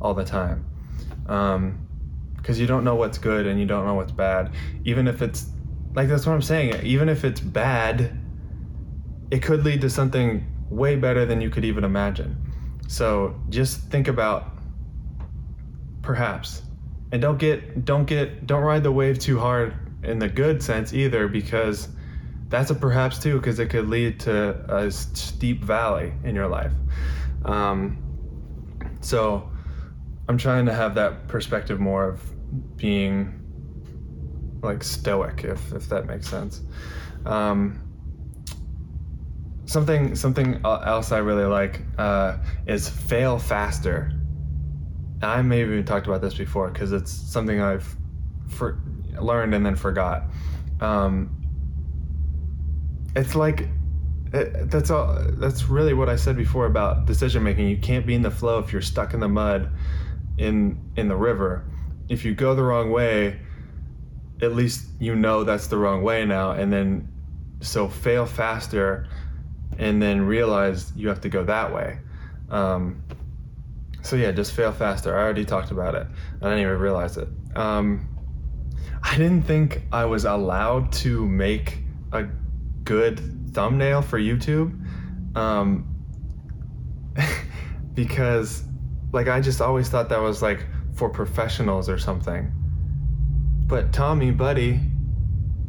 all 0.00 0.14
the 0.14 0.24
time. 0.24 0.66
Um, 1.26 1.86
because 2.44 2.60
you 2.60 2.66
don't 2.66 2.84
know 2.84 2.94
what's 2.94 3.16
good 3.16 3.46
and 3.46 3.58
you 3.58 3.64
don't 3.64 3.86
know 3.86 3.94
what's 3.94 4.12
bad. 4.12 4.52
Even 4.84 5.08
if 5.08 5.22
it's 5.22 5.46
like 5.94 6.08
that's 6.08 6.26
what 6.26 6.34
I'm 6.34 6.42
saying. 6.42 6.84
Even 6.84 7.08
if 7.08 7.24
it's 7.24 7.40
bad, 7.40 8.14
it 9.30 9.42
could 9.42 9.64
lead 9.64 9.80
to 9.80 9.88
something 9.88 10.46
way 10.68 10.94
better 10.96 11.24
than 11.24 11.40
you 11.40 11.48
could 11.48 11.64
even 11.64 11.84
imagine. 11.84 12.36
So 12.86 13.40
just 13.48 13.80
think 13.90 14.08
about 14.08 14.50
perhaps, 16.02 16.60
and 17.12 17.22
don't 17.22 17.38
get 17.38 17.86
don't 17.86 18.04
get 18.04 18.46
don't 18.46 18.62
ride 18.62 18.82
the 18.82 18.92
wave 18.92 19.18
too 19.18 19.38
hard 19.38 19.74
in 20.02 20.18
the 20.18 20.28
good 20.28 20.62
sense 20.62 20.92
either 20.92 21.28
because 21.28 21.88
that's 22.50 22.70
a 22.70 22.74
perhaps 22.74 23.18
too 23.18 23.38
because 23.38 23.58
it 23.58 23.70
could 23.70 23.88
lead 23.88 24.20
to 24.20 24.50
a 24.68 24.90
steep 24.90 25.64
valley 25.64 26.12
in 26.24 26.34
your 26.34 26.46
life 26.46 26.72
um, 27.46 27.96
so 29.00 29.50
i'm 30.28 30.36
trying 30.36 30.66
to 30.66 30.74
have 30.74 30.94
that 30.94 31.26
perspective 31.26 31.80
more 31.80 32.06
of 32.06 32.33
being 32.76 33.40
like 34.62 34.82
stoic 34.82 35.44
if 35.44 35.72
if 35.72 35.88
that 35.88 36.06
makes 36.06 36.28
sense. 36.28 36.62
Um, 37.26 37.80
something 39.66 40.14
something 40.14 40.60
else 40.64 41.10
i 41.10 41.18
really 41.18 41.44
like 41.44 41.82
uh, 41.98 42.38
is 42.66 42.88
fail 42.88 43.38
faster. 43.38 44.12
I 45.22 45.40
may 45.42 45.60
have 45.60 45.70
even 45.70 45.84
talked 45.84 46.06
about 46.06 46.20
this 46.20 46.34
before 46.34 46.70
because 46.70 46.92
it's 46.92 47.10
something 47.12 47.60
i've 47.60 47.96
for, 48.48 48.80
learned 49.20 49.54
and 49.54 49.64
then 49.64 49.76
forgot. 49.76 50.24
Um, 50.80 51.40
it's 53.16 53.34
like 53.34 53.68
it, 54.32 54.70
that's 54.70 54.90
all 54.90 55.16
that's 55.34 55.68
really 55.68 55.94
what 55.94 56.08
i 56.08 56.16
said 56.16 56.36
before 56.36 56.66
about 56.66 57.06
decision 57.06 57.42
making 57.42 57.68
you 57.68 57.78
can't 57.78 58.04
be 58.04 58.14
in 58.14 58.22
the 58.22 58.30
flow 58.30 58.58
if 58.58 58.72
you're 58.72 58.82
stuck 58.82 59.14
in 59.14 59.20
the 59.20 59.28
mud 59.28 59.70
in 60.38 60.76
in 60.96 61.06
the 61.06 61.16
river 61.16 61.64
if 62.08 62.24
you 62.24 62.34
go 62.34 62.54
the 62.54 62.62
wrong 62.62 62.90
way 62.90 63.38
at 64.42 64.54
least 64.54 64.86
you 64.98 65.14
know 65.14 65.44
that's 65.44 65.68
the 65.68 65.76
wrong 65.76 66.02
way 66.02 66.24
now 66.24 66.52
and 66.52 66.72
then 66.72 67.08
so 67.60 67.88
fail 67.88 68.26
faster 68.26 69.06
and 69.78 70.00
then 70.00 70.20
realize 70.20 70.92
you 70.94 71.08
have 71.08 71.20
to 71.20 71.28
go 71.28 71.42
that 71.44 71.72
way. 71.74 71.98
Um, 72.50 73.02
so 74.02 74.16
yeah 74.16 74.32
just 74.32 74.52
fail 74.52 74.72
faster. 74.72 75.16
I 75.16 75.22
already 75.22 75.44
talked 75.44 75.70
about 75.70 75.94
it. 75.94 76.06
I 76.40 76.44
didn't 76.44 76.60
even 76.60 76.78
realize 76.78 77.16
it. 77.16 77.28
Um, 77.56 78.08
i 79.02 79.18
didn't 79.18 79.42
think 79.42 79.82
i 79.92 80.04
was 80.04 80.24
allowed 80.24 80.90
to 80.90 81.28
make 81.28 81.78
a 82.12 82.24
good 82.84 83.20
thumbnail 83.52 84.02
for 84.02 84.18
YouTube. 84.18 84.74
Um, 85.36 85.94
because 87.94 88.64
like 89.12 89.28
I 89.28 89.40
just 89.40 89.60
always 89.60 89.88
thought 89.88 90.08
that 90.10 90.20
was 90.20 90.42
like 90.42 90.66
for 90.94 91.08
professionals 91.10 91.88
or 91.88 91.98
something. 91.98 92.52
But 93.66 93.92
Tommy, 93.92 94.30
buddy, 94.30 94.80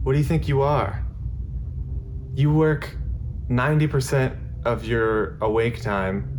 What 0.04 0.14
do 0.14 0.20
you 0.20 0.26
think 0.26 0.48
you 0.48 0.62
are? 0.62 1.04
You 2.36 2.54
work 2.54 2.96
90% 3.50 4.38
of 4.66 4.86
your 4.86 5.38
awake 5.42 5.82
time. 5.82 6.30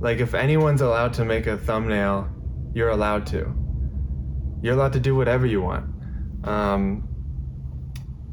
Like, 0.00 0.18
if 0.18 0.34
anyone's 0.34 0.80
allowed 0.80 1.12
to 1.14 1.24
make 1.24 1.46
a 1.46 1.56
thumbnail, 1.56 2.28
you're 2.74 2.90
allowed 2.90 3.26
to. 3.28 3.54
You're 4.62 4.74
allowed 4.74 4.94
to 4.94 5.00
do 5.00 5.14
whatever 5.14 5.46
you 5.46 5.62
want. 5.62 5.86
Um, 6.44 7.08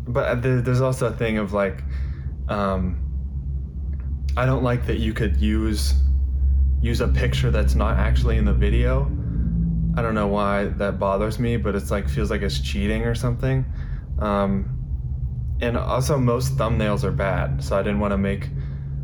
but 0.08 0.42
there's 0.42 0.82
also 0.82 1.08
a 1.08 1.12
thing 1.14 1.38
of 1.38 1.54
like, 1.54 1.84
um, 2.48 3.00
I 4.38 4.46
don't 4.46 4.64
like 4.64 4.86
that 4.88 5.00
you 5.00 5.14
could 5.14 5.38
use 5.38 5.94
use 6.82 7.02
a 7.02 7.08
picture 7.08 7.52
that's 7.52 7.76
not 7.76 7.98
actually 7.98 8.38
in 8.38 8.46
the 8.46 8.54
video. 8.54 9.06
I 9.98 10.02
don't 10.02 10.16
know 10.16 10.28
why 10.28 10.66
that 10.66 11.00
bothers 11.00 11.40
me, 11.40 11.58
but 11.58 11.76
it's 11.76 11.92
like 11.92 12.10
feels 12.10 12.30
like 12.30 12.42
it's 12.42 12.60
cheating 12.60 13.04
or 13.04 13.16
something. 13.16 13.66
Um, 14.20 14.76
and 15.62 15.78
also, 15.78 16.18
most 16.18 16.58
thumbnails 16.58 17.04
are 17.04 17.12
bad, 17.12 17.64
so 17.64 17.78
I 17.78 17.82
didn't 17.82 18.00
want 18.00 18.12
to 18.12 18.18
make 18.18 18.50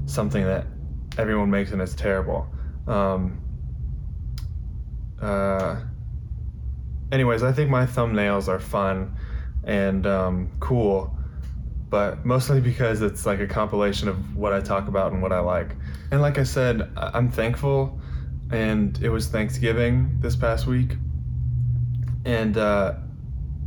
something 0.05 0.43
that 0.43 0.67
everyone 1.17 1.49
makes 1.49 1.71
and 1.71 1.81
it's 1.81 1.95
terrible. 1.95 2.47
Um, 2.87 3.41
uh, 5.21 5.81
anyways, 7.11 7.43
I 7.43 7.53
think 7.53 7.69
my 7.69 7.85
thumbnails 7.85 8.47
are 8.47 8.59
fun 8.59 9.15
and 9.63 10.05
um, 10.07 10.51
cool, 10.59 11.15
but 11.89 12.25
mostly 12.25 12.59
because 12.71 13.01
it's 13.01 13.25
like 13.25 13.39
a 13.39 13.47
compilation 13.47 14.09
of 14.09 14.35
what 14.35 14.51
I 14.51 14.59
talk 14.59 14.87
about 14.89 15.13
and 15.13 15.21
what 15.21 15.31
I 15.31 15.39
like. 15.39 15.75
And 16.11 16.21
like 16.21 16.37
I 16.37 16.43
said, 16.43 16.91
I'm 16.97 17.29
thankful, 17.29 18.00
and 18.51 18.99
it 19.01 19.09
was 19.09 19.27
Thanksgiving 19.27 20.17
this 20.19 20.35
past 20.35 20.67
week, 20.67 20.97
and 22.25 22.57
uh, 22.57 22.93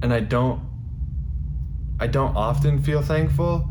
and 0.03 0.13
I 0.13 0.21
don't 0.21 0.61
I 1.99 2.07
don't 2.07 2.37
often 2.37 2.83
feel 2.83 3.01
thankful, 3.03 3.71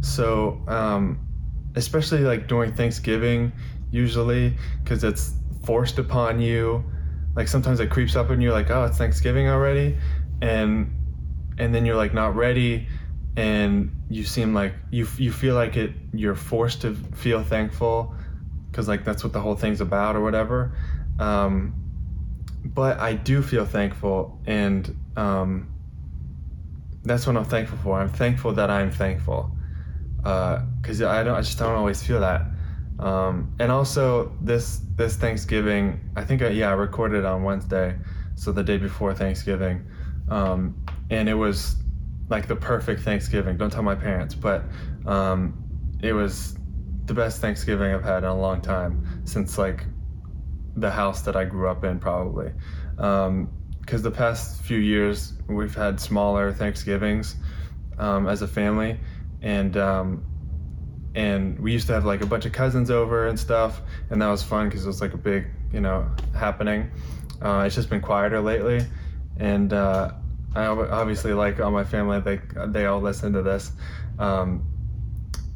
so 0.00 0.62
um, 0.68 1.18
especially 1.76 2.20
like 2.20 2.46
during 2.46 2.74
Thanksgiving, 2.74 3.52
usually 3.90 4.56
because 4.82 5.02
it's 5.02 5.32
forced 5.64 5.98
upon 5.98 6.40
you. 6.40 6.84
Like 7.34 7.48
sometimes 7.48 7.80
it 7.80 7.90
creeps 7.90 8.14
up 8.14 8.30
on 8.30 8.40
you, 8.40 8.52
like 8.52 8.70
oh 8.70 8.84
it's 8.84 8.98
Thanksgiving 8.98 9.48
already, 9.48 9.96
and 10.42 10.92
and 11.58 11.74
then 11.74 11.86
you're 11.86 11.96
like 11.96 12.14
not 12.14 12.36
ready. 12.36 12.86
And 13.36 13.90
you 14.08 14.22
seem 14.22 14.54
like 14.54 14.74
you 14.92 15.08
you 15.16 15.32
feel 15.32 15.56
like 15.56 15.76
it 15.76 15.90
you're 16.12 16.36
forced 16.36 16.82
to 16.82 16.94
feel 16.94 17.42
thankful 17.42 18.13
because 18.74 18.88
like 18.88 19.04
that's 19.04 19.22
what 19.22 19.32
the 19.32 19.40
whole 19.40 19.54
thing's 19.54 19.80
about 19.80 20.16
or 20.16 20.20
whatever. 20.20 20.76
Um, 21.18 21.74
but 22.66 22.98
i 22.98 23.12
do 23.12 23.42
feel 23.42 23.66
thankful 23.66 24.40
and 24.46 24.96
um, 25.16 25.70
that's 27.04 27.26
what 27.26 27.36
i'm 27.36 27.44
thankful 27.44 27.78
for. 27.78 28.00
I'm 28.00 28.08
thankful 28.08 28.52
that 28.54 28.70
i'm 28.70 28.90
thankful 28.90 29.50
because 30.16 31.02
i 31.02 31.22
don't 31.22 31.34
i 31.34 31.40
just 31.40 31.58
don't 31.58 31.74
always 31.74 32.02
feel 32.02 32.20
that. 32.20 32.42
Um, 32.98 33.54
and 33.60 33.70
also 33.70 34.32
this 34.40 34.80
this 34.96 35.16
thanksgiving 35.16 36.00
i 36.16 36.24
think 36.24 36.42
I, 36.42 36.48
yeah 36.48 36.70
i 36.70 36.72
recorded 36.72 37.24
on 37.24 37.42
wednesday 37.42 37.96
so 38.34 38.52
the 38.52 38.62
day 38.62 38.78
before 38.78 39.14
thanksgiving. 39.14 39.84
Um, 40.28 40.74
and 41.10 41.28
it 41.28 41.34
was 41.34 41.76
like 42.28 42.48
the 42.48 42.56
perfect 42.56 43.02
Thanksgiving. 43.02 43.56
Don't 43.56 43.70
tell 43.70 43.82
my 43.82 43.94
parents, 43.94 44.34
but 44.34 44.64
um, 45.06 45.62
it 46.02 46.12
was 46.12 46.56
the 47.06 47.14
best 47.14 47.40
Thanksgiving 47.40 47.92
I've 47.92 48.04
had 48.04 48.18
in 48.18 48.30
a 48.30 48.38
long 48.38 48.60
time 48.60 49.22
since 49.24 49.58
like 49.58 49.84
the 50.76 50.90
house 50.90 51.22
that 51.22 51.36
I 51.36 51.44
grew 51.44 51.68
up 51.68 51.84
in, 51.84 51.98
probably. 51.98 52.52
Because 52.96 54.02
the 54.02 54.10
past 54.10 54.62
few 54.62 54.78
years 54.78 55.34
we've 55.48 55.74
had 55.74 56.00
smaller 56.00 56.52
Thanksgivings 56.52 57.36
um, 57.98 58.26
as 58.28 58.42
a 58.42 58.48
family, 58.48 58.98
and 59.42 59.76
um, 59.76 60.24
and 61.14 61.58
we 61.60 61.72
used 61.72 61.86
to 61.86 61.92
have 61.92 62.04
like 62.04 62.22
a 62.22 62.26
bunch 62.26 62.46
of 62.46 62.52
cousins 62.52 62.90
over 62.90 63.28
and 63.28 63.38
stuff, 63.38 63.82
and 64.10 64.20
that 64.20 64.28
was 64.28 64.42
fun 64.42 64.68
because 64.68 64.84
it 64.84 64.88
was 64.88 65.00
like 65.00 65.14
a 65.14 65.18
big 65.18 65.46
you 65.72 65.80
know 65.80 66.10
happening. 66.34 66.90
Uh, 67.42 67.64
it's 67.66 67.74
just 67.74 67.90
been 67.90 68.00
quieter 68.00 68.40
lately, 68.40 68.84
and 69.36 69.72
uh, 69.72 70.12
I 70.54 70.66
obviously 70.66 71.32
like 71.32 71.60
all 71.60 71.70
my 71.70 71.84
family. 71.84 72.20
They 72.20 72.40
they 72.68 72.86
all 72.86 73.00
listen 73.00 73.32
to 73.34 73.42
this, 73.42 73.72
um, 74.18 74.66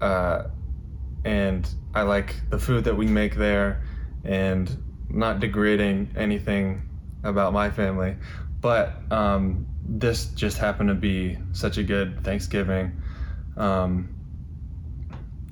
uh, 0.01 0.44
and 1.24 1.68
I 1.94 2.02
like 2.02 2.36
the 2.50 2.58
food 2.58 2.84
that 2.84 2.96
we 2.96 3.06
make 3.06 3.34
there, 3.36 3.82
and 4.24 4.76
not 5.08 5.40
degrading 5.40 6.14
anything 6.16 6.88
about 7.24 7.52
my 7.52 7.70
family, 7.70 8.16
but 8.60 9.00
um, 9.10 9.66
this 9.88 10.26
just 10.26 10.58
happened 10.58 10.88
to 10.88 10.94
be 10.94 11.38
such 11.52 11.78
a 11.78 11.82
good 11.82 12.22
Thanksgiving. 12.24 13.02
Um, 13.56 14.14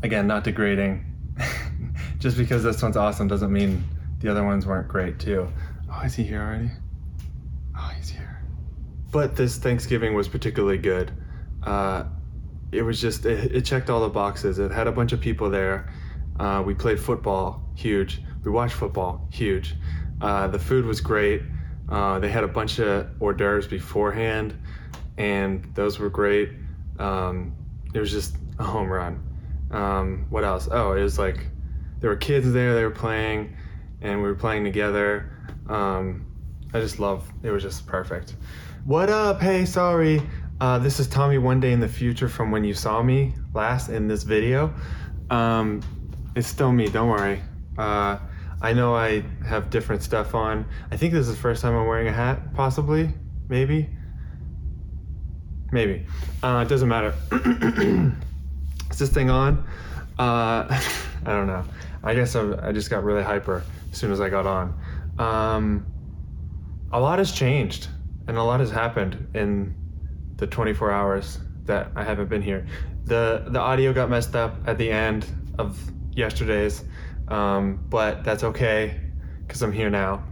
again, 0.03 0.27
not 0.27 0.45
degrading. 0.45 1.05
just 2.19 2.37
because 2.37 2.63
this 2.63 2.83
one's 2.83 2.97
awesome 2.97 3.29
doesn't 3.29 3.53
mean 3.53 3.85
the 4.21 4.31
other 4.31 4.45
ones 4.45 4.67
weren't 4.67 4.89
great 4.89 5.19
too. 5.19 5.49
Oh, 5.93 6.01
is 6.03 6.15
he 6.15 6.25
here 6.25 6.41
already? 6.41 6.71
Oh, 7.79 7.91
he's 7.97 8.09
here. 8.09 8.43
But 9.11 9.37
this 9.37 9.59
Thanksgiving 9.59 10.15
was 10.15 10.29
particularly 10.29 10.79
good. 10.79 11.13
Uh, 11.63 12.05
it 12.77 12.83
was 12.83 13.01
just, 13.01 13.25
it, 13.25 13.55
it 13.55 13.65
checked 13.65 13.91
all 13.91 14.01
the 14.01 14.09
boxes. 14.09 14.59
It 14.59 14.71
had 14.71 14.87
a 14.87 14.93
bunch 14.93 15.13
of 15.13 15.21
people 15.21 15.51
there. 15.51 15.93
Uh, 16.39 16.63
we 16.65 16.75
played 16.75 17.01
football, 17.01 17.63
huge. 17.75 18.21
We 18.45 18.51
watched 18.51 18.75
football, 18.75 19.27
huge. 19.33 19.75
Uh, 20.21 20.49
the 20.49 20.59
food 20.59 20.85
was 20.85 21.01
great. 21.01 21.43
Uh, 21.89 22.19
they 22.19 22.29
had 22.29 22.45
a 22.45 22.49
bunch 22.49 22.79
of 22.79 23.09
hors 23.21 23.35
d'oeuvres 23.35 23.67
beforehand, 23.67 24.59
and 25.17 25.65
those 25.75 25.99
were 25.99 26.11
great. 26.11 26.51
Um, 26.99 27.55
it 27.95 28.01
was 28.01 28.11
just 28.11 28.37
a 28.59 28.65
home 28.65 28.91
run. 28.91 29.23
Um, 29.71 30.27
what 30.31 30.45
else? 30.45 30.69
Oh, 30.71 30.93
it 30.93 31.03
was 31.03 31.19
like 31.19 31.47
there 32.01 32.11
were 32.11 32.17
kids 32.17 32.53
there. 32.53 32.75
They 32.75 32.85
were 32.85 32.91
playing, 32.91 33.57
and 34.01 34.21
we 34.23 34.29
were 34.29 34.35
playing 34.35 34.65
together. 34.65 35.33
Um, 35.69 36.27
I 36.75 36.81
just 36.81 36.99
love. 36.99 37.31
It 37.43 37.51
was 37.51 37.63
just 37.63 37.87
perfect. 37.87 38.37
What 38.85 39.11
up? 39.11 39.41
Hey, 39.41 39.65
sorry. 39.65 40.23
Uh, 40.59 40.79
this 40.79 40.99
is 40.99 41.07
Tommy. 41.07 41.37
One 41.37 41.61
day 41.61 41.73
in 41.73 41.81
the 41.81 41.89
future 41.89 42.31
from 42.31 42.51
when 42.51 42.65
you 42.65 42.73
saw 42.73 43.03
me 43.03 43.35
last 43.53 43.91
in 43.91 44.09
this 44.09 44.23
video. 44.23 44.73
Um, 45.29 45.83
it's 46.35 46.49
still 46.49 46.73
me. 46.73 46.89
Don't 46.89 47.11
worry. 47.11 47.43
Uh, 47.77 48.19
I 48.63 48.73
know 48.73 48.95
I 48.95 49.23
have 49.47 49.69
different 49.69 50.03
stuff 50.03 50.35
on. 50.35 50.65
I 50.91 50.97
think 50.97 51.13
this 51.13 51.29
is 51.29 51.35
the 51.35 51.41
first 51.41 51.61
time 51.61 51.77
I'm 51.77 51.87
wearing 51.87 52.09
a 52.09 52.13
hat. 52.13 52.55
Possibly. 52.55 53.13
Maybe. 53.49 53.91
Maybe. 55.73 56.07
Uh, 56.43 56.65
it 56.65 56.71
doesn't 56.71 56.89
matter. 56.89 57.13
is 58.91 58.99
this 58.99 59.11
thing 59.11 59.29
on? 59.29 59.59
Uh, 60.19 60.65
I 61.27 61.33
don't 61.33 61.49
know. 61.49 61.65
I 62.03 62.15
guess 62.15 62.35
I, 62.35 62.69
I 62.69 62.73
just 62.73 62.89
got 62.89 63.05
really 63.05 63.23
hyper 63.23 63.63
as 63.93 63.99
soon 63.99 64.11
as 64.11 64.23
I 64.23 64.31
got 64.31 64.47
on. 64.47 64.81
Um, 65.19 65.87
a 66.93 67.01
lot 67.01 67.19
has 67.19 67.31
changed 67.31 67.89
and 68.27 68.39
a 68.39 68.43
lot 68.43 68.61
has 68.61 68.71
happened 68.71 69.29
in 69.35 69.75
the 70.37 70.47
24 70.47 70.91
hours 70.91 71.39
that 71.65 71.91
I 71.97 72.05
haven't 72.05 72.29
been 72.29 72.43
here. 72.43 72.67
The 73.05 73.45
the 73.49 73.61
audio 73.61 73.93
got 73.93 74.11
messed 74.11 74.35
up 74.35 74.57
at 74.67 74.79
the 74.79 74.91
end 74.91 75.27
of 75.59 75.79
yesterday's, 76.13 76.85
um, 77.29 77.85
but 77.89 78.25
that's 78.25 78.45
okay 78.45 79.01
because 79.47 79.63
I'm 79.63 79.73
here 79.73 79.91
now. 79.91 80.25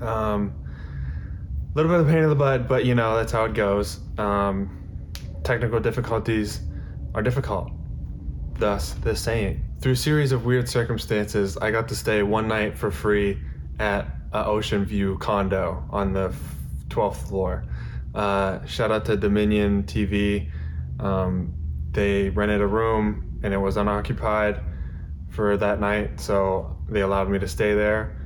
Um, 0.00 0.54
a 1.72 1.76
little 1.76 1.90
bit 1.90 2.00
of 2.00 2.06
pain 2.08 2.22
in 2.22 2.28
the 2.28 2.34
butt, 2.34 2.68
but 2.68 2.84
you 2.84 2.94
know 2.94 3.16
that's 3.16 3.32
how 3.32 3.44
it 3.44 3.54
goes. 3.54 4.00
Um, 4.18 5.12
technical 5.44 5.80
difficulties 5.80 6.60
are 7.14 7.22
difficult. 7.22 7.70
Thus, 8.58 8.92
the 8.94 9.14
saying. 9.14 9.62
Through 9.80 9.92
a 9.92 9.96
series 9.96 10.32
of 10.32 10.46
weird 10.46 10.68
circumstances, 10.68 11.56
I 11.58 11.70
got 11.70 11.88
to 11.88 11.94
stay 11.94 12.22
one 12.22 12.48
night 12.48 12.76
for 12.76 12.90
free 12.90 13.38
at 13.78 14.06
a 14.32 14.46
Ocean 14.46 14.84
View 14.84 15.18
condo 15.18 15.84
on 15.90 16.12
the 16.12 16.34
12th 16.88 17.28
floor. 17.28 17.64
Uh, 18.16 18.64
shout 18.64 18.90
out 18.90 19.04
to 19.04 19.16
Dominion 19.16 19.82
TV. 19.82 20.50
Um, 20.98 21.52
they 21.90 22.30
rented 22.30 22.62
a 22.62 22.66
room 22.66 23.38
and 23.42 23.52
it 23.52 23.58
was 23.58 23.76
unoccupied 23.76 24.58
for 25.28 25.58
that 25.58 25.80
night, 25.80 26.18
so 26.18 26.78
they 26.88 27.02
allowed 27.02 27.28
me 27.28 27.38
to 27.38 27.46
stay 27.46 27.74
there. 27.74 28.16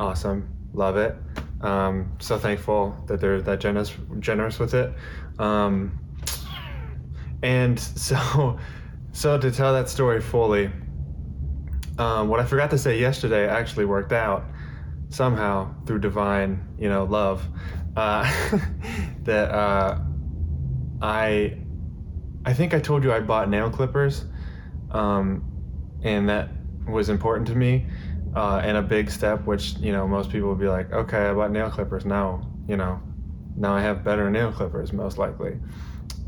Awesome, 0.00 0.52
love 0.72 0.96
it. 0.96 1.14
Um, 1.60 2.16
so 2.18 2.38
thankful 2.38 2.96
that 3.06 3.20
they're 3.20 3.40
that 3.40 3.60
generous 3.60 3.92
generous 4.18 4.58
with 4.58 4.74
it. 4.74 4.92
Um, 5.38 5.96
and 7.44 7.78
so, 8.06 8.58
so 9.12 9.38
to 9.38 9.50
tell 9.52 9.72
that 9.74 9.88
story 9.88 10.20
fully, 10.20 10.72
um, 11.98 12.28
what 12.28 12.40
I 12.40 12.44
forgot 12.44 12.70
to 12.70 12.78
say 12.78 12.98
yesterday 12.98 13.46
actually 13.46 13.84
worked 13.84 14.12
out 14.12 14.44
somehow 15.08 15.72
through 15.86 16.00
divine, 16.00 16.66
you 16.76 16.88
know, 16.88 17.04
love. 17.04 17.46
Uh, 17.96 18.22
that 19.24 19.50
uh, 19.50 19.98
I, 21.00 21.58
I 22.44 22.52
think 22.52 22.74
I 22.74 22.80
told 22.80 23.04
you 23.04 23.12
I 23.12 23.20
bought 23.20 23.48
nail 23.48 23.70
clippers, 23.70 24.24
um, 24.90 25.44
and 26.02 26.28
that 26.28 26.50
was 26.88 27.08
important 27.08 27.46
to 27.48 27.54
me, 27.54 27.86
uh, 28.34 28.60
and 28.64 28.76
a 28.76 28.82
big 28.82 29.10
step. 29.10 29.44
Which 29.46 29.76
you 29.78 29.92
know 29.92 30.06
most 30.06 30.30
people 30.30 30.48
would 30.48 30.60
be 30.60 30.68
like, 30.68 30.92
okay, 30.92 31.26
I 31.28 31.32
bought 31.32 31.52
nail 31.52 31.70
clippers 31.70 32.04
now, 32.04 32.50
you 32.68 32.76
know, 32.76 33.00
now 33.56 33.74
I 33.74 33.80
have 33.80 34.04
better 34.04 34.30
nail 34.30 34.52
clippers, 34.52 34.92
most 34.92 35.18
likely. 35.18 35.58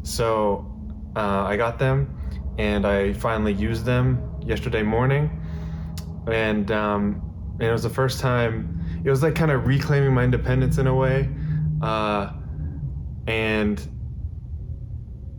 So 0.03 0.73
uh, 1.17 1.45
I 1.45 1.57
got 1.57 1.79
them 1.79 2.17
and 2.59 2.87
I 2.87 3.13
finally 3.15 3.53
used 3.53 3.85
them 3.85 4.23
yesterday 4.45 4.83
morning. 4.83 5.31
And, 6.27 6.71
um, 6.71 7.23
and 7.55 7.69
it 7.69 7.73
was 7.73 7.83
the 7.83 7.91
first 7.91 8.21
time, 8.21 9.03
it 9.05 9.11
was 9.11 9.23
like 9.23 9.35
kind 9.35 9.51
of 9.51 9.67
reclaiming 9.67 10.15
my 10.15 10.25
independence 10.25 10.79
in 10.79 10.87
a 10.87 10.95
way. 10.95 11.29
Uh, 11.83 12.33
and 13.27 13.79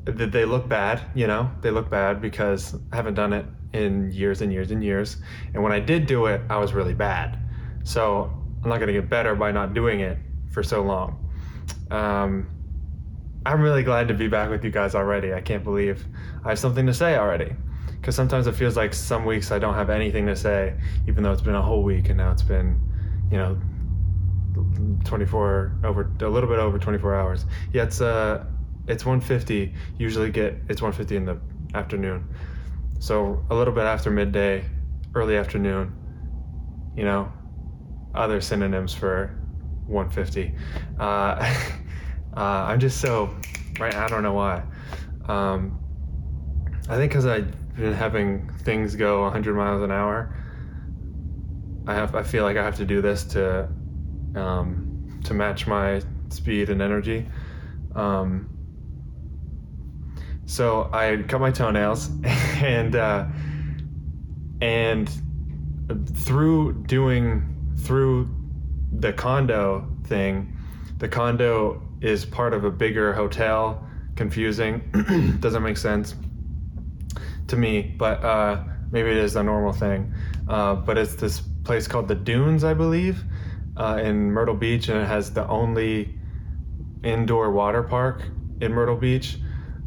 th- 0.05 0.31
they 0.31 0.45
look 0.45 0.67
bad, 0.67 1.01
you 1.15 1.27
know, 1.27 1.49
they 1.61 1.71
look 1.71 1.89
bad 1.89 2.21
because 2.21 2.75
I 2.91 2.95
haven't 2.95 3.15
done 3.15 3.33
it 3.33 3.45
in 3.73 4.11
years 4.11 4.41
and 4.41 4.51
years 4.51 4.71
and 4.71 4.83
years. 4.83 5.17
And 5.53 5.63
when 5.63 5.71
I 5.71 5.79
did 5.79 6.05
do 6.05 6.25
it, 6.27 6.41
I 6.49 6.57
was 6.57 6.73
really 6.73 6.93
bad. 6.93 7.39
So 7.83 8.31
I'm 8.63 8.69
not 8.69 8.79
to 8.79 8.91
get 8.91 9.09
better 9.09 9.35
by 9.35 9.51
not 9.51 9.73
doing 9.73 10.01
it 10.01 10.17
for 10.51 10.63
so 10.63 10.81
long. 10.81 11.23
Um, 11.91 12.49
I'm 13.45 13.61
really 13.61 13.83
glad 13.83 14.07
to 14.09 14.13
be 14.13 14.27
back 14.27 14.49
with 14.49 14.63
you 14.63 14.71
guys 14.71 14.95
already. 14.95 15.33
I 15.33 15.41
can't 15.41 15.63
believe 15.63 16.05
I 16.43 16.49
have 16.49 16.59
something 16.59 16.85
to 16.85 16.93
say 16.93 17.15
already. 17.15 17.55
Because 17.91 18.15
sometimes 18.15 18.47
it 18.47 18.55
feels 18.55 18.77
like 18.77 18.93
some 18.93 19.25
weeks 19.25 19.51
I 19.51 19.59
don't 19.59 19.73
have 19.73 19.89
anything 19.89 20.25
to 20.27 20.35
say, 20.35 20.75
even 21.07 21.23
though 21.23 21.31
it's 21.31 21.41
been 21.41 21.55
a 21.55 21.61
whole 21.61 21.83
week 21.83 22.09
and 22.09 22.17
now 22.17 22.31
it's 22.31 22.43
been, 22.43 22.79
you 23.31 23.38
know, 23.38 23.57
24 25.05 25.79
over 25.83 26.11
a 26.21 26.27
little 26.29 26.49
bit 26.49 26.59
over 26.59 26.77
24 26.77 27.15
hours. 27.15 27.45
Yeah, 27.73 27.83
it's 27.83 28.01
uh, 28.01 28.45
it's 28.87 29.05
150. 29.05 29.73
Usually 29.97 30.31
get 30.31 30.55
it's 30.69 30.81
150 30.81 31.15
in 31.15 31.25
the 31.25 31.39
afternoon, 31.73 32.27
so 32.99 33.45
a 33.49 33.55
little 33.55 33.73
bit 33.73 33.85
after 33.85 34.11
midday, 34.11 34.65
early 35.15 35.37
afternoon. 35.37 35.93
You 36.95 37.05
know, 37.05 37.31
other 38.15 38.41
synonyms 38.41 38.93
for 38.93 39.37
150. 39.87 40.53
Uh, 40.99 41.03
uh, 42.35 42.39
I'm 42.39 42.79
just 42.79 42.99
so 42.99 43.35
right. 43.79 43.93
I 43.93 44.07
don't 44.07 44.23
know 44.23 44.33
why. 44.33 44.63
Um, 45.27 45.79
I 46.89 46.95
think 46.95 47.11
because 47.11 47.25
I've 47.25 47.75
been 47.75 47.93
having 47.93 48.49
things 48.63 48.95
go 48.95 49.23
100 49.23 49.55
miles 49.55 49.81
an 49.83 49.91
hour. 49.91 50.33
I 51.85 51.93
have. 51.93 52.15
I 52.15 52.23
feel 52.23 52.43
like 52.43 52.57
I 52.57 52.63
have 52.63 52.75
to 52.77 52.85
do 52.85 53.01
this 53.01 53.23
to 53.25 53.69
um, 54.38 55.19
to 55.23 55.33
match 55.33 55.67
my 55.67 56.01
speed 56.29 56.69
and 56.69 56.81
energy. 56.81 57.27
Um, 57.95 58.49
so 60.45 60.89
I 60.93 61.23
cut 61.27 61.41
my 61.41 61.51
toenails, 61.51 62.09
and 62.23 62.95
uh, 62.95 63.25
and 64.61 65.09
through 66.15 66.83
doing 66.85 67.75
through 67.79 68.29
the 68.91 69.11
condo 69.13 69.88
thing, 70.05 70.57
the 70.97 71.07
condo 71.09 71.81
is 72.01 72.25
part 72.25 72.53
of 72.53 72.63
a 72.63 72.71
bigger 72.71 73.13
hotel. 73.13 73.83
Confusing, 74.15 75.38
doesn't 75.41 75.61
make 75.61 75.77
sense 75.77 76.15
to 77.47 77.55
me, 77.55 77.93
but 77.97 78.23
uh, 78.23 78.63
maybe 78.91 79.09
it 79.09 79.17
is 79.17 79.35
a 79.35 79.43
normal 79.43 79.73
thing. 79.73 80.13
Uh, 80.47 80.75
but 80.75 80.97
it's 80.97 81.15
this 81.15 81.41
place 81.63 81.88
called 81.88 82.07
the 82.07 82.15
Dunes, 82.15 82.63
I 82.63 82.73
believe, 82.73 83.23
uh, 83.78 83.99
in 84.03 84.32
Myrtle 84.32 84.55
Beach, 84.55 84.89
and 84.89 84.99
it 85.01 85.07
has 85.07 85.32
the 85.32 85.47
only 85.47 86.17
indoor 87.03 87.51
water 87.51 87.84
park 87.84 88.23
in 88.59 88.73
Myrtle 88.73 88.97
Beach. 88.97 89.38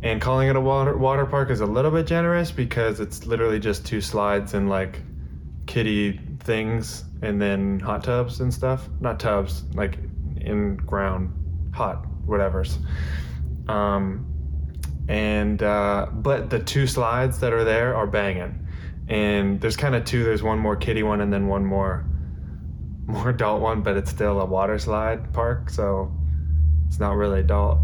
And 0.03 0.21
calling 0.21 0.49
it 0.49 0.57
a 0.57 0.61
water 0.61 0.97
water 0.97 1.27
park 1.27 1.51
is 1.51 1.61
a 1.61 1.67
little 1.67 1.91
bit 1.91 2.07
generous 2.07 2.51
because 2.51 3.01
it's 3.01 3.27
literally 3.27 3.59
just 3.59 3.85
two 3.85 4.01
slides 4.01 4.55
and 4.55 4.71
like 4.71 5.03
kiddie 5.67 6.19
things, 6.41 7.05
and 7.21 7.41
then 7.41 7.81
hot 7.81 8.05
tubs 8.05 8.41
and 8.41 8.53
stuff. 8.53 8.89
Not 9.01 9.21
tubs, 9.21 9.65
like 9.75 9.99
in 10.37 10.77
ground 10.77 11.35
hot 11.75 12.07
whatever's. 12.25 12.79
Um, 13.69 14.27
and 15.09 15.63
uh, 15.63 16.07
but 16.13 16.49
the 16.49 16.61
two 16.61 16.87
slides 16.87 17.41
that 17.41 17.53
are 17.53 17.65
there 17.65 17.95
are 17.95 18.07
banging, 18.07 18.67
and 19.09 19.61
there's 19.61 19.77
kind 19.77 19.95
of 19.95 20.05
two. 20.05 20.25
There's 20.25 20.43
one 20.43 20.59
more 20.59 20.77
kiddie 20.77 21.03
one, 21.03 21.21
and 21.21 21.31
then 21.31 21.47
one 21.47 21.67
more 21.67 22.07
more 23.11 23.31
adult 23.31 23.61
one, 23.61 23.83
but 23.83 23.97
it's 23.97 24.11
still 24.11 24.41
a 24.41 24.45
water 24.47 24.79
slide 24.79 25.33
park, 25.33 25.71
so 25.71 26.13
it's 26.87 26.99
not 26.99 27.17
really 27.17 27.41
adult. 27.41 27.79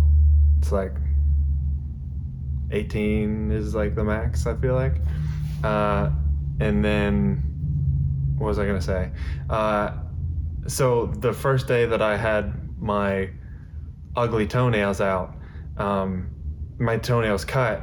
It's 0.58 0.72
like 0.72 0.92
18 2.70 3.52
is 3.52 3.74
like 3.74 3.94
the 3.94 4.04
max, 4.04 4.46
I 4.46 4.56
feel 4.56 4.74
like. 4.74 4.96
Uh, 5.62 6.10
and 6.60 6.84
then, 6.84 7.42
what 8.38 8.48
was 8.48 8.58
I 8.58 8.66
gonna 8.66 8.80
say? 8.80 9.10
Uh, 9.50 9.92
so 10.66 11.06
the 11.06 11.32
first 11.32 11.68
day 11.68 11.86
that 11.86 12.02
I 12.02 12.16
had 12.16 12.52
my 12.80 13.30
ugly 14.16 14.46
toenails 14.46 15.00
out, 15.00 15.34
um, 15.76 16.30
my 16.78 16.96
toenails 16.96 17.44
cut 17.44 17.82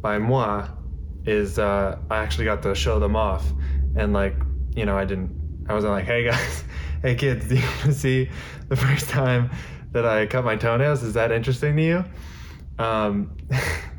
by 0.00 0.18
moi, 0.18 0.68
is 1.26 1.58
uh, 1.58 1.98
I 2.10 2.18
actually 2.18 2.46
got 2.46 2.62
to 2.62 2.74
show 2.74 2.98
them 2.98 3.16
off, 3.16 3.46
and 3.96 4.12
like 4.12 4.34
you 4.74 4.86
know 4.86 4.96
I 4.96 5.04
didn't 5.04 5.39
I 5.68 5.74
wasn't 5.74 5.92
like 5.92 6.04
hey 6.04 6.24
guys, 6.24 6.64
hey 7.02 7.14
kids, 7.14 7.46
do 7.48 7.56
you 7.56 7.62
want 7.62 7.82
to 7.82 7.92
see 7.92 8.28
the 8.68 8.76
first 8.76 9.08
time 9.08 9.50
that 9.92 10.06
I 10.06 10.26
cut 10.26 10.44
my 10.44 10.56
toenails? 10.56 11.02
Is 11.02 11.14
that 11.14 11.32
interesting 11.32 11.76
to 11.76 11.82
you? 11.82 12.04
Um, 12.78 13.36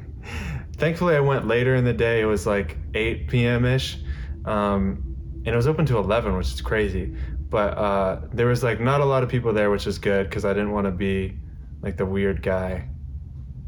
thankfully, 0.78 1.16
I 1.16 1.20
went 1.20 1.48
later 1.48 1.76
in 1.76 1.86
the 1.86 1.94
day. 1.94 2.22
It 2.22 2.26
was 2.26 2.48
like 2.48 2.78
8 2.94 3.28
p.m. 3.28 3.66
ish, 3.66 4.00
um, 4.46 5.04
and 5.46 5.48
it 5.48 5.56
was 5.56 5.68
open 5.68 5.86
to 5.88 5.98
11, 5.98 6.36
which 6.36 6.54
is 6.54 6.62
crazy. 6.62 7.16
But 7.50 7.78
uh, 7.78 8.22
there 8.34 8.48
was 8.48 8.64
like 8.64 8.80
not 8.80 9.02
a 9.02 9.06
lot 9.06 9.24
of 9.24 9.30
people 9.30 9.54
there, 9.54 9.70
which 9.70 9.86
is 9.86 10.00
good 10.00 10.30
because 10.30 10.46
I 10.46 10.54
didn't 10.54 10.72
want 10.72 10.86
to 10.86 10.92
be 10.92 11.38
like 11.82 11.98
the 11.98 12.06
weird 12.06 12.42
guy 12.42 12.88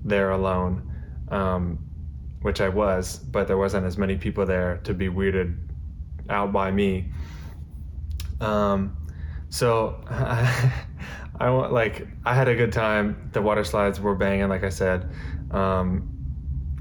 there 0.05 0.31
alone, 0.31 0.89
um, 1.29 1.79
which 2.41 2.61
I 2.61 2.69
was. 2.69 3.17
But 3.17 3.47
there 3.47 3.57
wasn't 3.57 3.85
as 3.85 3.97
many 3.97 4.15
people 4.15 4.45
there 4.45 4.79
to 4.85 4.93
be 4.93 5.09
weirded 5.09 5.57
out 6.29 6.53
by 6.53 6.71
me. 6.71 7.11
Um, 8.41 8.97
so 9.49 10.03
I 10.09 10.73
I 11.39 11.49
want 11.49 11.73
like 11.73 12.07
I 12.25 12.35
had 12.35 12.47
a 12.47 12.55
good 12.55 12.71
time. 12.71 13.29
The 13.33 13.41
water 13.41 13.63
slides 13.63 13.99
were 13.99 14.15
banging, 14.15 14.49
like 14.49 14.63
I 14.63 14.69
said, 14.69 15.09
um, 15.51 16.09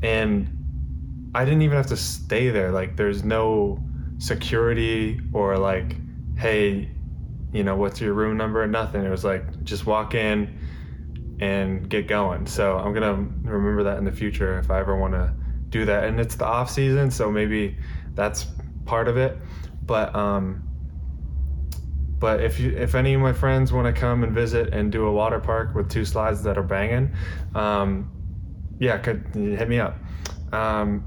and 0.02 1.30
I 1.34 1.44
didn't 1.44 1.62
even 1.62 1.76
have 1.76 1.86
to 1.86 1.96
stay 1.96 2.50
there. 2.50 2.70
Like 2.70 2.96
there's 2.96 3.24
no 3.24 3.82
security 4.18 5.20
or 5.32 5.58
like, 5.58 5.96
hey, 6.36 6.90
you 7.52 7.64
know, 7.64 7.76
what's 7.76 8.00
your 8.00 8.14
room 8.14 8.36
number? 8.36 8.66
Nothing. 8.66 9.04
It 9.04 9.10
was 9.10 9.24
like 9.24 9.64
just 9.64 9.86
walk 9.86 10.14
in 10.14 10.58
and 11.40 11.88
get 11.88 12.06
going. 12.06 12.46
So 12.46 12.78
I'm 12.78 12.92
gonna 12.94 13.14
remember 13.14 13.82
that 13.84 13.98
in 13.98 14.04
the 14.04 14.12
future 14.12 14.58
if 14.58 14.70
I 14.70 14.80
ever 14.80 14.96
want 14.96 15.14
to 15.14 15.32
do 15.70 15.84
that. 15.86 16.04
And 16.04 16.20
it's 16.20 16.36
the 16.36 16.46
off 16.46 16.70
season, 16.70 17.10
so 17.10 17.30
maybe 17.30 17.76
that's 18.14 18.46
part 18.84 19.08
of 19.08 19.16
it. 19.16 19.38
But 19.84 20.14
um, 20.14 20.62
but 22.22 22.40
if 22.40 22.60
you, 22.60 22.70
if 22.70 22.94
any 22.94 23.14
of 23.14 23.20
my 23.20 23.32
friends 23.32 23.72
want 23.72 23.92
to 23.92 24.00
come 24.00 24.22
and 24.22 24.32
visit 24.32 24.72
and 24.72 24.92
do 24.92 25.06
a 25.06 25.12
water 25.12 25.40
park 25.40 25.74
with 25.74 25.90
two 25.90 26.04
slides 26.04 26.40
that 26.44 26.56
are 26.56 26.62
banging, 26.62 27.12
um, 27.56 28.12
yeah, 28.78 28.96
could 28.96 29.26
hit 29.34 29.68
me 29.68 29.80
up. 29.80 29.98
Um, 30.52 31.02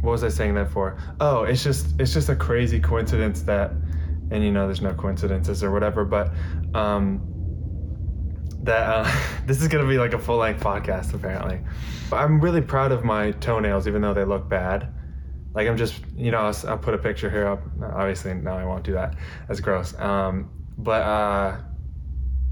what 0.00 0.12
was 0.12 0.22
I 0.22 0.28
saying 0.28 0.54
that 0.54 0.70
for? 0.70 0.96
Oh, 1.18 1.42
it's 1.42 1.64
just 1.64 2.00
it's 2.00 2.14
just 2.14 2.28
a 2.28 2.36
crazy 2.36 2.78
coincidence 2.78 3.42
that, 3.42 3.72
and 4.30 4.44
you 4.44 4.52
know, 4.52 4.66
there's 4.66 4.80
no 4.80 4.94
coincidences 4.94 5.64
or 5.64 5.72
whatever, 5.72 6.04
but 6.04 6.30
um, 6.72 7.20
that 8.62 8.88
uh, 8.88 9.12
this 9.46 9.60
is 9.60 9.66
gonna 9.66 9.88
be 9.88 9.98
like 9.98 10.14
a 10.14 10.20
full 10.20 10.36
length 10.36 10.62
podcast 10.62 11.14
apparently. 11.14 11.58
I'm 12.12 12.40
really 12.40 12.62
proud 12.62 12.92
of 12.92 13.02
my 13.02 13.32
toenails, 13.32 13.88
even 13.88 14.02
though 14.02 14.14
they 14.14 14.24
look 14.24 14.48
bad 14.48 14.86
like 15.54 15.68
I'm 15.68 15.76
just 15.76 16.00
you 16.16 16.30
know 16.30 16.38
I'll, 16.38 16.56
I'll, 16.68 16.78
put 16.78 16.94
a 16.94 16.98
picture 16.98 17.30
here 17.30 17.46
up. 17.46 17.62
Obviously, 17.82 18.34
no, 18.34 18.52
I 18.52 18.64
won't 18.64 18.84
do 18.84 18.92
that. 18.92 19.16
That's 19.48 19.60
gross. 19.60 19.98
Um, 19.98 20.50
but 20.78 21.02
uh, 21.02 21.60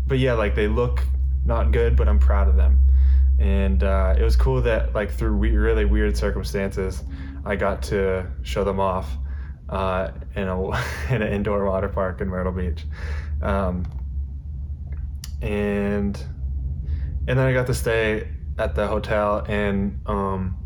but 0.07 0.19
yeah, 0.19 0.35
like 0.35 0.55
they 0.55 0.69
look 0.69 1.03
not 1.45 1.73
good, 1.73 1.97
but 1.97 2.09
I'm 2.09 2.19
proud 2.19 2.49
of 2.49 2.57
them. 2.57 2.81
And 3.39 3.85
uh, 3.85 4.17
it 4.19 4.23
was 4.23 4.37
cool 4.37 4.61
that 4.63 4.95
like 4.95 5.13
through 5.13 5.37
we- 5.37 5.57
really 5.57 5.85
weird 5.85 6.17
circumstances, 6.17 7.03
I 7.45 7.57
got 7.57 7.83
to 7.85 8.27
show 8.43 8.65
them 8.65 8.81
off 8.81 9.09
uh, 9.69 10.11
in 10.35 10.49
a 10.49 10.69
in 11.11 11.23
an 11.23 11.33
indoor 11.33 11.65
water 11.65 11.89
park 11.89 12.21
in 12.21 12.29
Myrtle 12.29 12.53
Beach. 12.53 12.85
Um, 13.43 13.87
and 15.41 16.21
and 17.29 17.39
then 17.39 17.47
I 17.47 17.53
got 17.53 17.67
to 17.69 17.75
stay 17.75 18.29
at 18.59 18.75
the 18.75 18.89
hotel 18.89 19.45
and 19.49 20.01
um, 20.07 20.58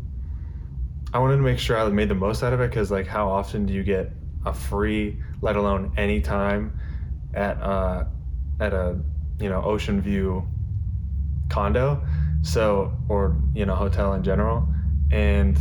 I 1.13 1.19
wanted 1.19 1.37
to 1.37 1.43
make 1.43 1.59
sure 1.59 1.77
I 1.77 1.87
made 1.89 2.09
the 2.09 2.15
most 2.15 2.41
out 2.41 2.53
of 2.53 2.61
it 2.61 2.69
because 2.69 2.89
like 2.89 3.05
how 3.05 3.29
often 3.29 3.67
do 3.67 3.73
you 3.73 3.83
get 3.83 4.11
a 4.45 4.53
free, 4.53 5.21
let 5.41 5.55
alone 5.55 5.93
any 5.95 6.19
time 6.19 6.77
at 7.35 7.61
uh, 7.61 8.05
at 8.59 8.73
a 8.73 8.99
you 9.39 9.47
know 9.47 9.61
ocean 9.61 10.01
view 10.01 10.47
condo, 11.49 12.03
so 12.41 12.91
or 13.09 13.37
you 13.53 13.65
know 13.65 13.75
hotel 13.75 14.13
in 14.13 14.23
general, 14.23 14.67
and 15.11 15.57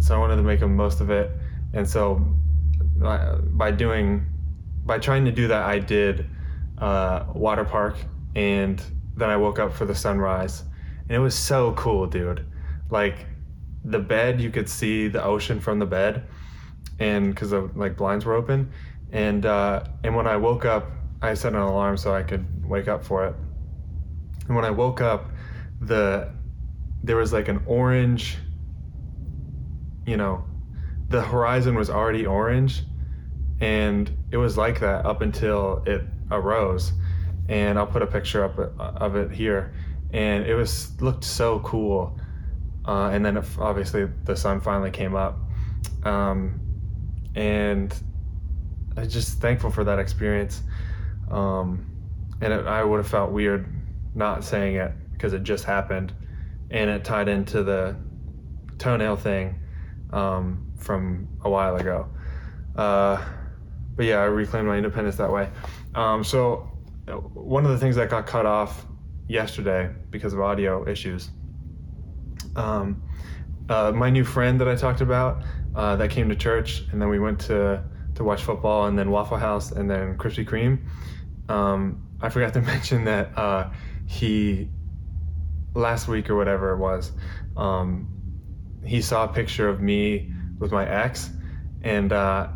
so 0.00 0.16
I 0.16 0.18
wanted 0.18 0.36
to 0.36 0.42
make 0.42 0.60
the 0.60 0.66
most 0.66 1.00
of 1.00 1.08
it, 1.08 1.30
and 1.72 1.88
so 1.88 2.26
uh, 3.02 3.36
by 3.36 3.70
doing 3.70 4.26
by 4.84 4.98
trying 4.98 5.24
to 5.24 5.32
do 5.32 5.46
that, 5.48 5.62
I 5.62 5.78
did 5.78 6.28
uh, 6.78 7.26
water 7.32 7.64
park 7.64 7.96
and 8.34 8.82
then 9.16 9.30
I 9.30 9.36
woke 9.36 9.60
up 9.60 9.72
for 9.72 9.84
the 9.84 9.94
sunrise, 9.94 10.64
and 11.08 11.12
it 11.12 11.20
was 11.20 11.36
so 11.36 11.72
cool, 11.74 12.06
dude. 12.06 12.44
Like 12.90 13.26
the 13.84 13.98
bed, 13.98 14.40
you 14.40 14.50
could 14.50 14.68
see 14.68 15.08
the 15.08 15.22
ocean 15.22 15.60
from 15.60 15.78
the 15.78 15.86
bed, 15.86 16.26
and 16.98 17.34
because 17.34 17.50
the 17.50 17.70
like 17.74 17.96
blinds 17.96 18.24
were 18.24 18.34
open, 18.34 18.70
and 19.12 19.46
uh, 19.46 19.84
and 20.02 20.16
when 20.16 20.26
I 20.26 20.36
woke 20.36 20.64
up, 20.64 20.90
I 21.22 21.34
set 21.34 21.52
an 21.52 21.58
alarm 21.58 21.96
so 21.96 22.14
I 22.14 22.22
could 22.22 22.44
wake 22.64 22.88
up 22.88 23.04
for 23.04 23.26
it. 23.26 23.34
And 24.46 24.56
when 24.56 24.64
I 24.64 24.70
woke 24.70 25.00
up, 25.00 25.30
the 25.80 26.32
there 27.02 27.16
was 27.16 27.32
like 27.32 27.48
an 27.48 27.62
orange, 27.66 28.38
you 30.06 30.16
know, 30.16 30.44
the 31.08 31.20
horizon 31.20 31.74
was 31.74 31.90
already 31.90 32.26
orange, 32.26 32.82
and 33.60 34.10
it 34.30 34.38
was 34.38 34.56
like 34.56 34.80
that 34.80 35.04
up 35.04 35.20
until 35.20 35.82
it 35.86 36.02
arose. 36.30 36.92
And 37.48 37.78
I'll 37.78 37.86
put 37.86 38.00
a 38.00 38.06
picture 38.06 38.42
up 38.42 38.58
of 38.78 39.16
it 39.16 39.30
here, 39.30 39.74
and 40.12 40.46
it 40.46 40.54
was 40.54 40.98
looked 41.02 41.24
so 41.24 41.60
cool. 41.60 42.18
Uh, 42.86 43.10
and 43.12 43.24
then 43.24 43.42
obviously 43.58 44.06
the 44.24 44.36
sun 44.36 44.60
finally 44.60 44.90
came 44.90 45.14
up, 45.14 45.38
um, 46.04 46.60
and 47.34 47.94
I'm 48.96 49.08
just 49.08 49.40
thankful 49.40 49.70
for 49.70 49.84
that 49.84 49.98
experience. 49.98 50.62
Um, 51.30 51.86
and 52.40 52.52
it, 52.52 52.66
I 52.66 52.84
would 52.84 52.98
have 52.98 53.08
felt 53.08 53.32
weird 53.32 53.66
not 54.14 54.44
saying 54.44 54.76
it 54.76 54.92
because 55.12 55.32
it 55.32 55.42
just 55.42 55.64
happened, 55.64 56.12
and 56.70 56.90
it 56.90 57.04
tied 57.04 57.28
into 57.28 57.62
the 57.62 57.96
toenail 58.78 59.16
thing 59.16 59.58
um, 60.12 60.70
from 60.76 61.28
a 61.42 61.50
while 61.50 61.76
ago. 61.76 62.08
Uh, 62.76 63.24
but 63.96 64.06
yeah, 64.06 64.18
I 64.18 64.24
reclaimed 64.24 64.66
my 64.66 64.76
independence 64.76 65.16
that 65.16 65.30
way. 65.30 65.48
Um, 65.94 66.24
so 66.24 66.70
one 67.06 67.64
of 67.64 67.70
the 67.70 67.78
things 67.78 67.96
that 67.96 68.10
got 68.10 68.26
cut 68.26 68.46
off 68.46 68.86
yesterday 69.28 69.90
because 70.10 70.32
of 70.32 70.40
audio 70.40 70.86
issues. 70.88 71.30
Um, 72.56 73.02
uh, 73.68 73.92
my 73.94 74.10
new 74.10 74.24
friend 74.24 74.60
that 74.60 74.68
I 74.68 74.74
talked 74.74 75.00
about 75.00 75.42
uh, 75.74 75.96
that 75.96 76.10
came 76.10 76.28
to 76.28 76.36
church, 76.36 76.84
and 76.92 77.00
then 77.00 77.08
we 77.08 77.18
went 77.18 77.40
to 77.42 77.82
to 78.14 78.24
watch 78.24 78.42
football, 78.42 78.86
and 78.86 78.98
then 78.98 79.10
Waffle 79.10 79.38
House, 79.38 79.72
and 79.72 79.90
then 79.90 80.16
Krispy 80.16 80.46
Kreme. 80.46 80.78
Um, 81.48 82.06
I 82.20 82.28
forgot 82.28 82.52
to 82.54 82.60
mention 82.72 83.04
that 83.04 83.36
uh, 83.36 83.70
he 84.06 84.68
last 85.74 86.06
week 86.06 86.30
or 86.30 86.36
whatever 86.36 86.72
it 86.72 86.78
was, 86.78 87.12
um, 87.56 88.08
he 88.84 89.02
saw 89.02 89.24
a 89.24 89.28
picture 89.28 89.68
of 89.68 89.80
me 89.80 90.32
with 90.58 90.70
my 90.70 90.86
ex, 90.86 91.30
and 91.82 92.12
uh, 92.12 92.48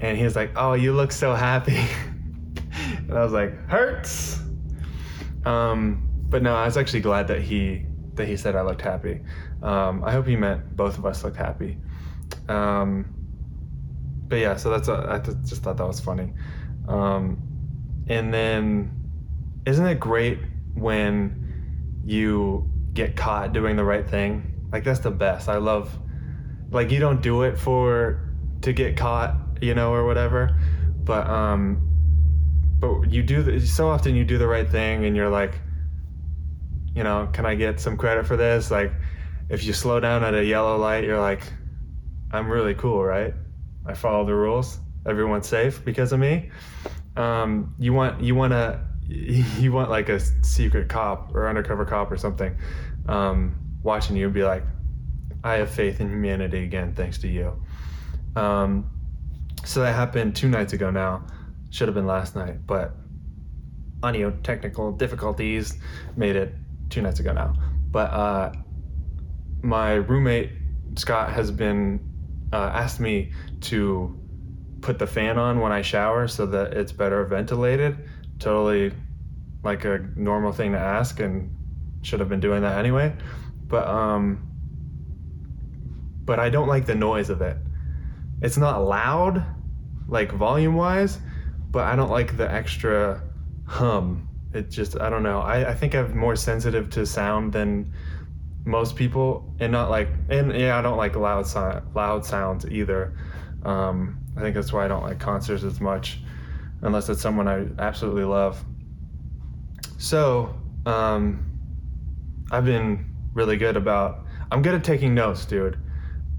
and 0.00 0.18
he 0.18 0.24
was 0.24 0.36
like, 0.36 0.52
"Oh, 0.56 0.74
you 0.74 0.92
look 0.92 1.12
so 1.12 1.34
happy," 1.34 1.78
and 3.08 3.12
I 3.12 3.22
was 3.22 3.32
like, 3.32 3.54
"Hurts." 3.68 4.40
Um, 5.44 6.06
but 6.28 6.42
no, 6.42 6.54
I 6.54 6.66
was 6.66 6.76
actually 6.76 7.00
glad 7.00 7.28
that 7.28 7.40
he 7.40 7.86
that 8.14 8.26
he 8.26 8.36
said 8.36 8.56
I 8.56 8.62
looked 8.62 8.82
happy. 8.82 9.20
Um, 9.62 10.02
I 10.04 10.12
hope 10.12 10.26
he 10.26 10.36
meant 10.36 10.76
both 10.76 10.98
of 10.98 11.06
us 11.06 11.24
looked 11.24 11.36
happy. 11.36 11.78
Um, 12.48 13.14
but 14.28 14.36
yeah, 14.36 14.56
so 14.56 14.70
that's 14.70 14.88
a, 14.88 15.06
I 15.10 15.18
just 15.18 15.62
thought 15.62 15.76
that 15.76 15.86
was 15.86 16.00
funny. 16.00 16.32
Um, 16.88 17.42
and 18.08 18.32
then, 18.32 18.90
isn't 19.66 19.86
it 19.86 20.00
great 20.00 20.38
when 20.74 22.02
you 22.04 22.70
get 22.94 23.16
caught 23.16 23.52
doing 23.52 23.76
the 23.76 23.84
right 23.84 24.08
thing? 24.08 24.68
Like 24.72 24.84
that's 24.84 25.00
the 25.00 25.10
best. 25.10 25.48
I 25.48 25.56
love, 25.56 25.96
like 26.70 26.90
you 26.90 27.00
don't 27.00 27.22
do 27.22 27.42
it 27.42 27.58
for 27.58 28.30
to 28.62 28.72
get 28.72 28.96
caught, 28.96 29.36
you 29.60 29.74
know, 29.74 29.92
or 29.92 30.04
whatever, 30.04 30.56
but 31.04 31.26
um, 31.26 31.86
but 32.78 33.10
you 33.10 33.22
do 33.22 33.42
the, 33.42 33.60
so 33.60 33.88
often 33.88 34.14
you 34.14 34.24
do 34.24 34.38
the 34.38 34.46
right 34.46 34.68
thing 34.68 35.04
and 35.04 35.14
you're 35.14 35.28
like 35.28 35.60
you 36.94 37.04
know 37.04 37.28
can 37.32 37.46
i 37.46 37.54
get 37.54 37.80
some 37.80 37.96
credit 37.96 38.26
for 38.26 38.36
this? 38.36 38.70
Like 38.70 38.92
if 39.48 39.64
you 39.64 39.72
slow 39.72 40.00
down 40.00 40.22
at 40.24 40.34
a 40.34 40.44
yellow 40.44 40.76
light 40.76 41.04
you're 41.04 41.20
like 41.20 41.42
i'm 42.32 42.48
really 42.48 42.74
cool 42.74 43.02
right? 43.02 43.34
I 43.86 43.94
follow 43.94 44.24
the 44.24 44.34
rules. 44.34 44.78
Everyone's 45.06 45.48
safe 45.48 45.82
because 45.84 46.12
of 46.12 46.20
me. 46.20 46.50
Um, 47.16 47.74
you 47.78 47.92
want 47.92 48.22
you 48.22 48.34
want 48.34 48.52
to 48.52 48.80
you 49.08 49.72
want 49.72 49.90
like 49.90 50.08
a 50.08 50.20
secret 50.44 50.88
cop 50.88 51.34
or 51.34 51.48
undercover 51.48 51.84
cop 51.84 52.12
or 52.12 52.16
something 52.16 52.56
um, 53.08 53.56
watching 53.82 54.16
you 54.16 54.28
be 54.28 54.44
like 54.44 54.62
i 55.42 55.54
have 55.54 55.70
faith 55.70 56.00
in 56.00 56.08
humanity 56.08 56.62
again 56.64 56.94
thanks 56.94 57.18
to 57.18 57.28
you. 57.28 57.60
Um, 58.36 58.90
so 59.64 59.80
that 59.80 59.94
happened 59.94 60.36
two 60.36 60.48
nights 60.48 60.72
ago 60.72 60.90
now. 60.90 61.26
Should 61.70 61.88
have 61.88 61.94
been 61.94 62.06
last 62.06 62.34
night, 62.34 62.66
but 62.66 62.94
audio 64.02 64.30
technical 64.42 64.92
difficulties 64.92 65.78
made 66.16 66.36
it 66.36 66.54
two 66.90 67.02
nights 67.02 67.20
ago 67.20 67.32
now. 67.32 67.54
But 67.90 68.10
uh, 68.10 68.52
my 69.62 69.94
roommate 69.94 70.50
Scott 70.96 71.32
has 71.32 71.50
been 71.50 72.00
uh, 72.52 72.70
asked 72.74 73.00
me 73.00 73.32
to 73.62 74.18
put 74.80 74.98
the 74.98 75.06
fan 75.06 75.38
on 75.38 75.60
when 75.60 75.72
I 75.72 75.82
shower 75.82 76.26
so 76.26 76.46
that 76.46 76.74
it's 76.74 76.92
better 76.92 77.24
ventilated. 77.24 77.96
Totally 78.38 78.92
like 79.62 79.84
a 79.84 79.98
normal 80.16 80.52
thing 80.52 80.72
to 80.72 80.78
ask, 80.78 81.20
and 81.20 81.54
should 82.02 82.20
have 82.20 82.28
been 82.28 82.40
doing 82.40 82.62
that 82.62 82.78
anyway. 82.78 83.14
But 83.66 83.86
um, 83.86 84.48
but 86.24 86.38
I 86.38 86.48
don't 86.48 86.68
like 86.68 86.86
the 86.86 86.94
noise 86.94 87.30
of 87.30 87.42
it. 87.42 87.56
It's 88.42 88.56
not 88.56 88.82
loud, 88.84 89.44
like 90.08 90.32
volume 90.32 90.74
wise, 90.74 91.18
but 91.70 91.84
I 91.84 91.94
don't 91.94 92.10
like 92.10 92.36
the 92.36 92.50
extra 92.50 93.22
hum. 93.66 94.29
It 94.52 94.70
just 94.70 95.00
I 95.00 95.08
don't 95.10 95.22
know. 95.22 95.40
I, 95.40 95.70
I 95.70 95.74
think 95.74 95.94
I'm 95.94 96.16
more 96.16 96.36
sensitive 96.36 96.90
to 96.90 97.06
sound 97.06 97.52
than 97.52 97.92
most 98.64 98.96
people, 98.96 99.54
and 99.60 99.72
not 99.72 99.90
like 99.90 100.08
and 100.28 100.52
yeah, 100.54 100.78
I 100.78 100.82
don't 100.82 100.96
like 100.96 101.16
loud 101.16 101.46
so, 101.46 101.82
loud 101.94 102.24
sounds 102.24 102.66
either. 102.66 103.16
Um, 103.64 104.18
I 104.36 104.40
think 104.40 104.54
that's 104.54 104.72
why 104.72 104.84
I 104.84 104.88
don't 104.88 105.02
like 105.02 105.18
concerts 105.18 105.62
as 105.62 105.80
much, 105.80 106.20
unless 106.82 107.08
it's 107.08 107.20
someone 107.20 107.46
I 107.46 107.66
absolutely 107.78 108.24
love. 108.24 108.62
So 109.98 110.54
um, 110.86 111.44
I've 112.50 112.64
been 112.64 113.04
really 113.34 113.56
good 113.56 113.76
about. 113.76 114.24
I'm 114.50 114.62
good 114.62 114.74
at 114.74 114.82
taking 114.82 115.14
notes, 115.14 115.44
dude. 115.44 115.78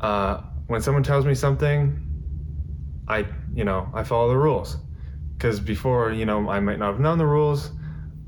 Uh, 0.02 0.42
when 0.68 0.82
someone 0.82 1.04
tells 1.04 1.26
me 1.26 1.34
something, 1.34 1.98
I 3.08 3.26
you 3.54 3.64
know 3.64 3.90
I 3.94 4.04
follow 4.04 4.28
the 4.30 4.38
rules 4.38 4.78
because 5.38 5.60
before 5.60 6.12
you 6.12 6.26
know 6.26 6.50
I 6.50 6.60
might 6.60 6.80
not 6.80 6.92
have 6.92 7.00
known 7.00 7.18
the 7.18 7.26
rules 7.26 7.72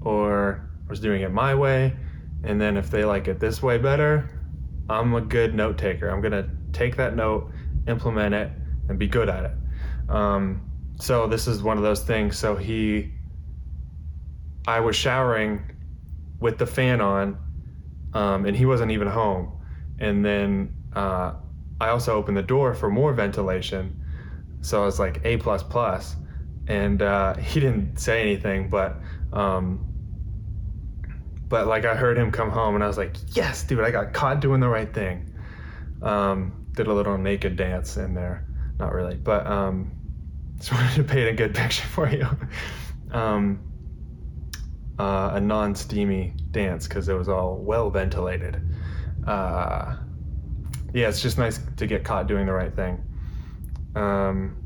or 0.04 0.70
was 0.90 1.00
doing 1.00 1.22
it 1.22 1.32
my 1.32 1.56
way. 1.56 1.96
And 2.44 2.60
then 2.60 2.78
if 2.78 2.90
they 2.90 3.06
like 3.06 3.28
it 3.28 3.40
this 3.40 3.62
way 3.62 3.78
better 3.78 4.30
I'm 4.90 5.14
a 5.14 5.22
good 5.22 5.56
note 5.56 5.78
taker. 5.78 6.10
I'm 6.10 6.22
gonna 6.22 6.50
take 6.72 6.98
that 6.98 7.16
note 7.16 7.52
implement 7.88 8.34
it 8.34 8.52
and 8.90 9.00
be 9.00 9.08
good 9.08 9.30
at 9.30 9.46
it. 9.46 9.52
Um, 10.10 10.70
so 11.00 11.28
this 11.28 11.48
is 11.48 11.64
one 11.64 11.78
of 11.78 11.84
those 11.84 12.02
things. 12.02 12.38
So 12.38 12.56
he 12.56 13.12
I 14.68 14.80
was 14.80 14.96
showering 14.96 15.62
with 16.40 16.58
the 16.58 16.66
fan 16.66 17.02
on 17.02 17.38
um, 18.14 18.46
and 18.46 18.56
he 18.56 18.66
wasn't 18.66 18.92
even 18.92 19.08
home. 19.08 19.52
And 20.00 20.24
then 20.24 20.74
uh, 20.94 21.34
I 21.80 21.90
also 21.90 22.16
opened 22.16 22.38
the 22.38 22.44
door 22.44 22.74
for 22.74 22.90
more 22.90 23.14
ventilation. 23.14 24.00
So 24.62 24.82
I 24.82 24.86
was 24.86 25.00
like 25.00 25.22
A 25.24 25.38
plus 25.38 25.64
plus. 25.64 26.16
And 26.68 27.02
uh, 27.02 27.36
he 27.38 27.60
didn't 27.60 27.98
say 27.98 28.22
anything, 28.22 28.70
but 28.70 28.98
um, 29.32 29.93
but 31.48 31.68
like 31.68 31.86
I 31.86 31.96
heard 31.96 32.18
him 32.18 32.32
come 32.32 32.50
home, 32.50 32.76
and 32.76 32.84
I 32.84 32.88
was 32.88 32.98
like, 32.98 33.16
yes, 33.36 33.64
dude, 33.64 33.82
I 33.82 33.92
got 33.92 34.14
caught 34.14 34.40
doing 34.40 34.60
the 34.60 34.70
right 34.70 34.92
thing. 34.94 35.34
Um, 36.02 36.66
did 36.74 36.88
a 36.88 36.94
little 36.94 37.18
naked 37.18 37.56
dance 37.56 37.98
in 37.98 38.14
there, 38.14 38.46
not 38.80 38.94
really, 38.94 39.16
but 39.16 39.46
um, 39.48 39.92
just 40.58 40.72
wanted 40.72 40.96
to 40.96 41.04
paint 41.04 41.30
a 41.30 41.34
good 41.34 41.54
picture 41.56 41.88
for 41.88 42.10
you. 42.10 42.28
um, 43.12 43.60
uh, 45.00 45.32
a 45.34 45.40
non-steamy 45.40 46.34
dance 46.52 46.88
because 46.88 47.10
it 47.10 47.14
was 47.14 47.28
all 47.28 47.58
well 47.58 47.90
ventilated. 47.90 48.62
Uh, 49.26 49.96
yeah, 50.94 51.10
it's 51.10 51.22
just 51.22 51.38
nice 51.38 51.60
to 51.78 51.88
get 51.88 52.04
caught 52.04 52.28
doing 52.28 52.46
the 52.46 52.54
right 52.54 52.76
thing. 52.76 53.04
Um, 53.96 54.58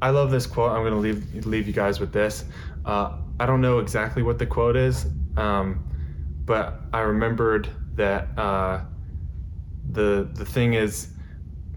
I 0.00 0.10
love 0.10 0.30
this 0.30 0.46
quote. 0.46 0.72
I'm 0.72 0.82
going 0.82 0.94
to 0.94 0.98
leave 0.98 1.46
leave 1.46 1.66
you 1.66 1.72
guys 1.72 2.00
with 2.00 2.12
this. 2.12 2.44
Uh, 2.84 3.18
I 3.38 3.46
don't 3.46 3.60
know 3.60 3.78
exactly 3.78 4.22
what 4.22 4.38
the 4.38 4.46
quote 4.46 4.76
is, 4.76 5.06
um, 5.36 5.84
but 6.44 6.80
I 6.92 7.00
remembered 7.00 7.68
that 7.94 8.36
uh, 8.38 8.84
the 9.90 10.28
the 10.34 10.44
thing 10.44 10.74
is 10.74 11.08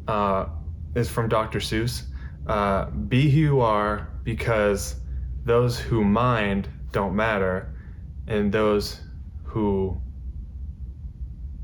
uh, 0.08 0.48
is 0.96 1.10
from 1.10 1.30
Dr. 1.30 1.60
Seuss. 1.60 2.04
Uh, 2.48 2.86
Be 2.92 3.30
who 3.30 3.40
you 3.40 3.62
are, 3.62 4.10
because 4.24 4.96
those 5.46 5.80
who 5.80 6.04
mind 6.04 6.70
don't 6.92 7.16
matter, 7.16 7.74
and 8.28 8.52
those 8.52 9.02
who 9.44 10.00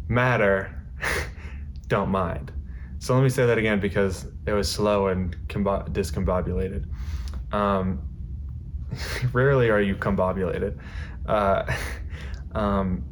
matter 0.08 0.84
don't 1.88 2.10
mind. 2.10 2.52
So 3.00 3.16
let 3.16 3.24
me 3.24 3.30
say 3.30 3.46
that 3.46 3.58
again 3.58 3.80
because 3.80 4.28
it 4.46 4.54
was 4.54 4.70
slow 4.70 5.08
and 5.08 5.36
discombobulated. 5.48 6.86
Um, 7.52 8.02
rarely 9.34 9.70
are 9.70 9.82
you 9.82 9.96
combobulated. 9.96 10.78
Uh, 11.26 11.72
um, 12.54 13.04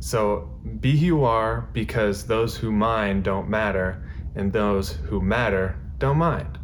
so 0.00 0.50
be 0.80 0.96
who 0.96 1.06
you 1.06 1.24
are 1.24 1.68
because 1.72 2.26
those 2.26 2.56
who 2.56 2.72
mind 2.72 3.24
don't 3.24 3.48
matter, 3.48 4.02
and 4.34 4.52
those 4.52 4.92
who 4.92 5.20
matter 5.20 5.76
don't 5.98 6.16
mind. 6.16 6.58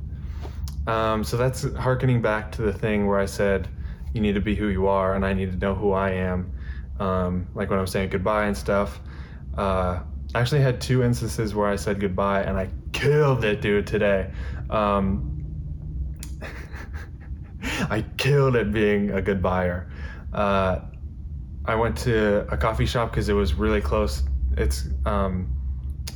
Um, 0.87 1.25
so 1.25 1.37
that's 1.37 1.71
harkening 1.75 2.23
back 2.23 2.53
to 2.53 2.63
the 2.63 2.73
thing 2.73 3.07
where 3.07 3.19
I 3.19 3.27
said 3.27 3.69
you 4.15 4.21
need 4.21 4.35
to 4.35 4.41
be 4.41 4.55
who 4.55 4.69
you 4.69 4.87
are, 4.87 5.15
and 5.15 5.25
I 5.25 5.33
need 5.33 5.53
to 5.53 5.59
know 5.59 5.75
who 5.75 5.93
I 5.93 6.11
am. 6.11 6.53
Um, 6.99 7.49
like 7.55 7.69
when 7.69 7.79
I'm 7.79 7.87
saying 7.87 8.09
goodbye 8.09 8.47
and 8.47 8.57
stuff. 8.57 9.01
Uh, 9.57 10.01
I 10.35 10.41
actually 10.41 10.63
had 10.63 10.81
two 10.81 11.03
instances 11.03 11.55
where 11.55 11.69
I 11.69 11.77
said 11.77 12.01
goodbye, 12.01 12.43
and 12.43 12.57
I 12.57 12.71
killed 12.93 13.45
it, 13.45 13.61
dude, 13.61 13.87
today. 13.87 14.31
Um, 14.71 15.45
I 17.91 18.03
killed 18.17 18.57
it 18.57 18.73
being 18.73 19.11
a 19.11 19.21
good 19.21 19.43
buyer. 19.43 19.91
Uh, 20.37 20.83
I 21.65 21.75
went 21.75 21.97
to 21.99 22.47
a 22.53 22.57
coffee 22.57 22.87
shop 22.87 23.11
because 23.11 23.29
it 23.29 23.33
was 23.33 23.55
really 23.55 23.81
close. 23.81 24.23
It's 24.57 24.87
um, 25.05 25.51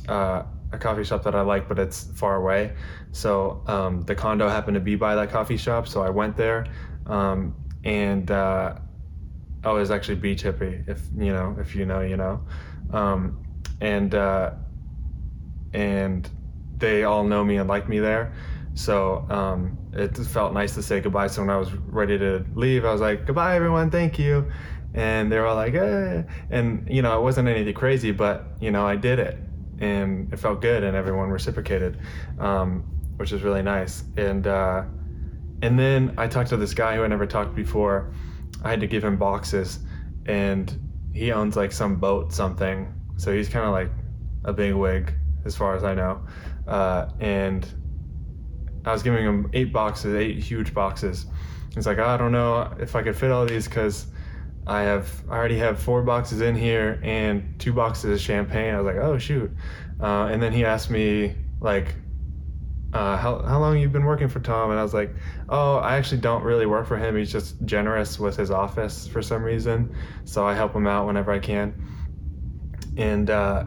uh, 0.07 0.43
a 0.71 0.77
coffee 0.77 1.03
shop 1.03 1.23
that 1.23 1.35
I 1.35 1.41
like, 1.41 1.67
but 1.67 1.79
it's 1.79 2.03
far 2.15 2.35
away. 2.35 2.73
So 3.11 3.61
um, 3.67 4.03
the 4.03 4.15
condo 4.15 4.47
happened 4.47 4.75
to 4.75 4.81
be 4.81 4.95
by 4.95 5.15
that 5.15 5.29
coffee 5.29 5.57
shop, 5.57 5.87
so 5.87 6.01
I 6.01 6.09
went 6.09 6.37
there, 6.37 6.67
um, 7.07 7.55
and 7.83 8.29
uh, 8.31 8.75
I 9.63 9.71
was 9.71 9.91
actually 9.91 10.15
beach 10.15 10.43
hippie. 10.43 10.87
If 10.87 11.01
you 11.17 11.33
know, 11.33 11.57
if 11.59 11.75
you 11.75 11.85
know, 11.85 12.01
you 12.01 12.15
know, 12.15 12.41
um, 12.93 13.43
and 13.81 14.13
uh, 14.15 14.51
and 15.73 16.29
they 16.77 17.03
all 17.03 17.23
know 17.23 17.43
me 17.43 17.57
and 17.57 17.67
like 17.67 17.89
me 17.89 17.99
there. 17.99 18.33
So 18.73 19.25
um, 19.29 19.77
it 19.93 20.15
felt 20.17 20.53
nice 20.53 20.73
to 20.75 20.83
say 20.83 21.01
goodbye. 21.01 21.27
So 21.27 21.41
when 21.41 21.49
I 21.49 21.57
was 21.57 21.71
ready 21.73 22.17
to 22.17 22.45
leave, 22.55 22.85
I 22.85 22.91
was 22.91 23.01
like, 23.01 23.25
"Goodbye, 23.25 23.55
everyone. 23.55 23.91
Thank 23.91 24.17
you." 24.17 24.49
And 24.93 25.31
they 25.31 25.39
were 25.39 25.45
all 25.45 25.55
like, 25.55 25.73
eh. 25.73 26.23
and 26.49 26.87
you 26.89 27.01
know, 27.01 27.17
it 27.17 27.21
wasn't 27.21 27.47
anything 27.47 27.73
crazy, 27.73 28.11
but 28.11 28.45
you 28.59 28.71
know, 28.71 28.85
I 28.85 28.95
did 28.95 29.19
it, 29.19 29.37
and 29.79 30.31
it 30.33 30.37
felt 30.37 30.61
good, 30.61 30.83
and 30.83 30.95
everyone 30.95 31.29
reciprocated, 31.29 31.99
um, 32.39 32.83
which 33.17 33.31
is 33.31 33.41
really 33.41 33.61
nice. 33.61 34.03
And 34.17 34.47
uh, 34.47 34.83
and 35.61 35.77
then 35.77 36.13
I 36.17 36.27
talked 36.27 36.49
to 36.49 36.57
this 36.57 36.73
guy 36.73 36.95
who 36.95 37.03
I 37.03 37.07
never 37.07 37.27
talked 37.27 37.55
before. 37.55 38.13
I 38.63 38.69
had 38.69 38.79
to 38.81 38.87
give 38.87 39.03
him 39.03 39.17
boxes, 39.17 39.79
and 40.25 40.79
he 41.13 41.31
owns 41.31 41.55
like 41.55 41.71
some 41.71 41.97
boat 41.97 42.31
something, 42.31 42.93
so 43.17 43.33
he's 43.33 43.49
kind 43.49 43.65
of 43.65 43.71
like 43.71 43.91
a 44.45 44.53
big 44.53 44.73
wig 44.73 45.13
as 45.45 45.55
far 45.55 45.75
as 45.75 45.83
I 45.83 45.93
know. 45.93 46.21
Uh, 46.67 47.09
and 47.19 47.67
I 48.85 48.91
was 48.91 49.03
giving 49.03 49.23
him 49.23 49.49
eight 49.53 49.71
boxes, 49.71 50.15
eight 50.15 50.37
huge 50.37 50.73
boxes. 50.73 51.25
He's 51.73 51.85
like, 51.85 51.99
I 51.99 52.17
don't 52.17 52.31
know 52.31 52.73
if 52.79 52.95
I 52.95 53.03
could 53.03 53.15
fit 53.15 53.31
all 53.31 53.45
these 53.45 53.67
because 53.67 54.07
I 54.67 54.81
have 54.81 55.23
I 55.29 55.37
already 55.37 55.57
have 55.57 55.79
four 55.79 56.01
boxes 56.03 56.41
in 56.41 56.55
here 56.55 56.99
and 57.03 57.55
two 57.59 57.73
boxes 57.73 58.11
of 58.11 58.19
champagne. 58.19 58.73
I 58.73 58.81
was 58.81 58.93
like, 58.93 59.03
oh 59.03 59.17
shoot. 59.17 59.51
Uh, 59.99 60.25
and 60.31 60.41
then 60.41 60.51
he 60.53 60.65
asked 60.65 60.89
me 60.89 61.35
like, 61.59 61.95
uh, 62.93 63.15
how 63.17 63.41
how 63.41 63.59
long 63.59 63.79
you've 63.79 63.93
been 63.93 64.03
working 64.05 64.27
for 64.27 64.39
Tom? 64.39 64.69
And 64.69 64.79
I 64.79 64.83
was 64.83 64.93
like, 64.93 65.15
oh, 65.49 65.77
I 65.77 65.95
actually 65.95 66.21
don't 66.21 66.43
really 66.43 66.65
work 66.65 66.87
for 66.87 66.97
him. 66.97 67.15
He's 67.15 67.31
just 67.31 67.63
generous 67.65 68.19
with 68.19 68.35
his 68.35 68.51
office 68.51 69.07
for 69.07 69.21
some 69.21 69.43
reason, 69.43 69.95
so 70.25 70.45
I 70.45 70.53
help 70.53 70.75
him 70.75 70.87
out 70.87 71.07
whenever 71.07 71.31
I 71.31 71.39
can. 71.39 71.73
And 72.97 73.29
uh, 73.29 73.63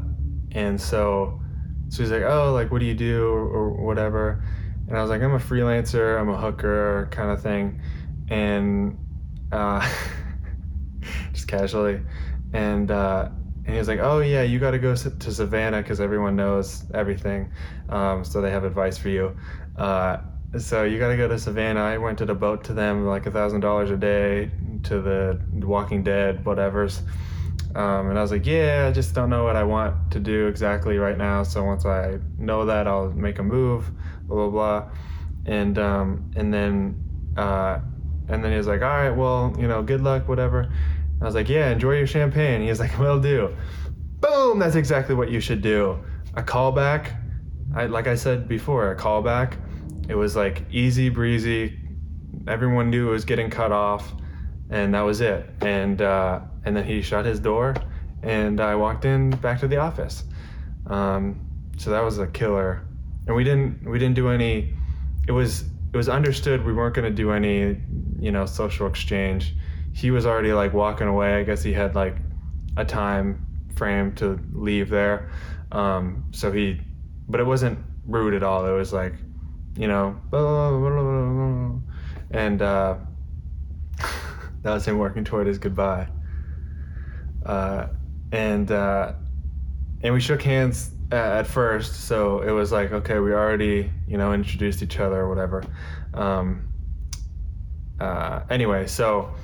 and 0.52 0.80
so 0.80 1.40
so 1.88 2.02
he's 2.02 2.12
like, 2.12 2.22
oh, 2.22 2.52
like 2.52 2.70
what 2.70 2.80
do 2.80 2.86
you 2.86 2.94
do 2.94 3.28
or, 3.28 3.48
or 3.48 3.86
whatever. 3.86 4.44
And 4.88 4.96
I 4.96 5.00
was 5.00 5.10
like, 5.10 5.22
I'm 5.22 5.34
a 5.34 5.38
freelancer, 5.38 6.20
I'm 6.20 6.28
a 6.28 6.36
hooker 6.36 7.08
kind 7.10 7.30
of 7.30 7.42
thing. 7.42 7.80
And 8.28 8.98
uh, 9.52 9.88
just 11.32 11.48
casually. 11.48 12.00
And, 12.52 12.90
uh, 12.90 13.28
and 13.64 13.72
he 13.72 13.78
was 13.78 13.88
like, 13.88 14.00
oh, 14.00 14.20
yeah, 14.20 14.42
you 14.42 14.58
got 14.58 14.72
to 14.72 14.78
go 14.78 14.94
to 14.94 15.32
Savannah 15.32 15.80
because 15.82 16.00
everyone 16.00 16.36
knows 16.36 16.84
everything. 16.92 17.50
Um, 17.88 18.24
so 18.24 18.40
they 18.42 18.50
have 18.50 18.64
advice 18.64 18.98
for 18.98 19.08
you. 19.08 19.36
Uh, 19.76 20.18
so 20.58 20.84
you 20.84 20.98
got 20.98 21.08
to 21.08 21.16
go 21.16 21.26
to 21.28 21.38
Savannah. 21.38 21.80
I 21.80 21.96
rented 21.96 22.30
a 22.30 22.34
boat 22.34 22.62
to 22.64 22.74
them, 22.74 23.06
like 23.06 23.26
a 23.26 23.30
thousand 23.30 23.60
dollars 23.60 23.90
a 23.90 23.96
day 23.96 24.50
to 24.84 25.00
the 25.00 25.40
Walking 25.66 26.02
Dead, 26.02 26.44
whatever's. 26.44 27.02
Um, 27.74 28.10
and 28.10 28.18
I 28.18 28.22
was 28.22 28.30
like, 28.30 28.46
yeah, 28.46 28.86
I 28.88 28.92
just 28.92 29.14
don't 29.14 29.30
know 29.30 29.44
what 29.44 29.56
I 29.56 29.64
want 29.64 30.12
to 30.12 30.20
do 30.20 30.46
exactly 30.46 30.98
right 30.98 31.18
now. 31.18 31.42
So 31.42 31.64
once 31.64 31.84
I 31.84 32.18
know 32.38 32.66
that, 32.66 32.86
I'll 32.86 33.10
make 33.10 33.40
a 33.40 33.42
move, 33.42 33.90
blah, 34.26 34.48
blah, 34.48 34.50
blah. 34.50 34.90
And, 35.46 35.78
um, 35.78 36.30
and 36.36 36.52
then, 36.52 37.02
uh, 37.36 37.80
and 38.28 38.42
then 38.42 38.50
he 38.50 38.56
was 38.56 38.66
like, 38.66 38.82
all 38.82 38.88
right, 38.88 39.10
well, 39.10 39.54
you 39.58 39.68
know, 39.68 39.82
good 39.82 40.00
luck, 40.00 40.28
whatever. 40.28 40.72
I 41.20 41.24
was 41.24 41.34
like, 41.34 41.48
yeah, 41.48 41.70
enjoy 41.70 41.96
your 41.96 42.06
champagne. 42.06 42.62
He 42.62 42.68
was 42.68 42.80
like, 42.80 42.98
well, 42.98 43.20
do. 43.20 43.54
Boom, 44.20 44.58
that's 44.58 44.74
exactly 44.74 45.14
what 45.14 45.30
you 45.30 45.40
should 45.40 45.60
do. 45.60 45.98
A 46.34 46.42
callback, 46.42 47.16
I, 47.74 47.86
like 47.86 48.06
I 48.06 48.14
said 48.14 48.48
before, 48.48 48.90
a 48.90 48.96
callback. 48.96 49.56
It 50.08 50.14
was 50.14 50.36
like 50.36 50.64
easy 50.70 51.08
breezy. 51.08 51.78
Everyone 52.46 52.90
knew 52.90 53.08
it 53.08 53.12
was 53.12 53.24
getting 53.24 53.48
cut 53.50 53.72
off, 53.72 54.12
and 54.70 54.94
that 54.94 55.02
was 55.02 55.20
it. 55.20 55.48
And, 55.60 56.02
uh, 56.02 56.40
and 56.64 56.76
then 56.76 56.84
he 56.84 57.02
shut 57.02 57.24
his 57.24 57.40
door 57.40 57.74
and 58.24 58.60
I 58.60 58.74
walked 58.74 59.04
in 59.04 59.30
back 59.30 59.60
to 59.60 59.68
the 59.68 59.76
office. 59.76 60.24
Um, 60.86 61.40
so 61.76 61.90
that 61.90 62.02
was 62.02 62.18
a 62.18 62.26
killer. 62.26 62.86
And 63.26 63.36
we 63.36 63.44
didn't 63.44 63.88
we 63.88 63.98
didn't 63.98 64.16
do 64.16 64.28
any. 64.28 64.74
It 65.26 65.32
was 65.32 65.64
it 65.92 65.96
was 65.96 66.08
understood 66.08 66.64
we 66.64 66.72
weren't 66.72 66.94
going 66.94 67.08
to 67.08 67.14
do 67.14 67.30
any 67.30 67.80
you 68.18 68.32
know 68.32 68.46
social 68.46 68.86
exchange. 68.86 69.54
He 69.92 70.10
was 70.10 70.26
already 70.26 70.52
like 70.52 70.72
walking 70.72 71.06
away. 71.06 71.34
I 71.34 71.44
guess 71.44 71.62
he 71.62 71.72
had 71.72 71.94
like 71.94 72.16
a 72.76 72.84
time 72.84 73.46
frame 73.76 74.14
to 74.16 74.38
leave 74.52 74.88
there. 74.88 75.30
Um, 75.72 76.24
so 76.32 76.52
he, 76.52 76.80
but 77.28 77.40
it 77.40 77.44
wasn't 77.44 77.78
rude 78.06 78.34
at 78.34 78.42
all. 78.42 78.66
It 78.66 78.72
was 78.72 78.92
like, 78.92 79.14
you 79.76 79.88
know, 79.88 80.20
and 82.30 82.62
uh, 82.62 82.96
that 84.62 84.72
was 84.72 84.86
him 84.86 84.98
working 84.98 85.24
toward 85.24 85.46
his 85.46 85.58
goodbye. 85.58 86.08
Uh, 87.44 87.88
and 88.32 88.70
uh, 88.70 89.12
and 90.02 90.14
we 90.14 90.20
shook 90.20 90.42
hands 90.42 90.90
at 91.10 91.46
first, 91.46 92.06
so 92.06 92.40
it 92.40 92.50
was 92.50 92.72
like 92.72 92.92
okay, 92.92 93.18
we 93.18 93.32
already 93.32 93.90
you 94.06 94.18
know 94.18 94.32
introduced 94.32 94.82
each 94.82 94.98
other 94.98 95.20
or 95.20 95.28
whatever. 95.28 95.64
Um, 96.12 96.72
uh, 98.00 98.40
anyway, 98.50 98.86
so 98.86 99.34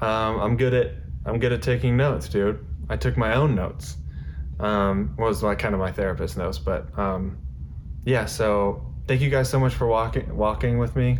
um, 0.00 0.40
I'm 0.40 0.56
good 0.56 0.74
at 0.74 0.92
I'm 1.24 1.38
good 1.38 1.52
at 1.52 1.62
taking 1.62 1.96
notes, 1.96 2.28
dude. 2.28 2.64
I 2.88 2.96
took 2.96 3.16
my 3.16 3.34
own 3.34 3.54
notes. 3.54 3.96
Um, 4.60 5.14
was 5.18 5.42
like 5.42 5.58
kind 5.58 5.74
of 5.74 5.80
my 5.80 5.92
therapist 5.92 6.36
notes, 6.38 6.58
but 6.58 6.96
um, 6.98 7.38
yeah. 8.04 8.24
So 8.24 8.94
thank 9.06 9.20
you 9.20 9.28
guys 9.28 9.50
so 9.50 9.60
much 9.60 9.74
for 9.74 9.86
walking 9.86 10.34
walking 10.36 10.78
with 10.78 10.96
me. 10.96 11.18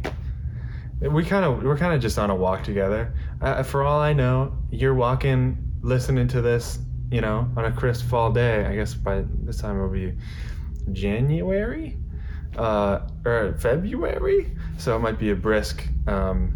We 1.00 1.24
kind 1.24 1.44
of 1.44 1.62
we're 1.62 1.76
kind 1.76 1.94
of 1.94 2.00
just 2.00 2.18
on 2.18 2.30
a 2.30 2.34
walk 2.34 2.62
together. 2.62 3.12
Uh, 3.40 3.62
for 3.62 3.82
all 3.82 4.00
I 4.00 4.12
know, 4.12 4.56
you're 4.70 4.94
walking 4.94 5.58
listening 5.82 6.28
to 6.28 6.40
this, 6.40 6.78
you 7.10 7.20
know, 7.20 7.48
on 7.56 7.64
a 7.64 7.72
crisp 7.72 8.06
fall 8.06 8.32
day, 8.32 8.64
I 8.64 8.74
guess 8.74 8.94
by 8.94 9.24
this 9.44 9.58
time 9.58 9.76
it'll 9.76 9.88
be 9.88 10.12
January 10.92 11.96
uh, 12.56 13.00
or 13.24 13.56
February, 13.58 14.56
so 14.78 14.96
it 14.96 15.00
might 15.00 15.18
be 15.18 15.30
a 15.30 15.36
brisk, 15.36 15.86
um, 16.06 16.52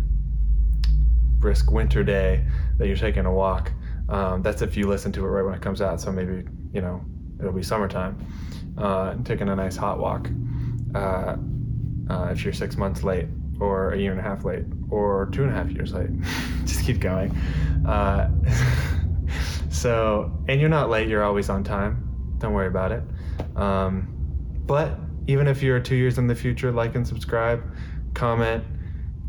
brisk 1.39 1.71
winter 1.71 2.03
day 2.03 2.45
that 2.79 2.87
you're 2.87 2.97
taking 2.97 3.27
a 3.27 3.33
walk. 3.33 3.73
Um, 4.09 4.43
that's 4.43 4.63
if 4.63 4.77
you 4.77 4.89
listen 4.89 5.13
to 5.13 5.25
it 5.25 5.29
right 5.29 5.45
when 5.45 5.55
it 5.55 5.63
comes 5.63 5.81
out. 5.81 6.01
So 6.01 6.11
maybe 6.11 6.45
you 6.73 6.81
know 6.81 7.05
it'll 7.39 7.53
be 7.53 7.63
summertime, 7.63 8.19
uh, 8.77 9.15
taking 9.25 9.49
a 9.49 9.57
nice 9.57 9.77
hot 9.77 9.99
walk. 9.99 10.29
Uh, 10.95 11.37
uh, 12.09 12.29
if 12.33 12.45
you're 12.45 12.53
six 12.53 12.77
months 12.77 13.05
late, 13.05 13.27
or 13.61 13.93
a 13.93 13.99
year 13.99 14.11
and 14.11 14.19
a 14.19 14.23
half 14.23 14.45
late, 14.45 14.65
or 14.91 15.29
two 15.33 15.45
and 15.45 15.53
a 15.53 15.55
half 15.55 15.71
years 15.71 15.93
late, 15.93 16.11
just 16.65 16.85
keep 16.85 16.99
going. 16.99 17.31
So, 19.71 20.37
and 20.49 20.61
you're 20.61 20.69
not 20.69 20.91
late, 20.91 21.09
you're 21.09 21.23
always 21.23 21.49
on 21.49 21.65
time. 21.65 22.35
Don't 22.39 22.53
worry 22.53 22.67
about 22.67 22.93
it. 22.93 23.03
Um, 23.57 24.09
but 24.67 24.99
even 25.27 25.47
if 25.47 25.63
you're 25.63 25.81
two 25.81 25.95
years 25.95 26.19
in 26.19 26.27
the 26.27 26.35
future, 26.35 26.73
like 26.73 26.97
and 26.97 27.07
subscribe, 27.07 27.63
comment, 28.15 28.65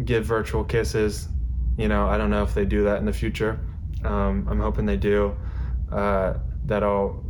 give 0.04 0.26
virtual 0.26 0.64
kisses. 0.64 1.30
You 1.78 1.88
know, 1.88 2.08
I 2.08 2.18
don't 2.18 2.32
know 2.32 2.44
if 2.44 2.54
they 2.54 2.66
do 2.66 2.84
that 2.84 2.98
in 2.98 3.06
the 3.06 3.14
future. 3.14 3.60
Um, 4.04 4.48
I'm 4.50 4.60
hoping 4.60 4.86
they 4.86 4.98
do. 4.98 5.36
Uh, 5.92 6.34
that'll 6.66 7.24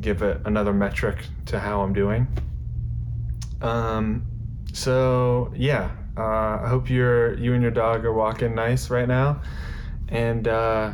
give 0.00 0.22
it 0.22 0.40
another 0.44 0.72
metric 0.72 1.26
to 1.46 1.58
how 1.58 1.82
I'm 1.82 1.92
doing. 1.92 2.26
Um, 3.60 4.24
so 4.72 5.52
yeah, 5.56 5.90
uh, 6.16 6.60
I 6.62 6.68
hope 6.68 6.88
you're 6.88 7.36
you 7.38 7.54
and 7.54 7.62
your 7.62 7.70
dog 7.70 8.04
are 8.04 8.12
walking 8.12 8.54
nice 8.54 8.90
right 8.90 9.08
now, 9.08 9.42
and 10.08 10.46
uh, 10.46 10.92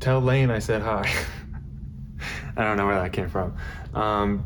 tell 0.00 0.20
Lane 0.20 0.50
I 0.50 0.58
said 0.58 0.82
hi. 0.82 1.10
I 2.56 2.64
don't 2.64 2.76
know 2.76 2.86
where 2.86 3.00
that 3.00 3.12
came 3.12 3.28
from. 3.28 3.56
Um, 3.94 4.44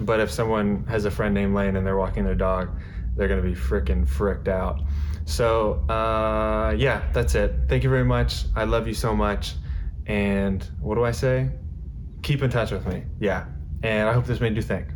but 0.00 0.20
if 0.20 0.30
someone 0.30 0.84
has 0.88 1.04
a 1.04 1.10
friend 1.10 1.34
named 1.34 1.54
Lane 1.54 1.76
and 1.76 1.86
they're 1.86 1.96
walking 1.96 2.24
their 2.24 2.34
dog, 2.34 2.70
they're 3.16 3.28
gonna 3.28 3.42
be 3.42 3.54
freaking 3.54 4.08
fricked 4.08 4.48
out. 4.48 4.80
So, 5.24 5.84
uh, 5.88 6.74
yeah, 6.76 7.02
that's 7.12 7.34
it. 7.34 7.54
Thank 7.68 7.82
you 7.84 7.90
very 7.90 8.04
much. 8.04 8.44
I 8.54 8.64
love 8.64 8.86
you 8.86 8.94
so 8.94 9.14
much. 9.14 9.54
And 10.06 10.68
what 10.80 10.96
do 10.96 11.04
I 11.04 11.12
say? 11.12 11.50
Keep 12.22 12.42
in 12.42 12.50
touch 12.50 12.70
with 12.72 12.86
me. 12.86 13.04
Yeah. 13.20 13.46
And 13.82 14.08
I 14.08 14.12
hope 14.12 14.26
this 14.26 14.40
made 14.40 14.56
you 14.56 14.62
think. 14.62 14.88